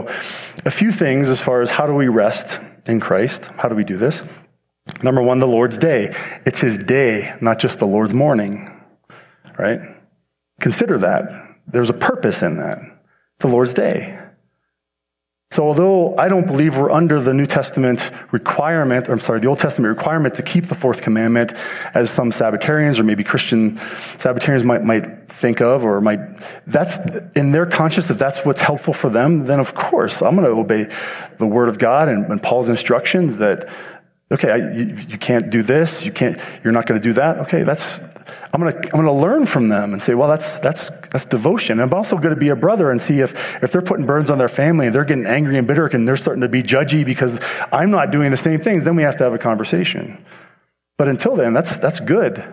a 0.66 0.72
few 0.72 0.91
things 0.91 1.30
as 1.30 1.39
far 1.39 1.62
as 1.62 1.72
how 1.72 1.86
do 1.86 1.93
we 1.93 2.08
rest 2.08 2.60
in 2.88 3.00
Christ? 3.00 3.45
How 3.58 3.70
do 3.70 3.76
we 3.76 3.84
do 3.84 3.97
this? 3.97 4.24
Number 5.04 5.22
one, 5.22 5.39
the 5.39 5.47
Lord's 5.47 5.78
day. 5.78 6.16
It's 6.45 6.60
his 6.60 6.78
day, 6.78 7.36
not 7.41 7.60
just 7.60 7.80
the 7.80 7.86
Lord's 7.86 8.14
morning, 8.14 8.84
right? 9.58 9.80
Consider 10.60 10.97
that. 10.97 11.58
There's 11.68 11.89
a 11.89 11.93
purpose 11.93 12.41
in 12.41 12.58
that. 12.58 12.80
The 13.39 13.47
Lord's 13.47 13.74
day. 13.74 14.20
So 15.52 15.66
although 15.66 16.16
I 16.16 16.28
don't 16.28 16.45
believe 16.45 16.78
we're 16.78 16.91
under 16.91 17.20
the 17.20 17.34
New 17.34 17.47
Testament 17.47 18.12
requirement, 18.32 19.10
or 19.10 19.14
I'm 19.14 19.20
sorry, 19.20 19.39
the 19.39 19.47
Old 19.47 19.58
Testament 19.58 19.97
requirement 19.97 20.36
to 20.36 20.43
keep 20.43 20.68
the 20.68 20.76
fourth 20.76 21.02
commandment, 21.02 21.54
as 21.95 22.12
some 22.12 22.30
Sabbatarians 22.30 23.00
or 23.00 23.04
maybe 23.04 23.24
Christian 23.24 23.72
Sabbatarians 23.72 24.64
might, 24.64 24.84
might 24.84 25.28
think 25.28 25.60
of, 25.60 25.84
or 25.84 26.02
might, 26.02 26.20
that's 26.68 27.00
in 27.36 27.52
their 27.52 27.66
conscience, 27.66 28.12
if 28.12 28.20
that's 28.20 28.45
what's 28.45 28.60
helpful 28.60 28.93
for 28.93 29.10
them, 29.10 29.45
then 29.45 29.60
of 29.60 29.74
course 29.74 30.22
I'm 30.22 30.36
going 30.36 30.45
to 30.45 30.52
obey 30.52 30.88
the 31.39 31.47
word 31.47 31.68
of 31.68 31.80
God 31.80 32.10
and, 32.10 32.26
and 32.28 32.43
Paul's 32.43 32.70
instructions 32.70 33.39
that, 33.39 33.68
okay, 34.32 34.51
I, 34.51 34.55
you, 34.71 34.95
you 35.07 35.17
can't 35.17 35.49
do 35.49 35.63
this, 35.63 36.05
you 36.05 36.11
can't, 36.11 36.39
you're 36.63 36.73
not 36.73 36.86
going 36.86 36.99
to 36.99 37.03
do 37.03 37.13
that. 37.13 37.39
Okay, 37.39 37.63
that's, 37.63 37.99
I'm 38.53 38.61
going 38.61 38.71
to, 38.73 38.77
I'm 38.88 39.03
going 39.03 39.05
to 39.05 39.11
learn 39.11 39.45
from 39.45 39.69
them 39.69 39.93
and 39.93 40.01
say, 40.01 40.13
well, 40.15 40.27
that's, 40.27 40.59
that's, 40.59 40.89
that's 41.11 41.25
devotion. 41.25 41.80
I'm 41.80 41.93
also 41.93 42.17
going 42.17 42.34
to 42.34 42.39
be 42.39 42.49
a 42.49 42.55
brother 42.55 42.91
and 42.91 43.01
see 43.01 43.19
if, 43.19 43.63
if 43.63 43.71
they're 43.71 43.82
putting 43.82 44.05
burdens 44.05 44.30
on 44.30 44.38
their 44.38 44.47
family 44.47 44.88
and 44.88 44.95
they're 44.95 45.05
getting 45.05 45.25
angry 45.25 45.57
and 45.57 45.67
bitter 45.67 45.86
and 45.88 46.07
they're 46.07 46.17
starting 46.17 46.41
to 46.41 46.49
be 46.49 46.63
judgy 46.63 47.05
because 47.05 47.39
I'm 47.71 47.91
not 47.91 48.11
doing 48.11 48.32
the 48.32 48.38
same 48.38 48.59
things, 48.59 48.86
then 48.86 48.95
we 48.95 49.03
have 49.03 49.17
to 49.17 49.23
have 49.23 49.34
a 49.34 49.39
conversation. 49.39 50.23
But 50.97 51.07
until 51.07 51.36
then, 51.36 51.53
that's, 51.53 51.77
that's 51.77 51.99
good. 51.99 52.43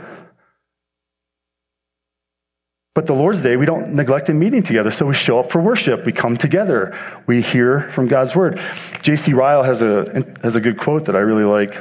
But 2.97 3.05
the 3.05 3.12
Lord's 3.12 3.42
Day, 3.42 3.59
we 3.59 3.66
don't 3.66 3.92
neglect 3.92 4.30
a 4.30 4.32
meeting 4.32 4.62
together. 4.62 4.90
So 4.90 5.05
we 5.05 5.12
show 5.12 5.38
up 5.38 5.51
for 5.51 5.61
worship. 5.61 6.07
We 6.07 6.12
come 6.12 6.38
together. 6.38 6.99
We 7.26 7.42
hear 7.42 7.90
from 7.90 8.09
God's 8.09 8.34
word. 8.34 8.59
J.C. 9.03 9.34
Ryle 9.34 9.64
has 9.64 9.82
a, 9.82 10.24
has 10.42 10.57
a 10.57 10.62
good 10.62 10.78
quote 10.78 11.05
that 11.05 11.14
I 11.14 11.18
really 11.18 11.44
like. 11.44 11.74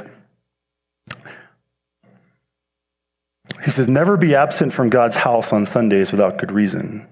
He 3.64 3.70
says, 3.70 3.88
Never 3.88 4.18
be 4.18 4.34
absent 4.34 4.74
from 4.74 4.90
God's 4.90 5.16
house 5.16 5.54
on 5.54 5.64
Sundays 5.64 6.12
without 6.12 6.36
good 6.36 6.52
reason. 6.52 7.08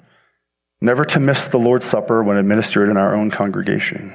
Never 0.82 1.06
to 1.06 1.18
miss 1.18 1.48
the 1.48 1.58
Lord's 1.58 1.86
Supper 1.86 2.22
when 2.22 2.36
administered 2.36 2.90
in 2.90 2.98
our 2.98 3.14
own 3.14 3.30
congregation. 3.30 4.12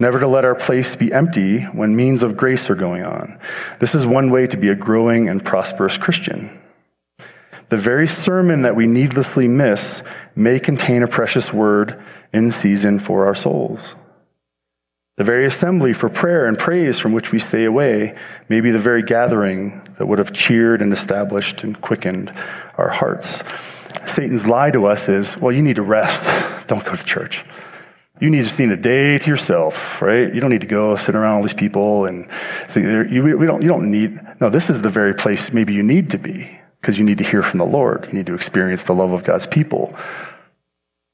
Never 0.00 0.18
to 0.20 0.26
let 0.26 0.46
our 0.46 0.54
place 0.54 0.96
be 0.96 1.12
empty 1.12 1.64
when 1.64 1.94
means 1.94 2.22
of 2.22 2.38
grace 2.38 2.70
are 2.70 2.74
going 2.74 3.02
on. 3.04 3.38
This 3.78 3.94
is 3.94 4.06
one 4.06 4.30
way 4.30 4.46
to 4.46 4.56
be 4.56 4.70
a 4.70 4.74
growing 4.74 5.28
and 5.28 5.44
prosperous 5.44 5.98
Christian. 5.98 6.57
The 7.68 7.76
very 7.76 8.06
sermon 8.06 8.62
that 8.62 8.76
we 8.76 8.86
needlessly 8.86 9.46
miss 9.46 10.02
may 10.34 10.58
contain 10.58 11.02
a 11.02 11.08
precious 11.08 11.52
word 11.52 12.02
in 12.32 12.50
season 12.50 12.98
for 12.98 13.26
our 13.26 13.34
souls. 13.34 13.94
The 15.16 15.24
very 15.24 15.44
assembly 15.44 15.92
for 15.92 16.08
prayer 16.08 16.46
and 16.46 16.56
praise 16.56 16.98
from 16.98 17.12
which 17.12 17.30
we 17.30 17.38
stay 17.38 17.64
away 17.64 18.16
may 18.48 18.60
be 18.60 18.70
the 18.70 18.78
very 18.78 19.02
gathering 19.02 19.82
that 19.98 20.06
would 20.06 20.18
have 20.18 20.32
cheered 20.32 20.80
and 20.80 20.92
established 20.92 21.62
and 21.62 21.78
quickened 21.78 22.30
our 22.78 22.88
hearts. 22.88 23.42
Satan's 24.06 24.48
lie 24.48 24.70
to 24.70 24.86
us 24.86 25.08
is, 25.08 25.36
well, 25.36 25.52
you 25.52 25.60
need 25.60 25.76
to 25.76 25.82
rest. 25.82 26.26
Don't 26.68 26.84
go 26.84 26.94
to 26.94 27.04
church. 27.04 27.44
You 28.20 28.30
need 28.30 28.44
just 28.44 28.58
need 28.58 28.70
a 28.70 28.76
day 28.76 29.18
to 29.18 29.30
yourself, 29.30 30.02
right? 30.02 30.32
You 30.34 30.40
don't 30.40 30.50
need 30.50 30.62
to 30.62 30.66
go 30.66 30.96
sit 30.96 31.14
around 31.14 31.36
all 31.36 31.42
these 31.42 31.54
people 31.54 32.06
and 32.06 32.28
so 32.66 32.80
you, 32.80 33.22
we 33.22 33.46
don't, 33.46 33.62
you 33.62 33.68
don't 33.68 33.92
need, 33.92 34.18
no, 34.40 34.50
this 34.50 34.68
is 34.68 34.82
the 34.82 34.90
very 34.90 35.14
place 35.14 35.52
maybe 35.52 35.72
you 35.72 35.84
need 35.84 36.10
to 36.10 36.18
be 36.18 36.57
because 36.80 36.98
you 36.98 37.04
need 37.04 37.18
to 37.18 37.24
hear 37.24 37.42
from 37.42 37.58
the 37.58 37.66
Lord. 37.66 38.06
You 38.06 38.14
need 38.14 38.26
to 38.26 38.34
experience 38.34 38.84
the 38.84 38.94
love 38.94 39.12
of 39.12 39.24
God's 39.24 39.46
people. 39.46 39.94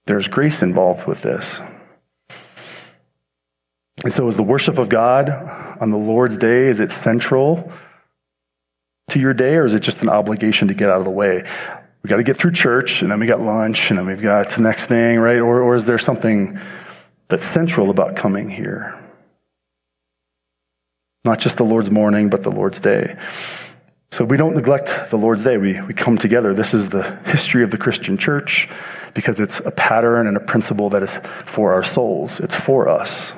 There's 0.06 0.28
grace 0.28 0.62
involved 0.62 1.06
with 1.06 1.22
this. 1.22 1.60
And 4.02 4.12
so, 4.12 4.28
is 4.28 4.36
the 4.36 4.42
worship 4.42 4.76
of 4.76 4.90
God 4.90 5.30
on 5.80 5.90
the 5.90 5.96
Lord's 5.96 6.36
day, 6.36 6.66
is 6.66 6.78
it 6.78 6.90
central 6.90 7.72
to 9.08 9.18
your 9.18 9.32
day, 9.32 9.56
or 9.56 9.64
is 9.64 9.72
it 9.74 9.80
just 9.80 10.02
an 10.02 10.10
obligation 10.10 10.68
to 10.68 10.74
get 10.74 10.90
out 10.90 10.98
of 10.98 11.04
the 11.04 11.10
way? 11.10 11.44
We 12.02 12.08
got 12.08 12.16
to 12.16 12.22
get 12.22 12.36
through 12.36 12.52
church, 12.52 13.00
and 13.00 13.10
then 13.10 13.18
we 13.18 13.26
got 13.26 13.40
lunch, 13.40 13.88
and 13.88 13.98
then 13.98 14.06
we've 14.06 14.20
got 14.20 14.50
the 14.50 14.60
next 14.60 14.86
thing, 14.86 15.18
right? 15.18 15.38
Or, 15.38 15.62
or 15.62 15.74
is 15.74 15.86
there 15.86 15.96
something 15.96 16.58
that's 17.28 17.44
central 17.44 17.88
about 17.88 18.14
coming 18.14 18.50
here? 18.50 18.98
Not 21.24 21.38
just 21.38 21.56
the 21.56 21.64
Lord's 21.64 21.90
morning, 21.90 22.28
but 22.28 22.42
the 22.42 22.50
Lord's 22.50 22.80
day. 22.80 23.16
So 24.14 24.24
we 24.24 24.36
don't 24.36 24.54
neglect 24.54 25.10
the 25.10 25.18
Lord's 25.18 25.42
day. 25.42 25.56
We, 25.58 25.80
we 25.80 25.92
come 25.92 26.16
together. 26.16 26.54
This 26.54 26.72
is 26.72 26.90
the 26.90 27.18
history 27.26 27.64
of 27.64 27.72
the 27.72 27.76
Christian 27.76 28.16
church 28.16 28.68
because 29.12 29.40
it's 29.40 29.58
a 29.58 29.72
pattern 29.72 30.28
and 30.28 30.36
a 30.36 30.40
principle 30.40 30.88
that 30.90 31.02
is 31.02 31.16
for 31.16 31.72
our 31.72 31.82
souls. 31.82 32.38
It's 32.38 32.54
for 32.54 32.88
us. 32.88 33.34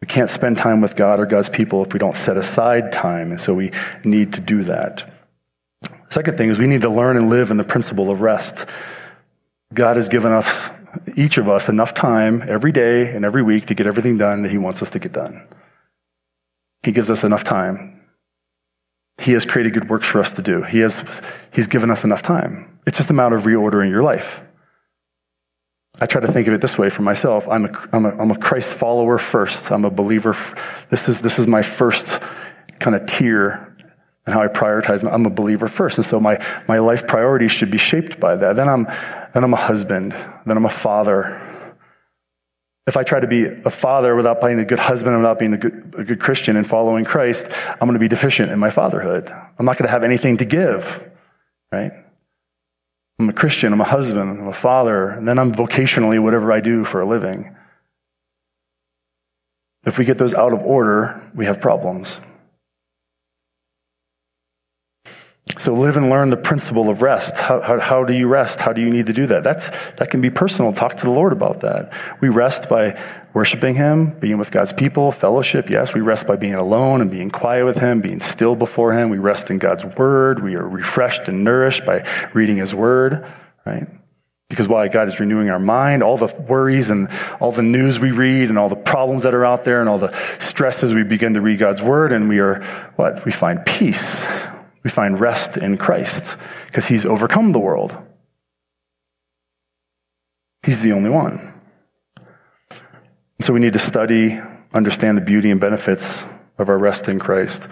We 0.00 0.06
can't 0.06 0.30
spend 0.30 0.58
time 0.58 0.80
with 0.80 0.94
God 0.94 1.18
or 1.18 1.26
God's 1.26 1.48
people 1.48 1.84
if 1.84 1.92
we 1.92 1.98
don't 1.98 2.14
set 2.14 2.36
aside 2.36 2.92
time. 2.92 3.32
And 3.32 3.40
so 3.40 3.52
we 3.52 3.72
need 4.04 4.34
to 4.34 4.40
do 4.40 4.62
that. 4.62 5.10
Second 6.08 6.38
thing 6.38 6.50
is 6.50 6.58
we 6.60 6.68
need 6.68 6.82
to 6.82 6.88
learn 6.88 7.16
and 7.16 7.28
live 7.28 7.50
in 7.50 7.56
the 7.56 7.64
principle 7.64 8.12
of 8.12 8.20
rest. 8.20 8.66
God 9.74 9.96
has 9.96 10.08
given 10.08 10.30
us, 10.30 10.70
each 11.16 11.36
of 11.36 11.48
us, 11.48 11.68
enough 11.68 11.94
time 11.94 12.44
every 12.46 12.70
day 12.70 13.12
and 13.12 13.24
every 13.24 13.42
week 13.42 13.66
to 13.66 13.74
get 13.74 13.88
everything 13.88 14.18
done 14.18 14.42
that 14.42 14.52
He 14.52 14.58
wants 14.58 14.82
us 14.82 14.90
to 14.90 15.00
get 15.00 15.10
done. 15.10 15.44
He 16.84 16.92
gives 16.92 17.10
us 17.10 17.24
enough 17.24 17.42
time. 17.42 18.03
He 19.18 19.32
has 19.32 19.44
created 19.44 19.72
good 19.72 19.88
works 19.88 20.06
for 20.06 20.20
us 20.20 20.34
to 20.34 20.42
do. 20.42 20.62
He 20.62 20.80
has, 20.80 21.22
He's 21.52 21.66
given 21.66 21.90
us 21.90 22.04
enough 22.04 22.22
time. 22.22 22.78
It's 22.86 22.98
just 22.98 23.10
a 23.10 23.14
matter 23.14 23.36
of 23.36 23.44
reordering 23.44 23.90
your 23.90 24.02
life. 24.02 24.42
I 26.00 26.06
try 26.06 26.20
to 26.20 26.26
think 26.26 26.48
of 26.48 26.54
it 26.54 26.60
this 26.60 26.76
way 26.76 26.90
for 26.90 27.02
myself. 27.02 27.46
I'm 27.48 27.66
a, 27.66 27.88
I'm 27.92 28.04
a, 28.04 28.10
I'm 28.10 28.30
a 28.32 28.38
Christ 28.38 28.74
follower 28.74 29.16
first. 29.16 29.70
I'm 29.70 29.84
a 29.84 29.90
believer. 29.90 30.36
This 30.90 31.08
is, 31.08 31.22
this 31.22 31.38
is 31.38 31.46
my 31.46 31.62
first 31.62 32.20
kind 32.80 32.96
of 32.96 33.06
tier 33.06 33.76
and 34.26 34.34
how 34.34 34.42
I 34.42 34.48
prioritize. 34.48 35.08
I'm 35.10 35.26
a 35.26 35.30
believer 35.30 35.68
first. 35.68 35.98
And 35.98 36.04
so 36.04 36.18
my, 36.18 36.44
my 36.66 36.78
life 36.78 37.06
priorities 37.06 37.52
should 37.52 37.70
be 37.70 37.78
shaped 37.78 38.18
by 38.18 38.34
that. 38.36 38.56
Then 38.56 38.68
I'm, 38.68 38.84
then 39.34 39.44
I'm 39.44 39.52
a 39.52 39.58
husband. 39.58 40.12
Then 40.44 40.56
I'm 40.56 40.64
a 40.64 40.70
father. 40.70 41.40
If 42.86 42.98
I 42.98 43.02
try 43.02 43.18
to 43.18 43.26
be 43.26 43.44
a 43.44 43.70
father 43.70 44.14
without 44.14 44.40
being 44.42 44.58
a 44.58 44.64
good 44.64 44.78
husband 44.78 45.14
and 45.14 45.22
without 45.22 45.38
being 45.38 45.54
a 45.54 45.56
good, 45.56 45.94
a 45.96 46.04
good 46.04 46.20
Christian 46.20 46.56
and 46.56 46.66
following 46.66 47.04
Christ, 47.04 47.46
I'm 47.68 47.88
going 47.88 47.94
to 47.94 47.98
be 47.98 48.08
deficient 48.08 48.50
in 48.50 48.58
my 48.58 48.70
fatherhood. 48.70 49.30
I'm 49.30 49.64
not 49.64 49.78
going 49.78 49.86
to 49.86 49.90
have 49.90 50.04
anything 50.04 50.36
to 50.38 50.44
give, 50.44 51.02
right? 51.72 51.92
I'm 53.18 53.28
a 53.28 53.32
Christian, 53.32 53.72
I'm 53.72 53.80
a 53.80 53.84
husband, 53.84 54.38
I'm 54.38 54.48
a 54.48 54.52
father, 54.52 55.08
and 55.08 55.26
then 55.26 55.38
I'm 55.38 55.52
vocationally 55.52 56.20
whatever 56.22 56.52
I 56.52 56.60
do 56.60 56.84
for 56.84 57.00
a 57.00 57.06
living. 57.06 57.56
If 59.86 59.98
we 59.98 60.04
get 60.04 60.18
those 60.18 60.34
out 60.34 60.52
of 60.52 60.62
order, 60.62 61.22
we 61.34 61.46
have 61.46 61.60
problems. 61.60 62.20
So 65.58 65.72
live 65.72 65.96
and 65.96 66.10
learn 66.10 66.30
the 66.30 66.36
principle 66.36 66.88
of 66.90 67.00
rest. 67.00 67.38
How, 67.38 67.60
how, 67.60 67.78
how, 67.78 68.04
do 68.04 68.12
you 68.12 68.26
rest? 68.26 68.60
How 68.60 68.72
do 68.72 68.80
you 68.80 68.90
need 68.90 69.06
to 69.06 69.12
do 69.12 69.26
that? 69.26 69.44
That's, 69.44 69.70
that 69.94 70.10
can 70.10 70.20
be 70.20 70.28
personal. 70.28 70.72
Talk 70.72 70.96
to 70.96 71.04
the 71.04 71.12
Lord 71.12 71.32
about 71.32 71.60
that. 71.60 71.92
We 72.20 72.28
rest 72.28 72.68
by 72.68 73.00
worshiping 73.34 73.76
Him, 73.76 74.18
being 74.18 74.38
with 74.38 74.50
God's 74.50 74.72
people, 74.72 75.12
fellowship. 75.12 75.70
Yes, 75.70 75.94
we 75.94 76.00
rest 76.00 76.26
by 76.26 76.36
being 76.36 76.54
alone 76.54 77.00
and 77.00 77.10
being 77.10 77.30
quiet 77.30 77.64
with 77.64 77.78
Him, 77.78 78.00
being 78.00 78.20
still 78.20 78.56
before 78.56 78.94
Him. 78.94 79.10
We 79.10 79.18
rest 79.18 79.48
in 79.48 79.58
God's 79.58 79.84
Word. 79.84 80.42
We 80.42 80.56
are 80.56 80.68
refreshed 80.68 81.28
and 81.28 81.44
nourished 81.44 81.86
by 81.86 82.04
reading 82.32 82.56
His 82.56 82.74
Word, 82.74 83.30
right? 83.64 83.86
Because 84.50 84.68
why? 84.68 84.88
God 84.88 85.06
is 85.08 85.20
renewing 85.20 85.50
our 85.50 85.60
mind. 85.60 86.02
All 86.02 86.16
the 86.16 86.34
worries 86.48 86.90
and 86.90 87.08
all 87.40 87.52
the 87.52 87.62
news 87.62 88.00
we 88.00 88.10
read 88.10 88.48
and 88.48 88.58
all 88.58 88.68
the 88.68 88.76
problems 88.76 89.22
that 89.22 89.34
are 89.34 89.44
out 89.44 89.64
there 89.64 89.80
and 89.80 89.88
all 89.88 89.98
the 89.98 90.12
stresses, 90.12 90.92
we 90.92 91.04
begin 91.04 91.34
to 91.34 91.40
read 91.40 91.60
God's 91.60 91.82
Word 91.82 92.12
and 92.12 92.28
we 92.28 92.40
are, 92.40 92.62
what? 92.96 93.24
We 93.24 93.30
find 93.30 93.64
peace 93.64 94.26
we 94.84 94.90
find 94.90 95.18
rest 95.18 95.56
in 95.56 95.78
Christ 95.78 96.36
because 96.66 96.86
he's 96.86 97.06
overcome 97.06 97.52
the 97.52 97.58
world. 97.58 97.96
He's 100.62 100.82
the 100.82 100.92
only 100.92 101.10
one. 101.10 101.52
So 103.40 103.52
we 103.52 103.60
need 103.60 103.72
to 103.72 103.78
study, 103.78 104.38
understand 104.74 105.16
the 105.16 105.22
beauty 105.22 105.50
and 105.50 105.60
benefits 105.60 106.24
of 106.58 106.68
our 106.68 106.78
rest 106.78 107.08
in 107.08 107.18
Christ, 107.18 107.68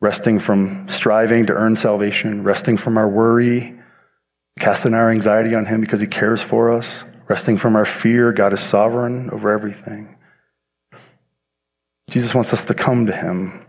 resting 0.00 0.38
from 0.38 0.86
striving 0.86 1.46
to 1.46 1.54
earn 1.54 1.76
salvation, 1.76 2.44
resting 2.44 2.76
from 2.76 2.96
our 2.96 3.08
worry, 3.08 3.78
casting 4.58 4.94
our 4.94 5.10
anxiety 5.10 5.54
on 5.54 5.66
him 5.66 5.80
because 5.80 6.00
he 6.00 6.06
cares 6.06 6.42
for 6.42 6.72
us, 6.72 7.04
resting 7.28 7.56
from 7.56 7.74
our 7.74 7.84
fear. 7.86 8.32
God 8.32 8.52
is 8.52 8.60
sovereign 8.60 9.30
over 9.30 9.50
everything. 9.50 10.16
Jesus 12.10 12.34
wants 12.34 12.52
us 12.52 12.66
to 12.66 12.74
come 12.74 13.06
to 13.06 13.16
him 13.16 13.64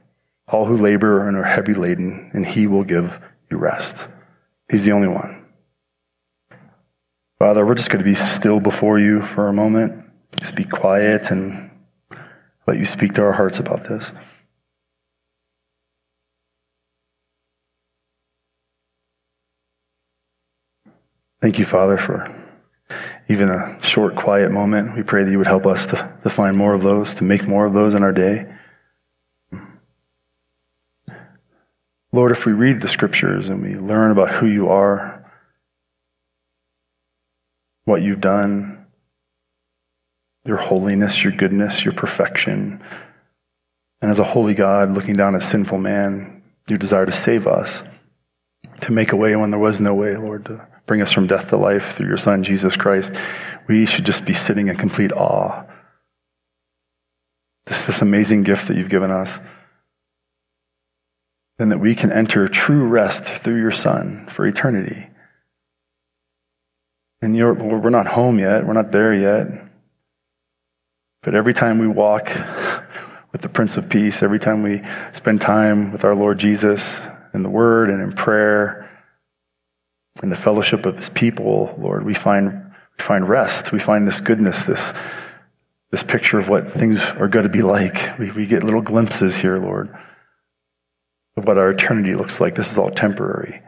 all 0.51 0.65
who 0.65 0.75
labor 0.75 1.27
and 1.27 1.37
are 1.37 1.43
heavy 1.43 1.73
laden, 1.73 2.29
and 2.33 2.45
he 2.45 2.67
will 2.67 2.83
give 2.83 3.21
you 3.49 3.57
rest. 3.57 4.07
He's 4.69 4.85
the 4.85 4.91
only 4.91 5.07
one. 5.07 5.45
Father, 7.39 7.65
we're 7.65 7.75
just 7.75 7.89
going 7.89 8.03
to 8.03 8.09
be 8.09 8.13
still 8.13 8.59
before 8.59 8.99
you 8.99 9.21
for 9.21 9.47
a 9.47 9.53
moment. 9.53 10.05
Just 10.37 10.55
be 10.55 10.63
quiet 10.63 11.31
and 11.31 11.71
let 12.67 12.77
you 12.77 12.85
speak 12.85 13.13
to 13.13 13.23
our 13.23 13.31
hearts 13.31 13.59
about 13.59 13.85
this. 13.85 14.13
Thank 21.41 21.57
you, 21.57 21.65
Father, 21.65 21.97
for 21.97 22.31
even 23.27 23.49
a 23.49 23.81
short, 23.81 24.15
quiet 24.15 24.51
moment. 24.51 24.95
We 24.95 25.01
pray 25.01 25.23
that 25.23 25.31
you 25.31 25.39
would 25.39 25.47
help 25.47 25.65
us 25.65 25.87
to, 25.87 26.15
to 26.21 26.29
find 26.29 26.55
more 26.55 26.75
of 26.75 26.83
those, 26.83 27.15
to 27.15 27.23
make 27.23 27.47
more 27.47 27.65
of 27.65 27.73
those 27.73 27.95
in 27.95 28.03
our 28.03 28.13
day. 28.13 28.45
Lord, 32.13 32.31
if 32.31 32.45
we 32.45 32.51
read 32.51 32.81
the 32.81 32.89
scriptures 32.89 33.47
and 33.49 33.61
we 33.61 33.75
learn 33.75 34.11
about 34.11 34.29
who 34.29 34.45
you 34.45 34.67
are, 34.67 35.31
what 37.85 38.01
you've 38.01 38.21
done, 38.21 38.85
your 40.45 40.57
holiness, 40.57 41.23
your 41.23 41.31
goodness, 41.31 41.85
your 41.85 41.93
perfection, 41.93 42.81
and 44.01 44.11
as 44.11 44.19
a 44.19 44.25
holy 44.25 44.53
God 44.53 44.91
looking 44.91 45.15
down 45.15 45.35
at 45.35 45.43
sinful 45.43 45.77
man, 45.77 46.43
your 46.67 46.79
desire 46.79 47.05
to 47.05 47.11
save 47.11 47.47
us, 47.47 47.83
to 48.81 48.91
make 48.91 49.11
a 49.11 49.15
way 49.15 49.35
when 49.35 49.51
there 49.51 49.59
was 49.59 49.79
no 49.79 49.95
way, 49.95 50.17
Lord, 50.17 50.45
to 50.45 50.67
bring 50.85 51.01
us 51.01 51.11
from 51.11 51.27
death 51.27 51.49
to 51.49 51.57
life 51.57 51.93
through 51.93 52.07
your 52.07 52.17
Son, 52.17 52.43
Jesus 52.43 52.75
Christ, 52.75 53.15
we 53.67 53.85
should 53.85 54.05
just 54.05 54.25
be 54.25 54.33
sitting 54.33 54.67
in 54.67 54.75
complete 54.75 55.11
awe. 55.13 55.65
This, 57.67 57.85
this 57.85 58.01
amazing 58.01 58.43
gift 58.43 58.67
that 58.67 58.75
you've 58.75 58.89
given 58.89 59.11
us 59.11 59.39
that 61.69 61.79
we 61.79 61.95
can 61.95 62.11
enter 62.11 62.47
true 62.47 62.87
rest 62.87 63.23
through 63.23 63.59
your 63.59 63.71
Son 63.71 64.25
for 64.27 64.45
eternity. 64.45 65.07
And 67.21 67.37
Lord, 67.37 67.83
we're 67.83 67.89
not 67.89 68.07
home 68.07 68.39
yet. 68.39 68.65
We're 68.65 68.73
not 68.73 68.91
there 68.91 69.13
yet. 69.13 69.47
But 71.21 71.35
every 71.35 71.53
time 71.53 71.77
we 71.77 71.87
walk 71.87 72.25
with 73.31 73.41
the 73.41 73.49
Prince 73.49 73.77
of 73.77 73.89
Peace, 73.89 74.23
every 74.23 74.39
time 74.39 74.63
we 74.63 74.81
spend 75.11 75.41
time 75.41 75.91
with 75.91 76.03
our 76.03 76.15
Lord 76.15 76.39
Jesus 76.39 76.99
in 77.33 77.43
the 77.43 77.49
Word 77.49 77.89
and 77.89 78.01
in 78.01 78.11
prayer, 78.11 78.89
in 80.23 80.29
the 80.29 80.35
fellowship 80.35 80.85
of 80.85 80.95
His 80.95 81.09
people, 81.09 81.75
Lord, 81.77 82.03
we 82.03 82.13
find, 82.13 82.51
we 82.97 83.03
find 83.03 83.29
rest. 83.29 83.71
We 83.71 83.79
find 83.79 84.07
this 84.07 84.19
goodness, 84.19 84.65
this, 84.65 84.93
this 85.91 86.01
picture 86.01 86.39
of 86.39 86.49
what 86.49 86.67
things 86.67 87.03
are 87.11 87.27
going 87.27 87.45
to 87.45 87.51
be 87.51 87.61
like. 87.61 88.17
We, 88.17 88.31
we 88.31 88.47
get 88.47 88.63
little 88.63 88.81
glimpses 88.81 89.37
here, 89.37 89.59
Lord 89.59 89.95
of 91.37 91.45
what 91.45 91.57
our 91.57 91.71
eternity 91.71 92.13
looks 92.13 92.41
like. 92.41 92.55
This 92.55 92.71
is 92.71 92.77
all 92.77 92.89
temporary. 92.89 93.61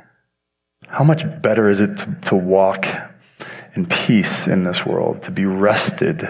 How 0.87 1.03
much 1.03 1.23
better 1.41 1.69
is 1.69 1.81
it 1.81 1.97
to, 1.97 2.17
to 2.25 2.35
walk 2.35 2.85
in 3.75 3.85
peace 3.87 4.47
in 4.47 4.63
this 4.63 4.85
world, 4.85 5.21
to 5.23 5.31
be 5.31 5.45
rested 5.45 6.21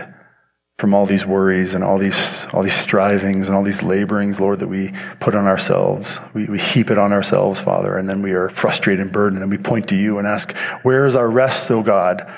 from 0.77 0.93
all 0.93 1.05
these 1.05 1.25
worries 1.25 1.75
and 1.75 1.84
all 1.84 1.97
these, 1.97 2.45
all 2.53 2.63
these 2.63 2.75
strivings 2.75 3.47
and 3.47 3.55
all 3.55 3.63
these 3.63 3.84
laborings, 3.84 4.41
Lord, 4.41 4.59
that 4.59 4.67
we 4.67 4.91
put 5.19 5.36
on 5.36 5.45
ourselves. 5.45 6.19
We, 6.34 6.45
we 6.45 6.59
heap 6.59 6.89
it 6.89 6.97
on 6.97 7.13
ourselves, 7.13 7.61
Father, 7.61 7.95
and 7.95 8.09
then 8.09 8.21
we 8.21 8.31
are 8.31 8.49
frustrated 8.49 8.99
and 9.01 9.11
burdened 9.11 9.41
and 9.41 9.51
we 9.51 9.57
point 9.57 9.89
to 9.89 9.95
you 9.95 10.17
and 10.17 10.27
ask, 10.27 10.55
where 10.84 11.05
is 11.05 11.15
our 11.15 11.29
rest, 11.29 11.69
O 11.69 11.84
God? 11.84 12.29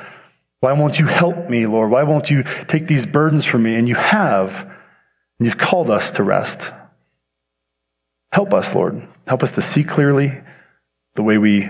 Why 0.60 0.74
won't 0.74 1.00
you 1.00 1.06
help 1.06 1.50
me, 1.50 1.68
Lord? 1.68 1.92
Why 1.92 2.04
won't 2.04 2.30
you 2.30 2.44
take 2.68 2.88
these 2.88 3.06
burdens 3.06 3.46
from 3.46 3.64
me? 3.64 3.76
And 3.76 3.88
you 3.88 3.96
have, 3.96 4.64
and 5.40 5.46
you've 5.46 5.58
called 5.58 5.90
us 5.90 6.12
to 6.12 6.24
rest. 6.24 6.74
Help 8.36 8.54
us, 8.54 8.76
Lord. 8.76 9.02
Help 9.28 9.44
us 9.44 9.54
to 9.54 9.62
see 9.62 9.82
clearly 9.82 10.30
the 11.14 11.24
way 11.24 11.38
we 11.38 11.70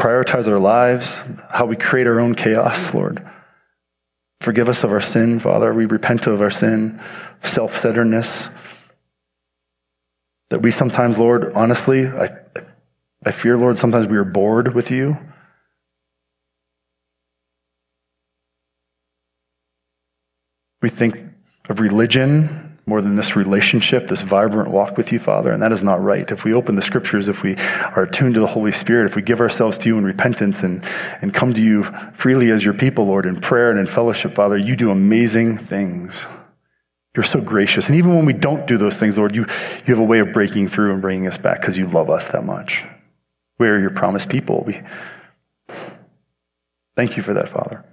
prioritize 0.00 0.46
our 0.48 0.60
lives, 0.60 1.24
how 1.50 1.66
we 1.66 1.74
create 1.74 2.06
our 2.06 2.20
own 2.20 2.36
chaos, 2.36 2.94
Lord. 2.94 3.28
Forgive 4.40 4.68
us 4.68 4.84
of 4.84 4.92
our 4.92 5.00
sin, 5.00 5.40
Father. 5.40 5.74
We 5.74 5.86
repent 5.86 6.28
of 6.28 6.40
our 6.40 6.52
sin, 6.52 7.02
self 7.42 7.74
centeredness. 7.74 8.50
That 10.50 10.62
we 10.62 10.70
sometimes, 10.70 11.18
Lord, 11.18 11.52
honestly, 11.52 12.06
I, 12.06 12.28
I 13.26 13.32
fear, 13.32 13.56
Lord, 13.56 13.78
sometimes 13.78 14.06
we 14.06 14.16
are 14.16 14.22
bored 14.22 14.76
with 14.76 14.92
you. 14.92 15.16
We 20.80 20.88
think 20.88 21.16
of 21.68 21.80
religion 21.80 22.73
more 22.86 23.00
than 23.00 23.16
this 23.16 23.34
relationship, 23.34 24.08
this 24.08 24.22
vibrant 24.22 24.70
walk 24.70 24.96
with 24.96 25.10
you, 25.10 25.18
Father. 25.18 25.50
And 25.52 25.62
that 25.62 25.72
is 25.72 25.82
not 25.82 26.02
right. 26.02 26.30
If 26.30 26.44
we 26.44 26.52
open 26.52 26.74
the 26.74 26.82
scriptures, 26.82 27.28
if 27.28 27.42
we 27.42 27.56
are 27.56 28.02
attuned 28.02 28.34
to 28.34 28.40
the 28.40 28.48
Holy 28.48 28.72
Spirit, 28.72 29.06
if 29.06 29.16
we 29.16 29.22
give 29.22 29.40
ourselves 29.40 29.78
to 29.78 29.88
you 29.88 29.96
in 29.96 30.04
repentance 30.04 30.62
and, 30.62 30.84
and 31.22 31.32
come 31.32 31.54
to 31.54 31.62
you 31.62 31.84
freely 32.12 32.50
as 32.50 32.64
your 32.64 32.74
people, 32.74 33.06
Lord, 33.06 33.24
in 33.24 33.40
prayer 33.40 33.70
and 33.70 33.78
in 33.78 33.86
fellowship, 33.86 34.34
Father, 34.34 34.58
you 34.58 34.76
do 34.76 34.90
amazing 34.90 35.56
things. 35.56 36.26
You're 37.16 37.22
so 37.22 37.40
gracious. 37.40 37.88
And 37.88 37.96
even 37.96 38.16
when 38.16 38.26
we 38.26 38.32
don't 38.32 38.66
do 38.66 38.76
those 38.76 38.98
things, 38.98 39.16
Lord, 39.16 39.34
you, 39.34 39.42
you 39.42 39.94
have 39.94 40.00
a 40.00 40.04
way 40.04 40.18
of 40.18 40.32
breaking 40.32 40.68
through 40.68 40.92
and 40.92 41.00
bringing 41.00 41.26
us 41.26 41.38
back 41.38 41.60
because 41.60 41.78
you 41.78 41.86
love 41.86 42.10
us 42.10 42.28
that 42.28 42.44
much. 42.44 42.84
We 43.58 43.68
are 43.68 43.78
your 43.78 43.90
promised 43.90 44.28
people. 44.28 44.64
We 44.66 44.80
thank 46.96 47.16
you 47.16 47.22
for 47.22 47.32
that, 47.32 47.48
Father. 47.48 47.84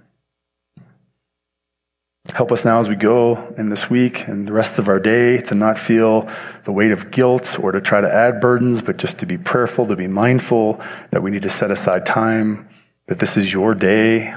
Help 2.34 2.50
us 2.50 2.64
now 2.64 2.80
as 2.80 2.88
we 2.88 2.96
go 2.96 3.52
in 3.58 3.68
this 3.68 3.90
week 3.90 4.26
and 4.26 4.48
the 4.48 4.54
rest 4.54 4.78
of 4.78 4.88
our 4.88 4.98
day 4.98 5.36
to 5.36 5.54
not 5.54 5.76
feel 5.76 6.26
the 6.64 6.72
weight 6.72 6.90
of 6.90 7.10
guilt 7.10 7.58
or 7.60 7.72
to 7.72 7.80
try 7.80 8.00
to 8.00 8.10
add 8.10 8.40
burdens, 8.40 8.82
but 8.82 8.96
just 8.96 9.18
to 9.18 9.26
be 9.26 9.36
prayerful, 9.36 9.86
to 9.86 9.96
be 9.96 10.06
mindful 10.06 10.80
that 11.10 11.22
we 11.22 11.30
need 11.30 11.42
to 11.42 11.50
set 11.50 11.70
aside 11.70 12.06
time, 12.06 12.66
that 13.06 13.18
this 13.18 13.36
is 13.36 13.52
your 13.52 13.74
day, 13.74 14.34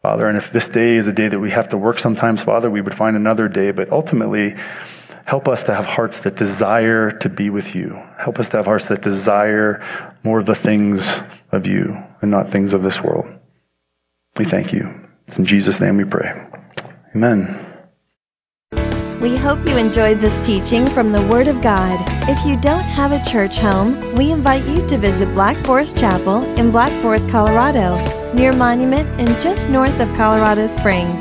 Father. 0.00 0.26
And 0.26 0.38
if 0.38 0.50
this 0.50 0.70
day 0.70 0.94
is 0.94 1.08
a 1.08 1.12
day 1.12 1.28
that 1.28 1.38
we 1.38 1.50
have 1.50 1.68
to 1.68 1.76
work 1.76 1.98
sometimes, 1.98 2.42
Father, 2.42 2.70
we 2.70 2.80
would 2.80 2.94
find 2.94 3.14
another 3.14 3.48
day. 3.48 3.70
But 3.70 3.92
ultimately, 3.92 4.54
help 5.26 5.46
us 5.46 5.62
to 5.64 5.74
have 5.74 5.84
hearts 5.84 6.20
that 6.20 6.36
desire 6.36 7.10
to 7.10 7.28
be 7.28 7.50
with 7.50 7.74
you. 7.74 8.02
Help 8.18 8.38
us 8.38 8.48
to 8.50 8.56
have 8.56 8.66
hearts 8.66 8.88
that 8.88 9.02
desire 9.02 9.84
more 10.24 10.38
of 10.38 10.46
the 10.46 10.54
things 10.54 11.20
of 11.52 11.66
you 11.66 12.02
and 12.22 12.30
not 12.30 12.48
things 12.48 12.72
of 12.72 12.82
this 12.82 13.02
world. 13.02 13.26
We 14.38 14.46
thank 14.46 14.72
you. 14.72 15.06
It's 15.26 15.38
in 15.38 15.44
Jesus' 15.44 15.82
name 15.82 15.98
we 15.98 16.04
pray. 16.04 16.45
Amen. 17.16 17.48
We 19.22 19.38
hope 19.38 19.66
you 19.66 19.78
enjoyed 19.78 20.20
this 20.20 20.38
teaching 20.46 20.86
from 20.86 21.12
the 21.12 21.26
Word 21.28 21.48
of 21.48 21.62
God. 21.62 21.98
If 22.28 22.44
you 22.44 22.60
don't 22.60 22.84
have 22.84 23.12
a 23.12 23.24
church 23.24 23.56
home, 23.56 24.14
we 24.14 24.32
invite 24.32 24.66
you 24.66 24.86
to 24.86 24.98
visit 24.98 25.32
Black 25.32 25.56
Forest 25.64 25.96
Chapel 25.96 26.44
in 26.58 26.70
Black 26.70 26.92
Forest, 27.00 27.30
Colorado, 27.30 28.04
near 28.34 28.52
Monument 28.52 29.08
and 29.18 29.30
just 29.42 29.70
north 29.70 29.98
of 29.98 30.14
Colorado 30.14 30.66
Springs. 30.66 31.18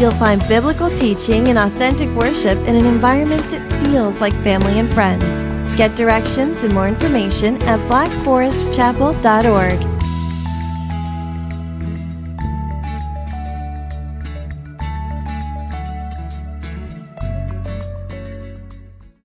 You'll 0.00 0.10
find 0.10 0.42
biblical 0.48 0.90
teaching 0.98 1.46
and 1.46 1.58
authentic 1.58 2.08
worship 2.16 2.58
in 2.66 2.74
an 2.74 2.86
environment 2.86 3.42
that 3.52 3.84
feels 3.84 4.20
like 4.20 4.32
family 4.42 4.80
and 4.80 4.90
friends. 4.90 5.44
Get 5.76 5.94
directions 5.94 6.64
and 6.64 6.74
more 6.74 6.88
information 6.88 7.62
at 7.62 7.78
blackforestchapel.org. 7.88 9.99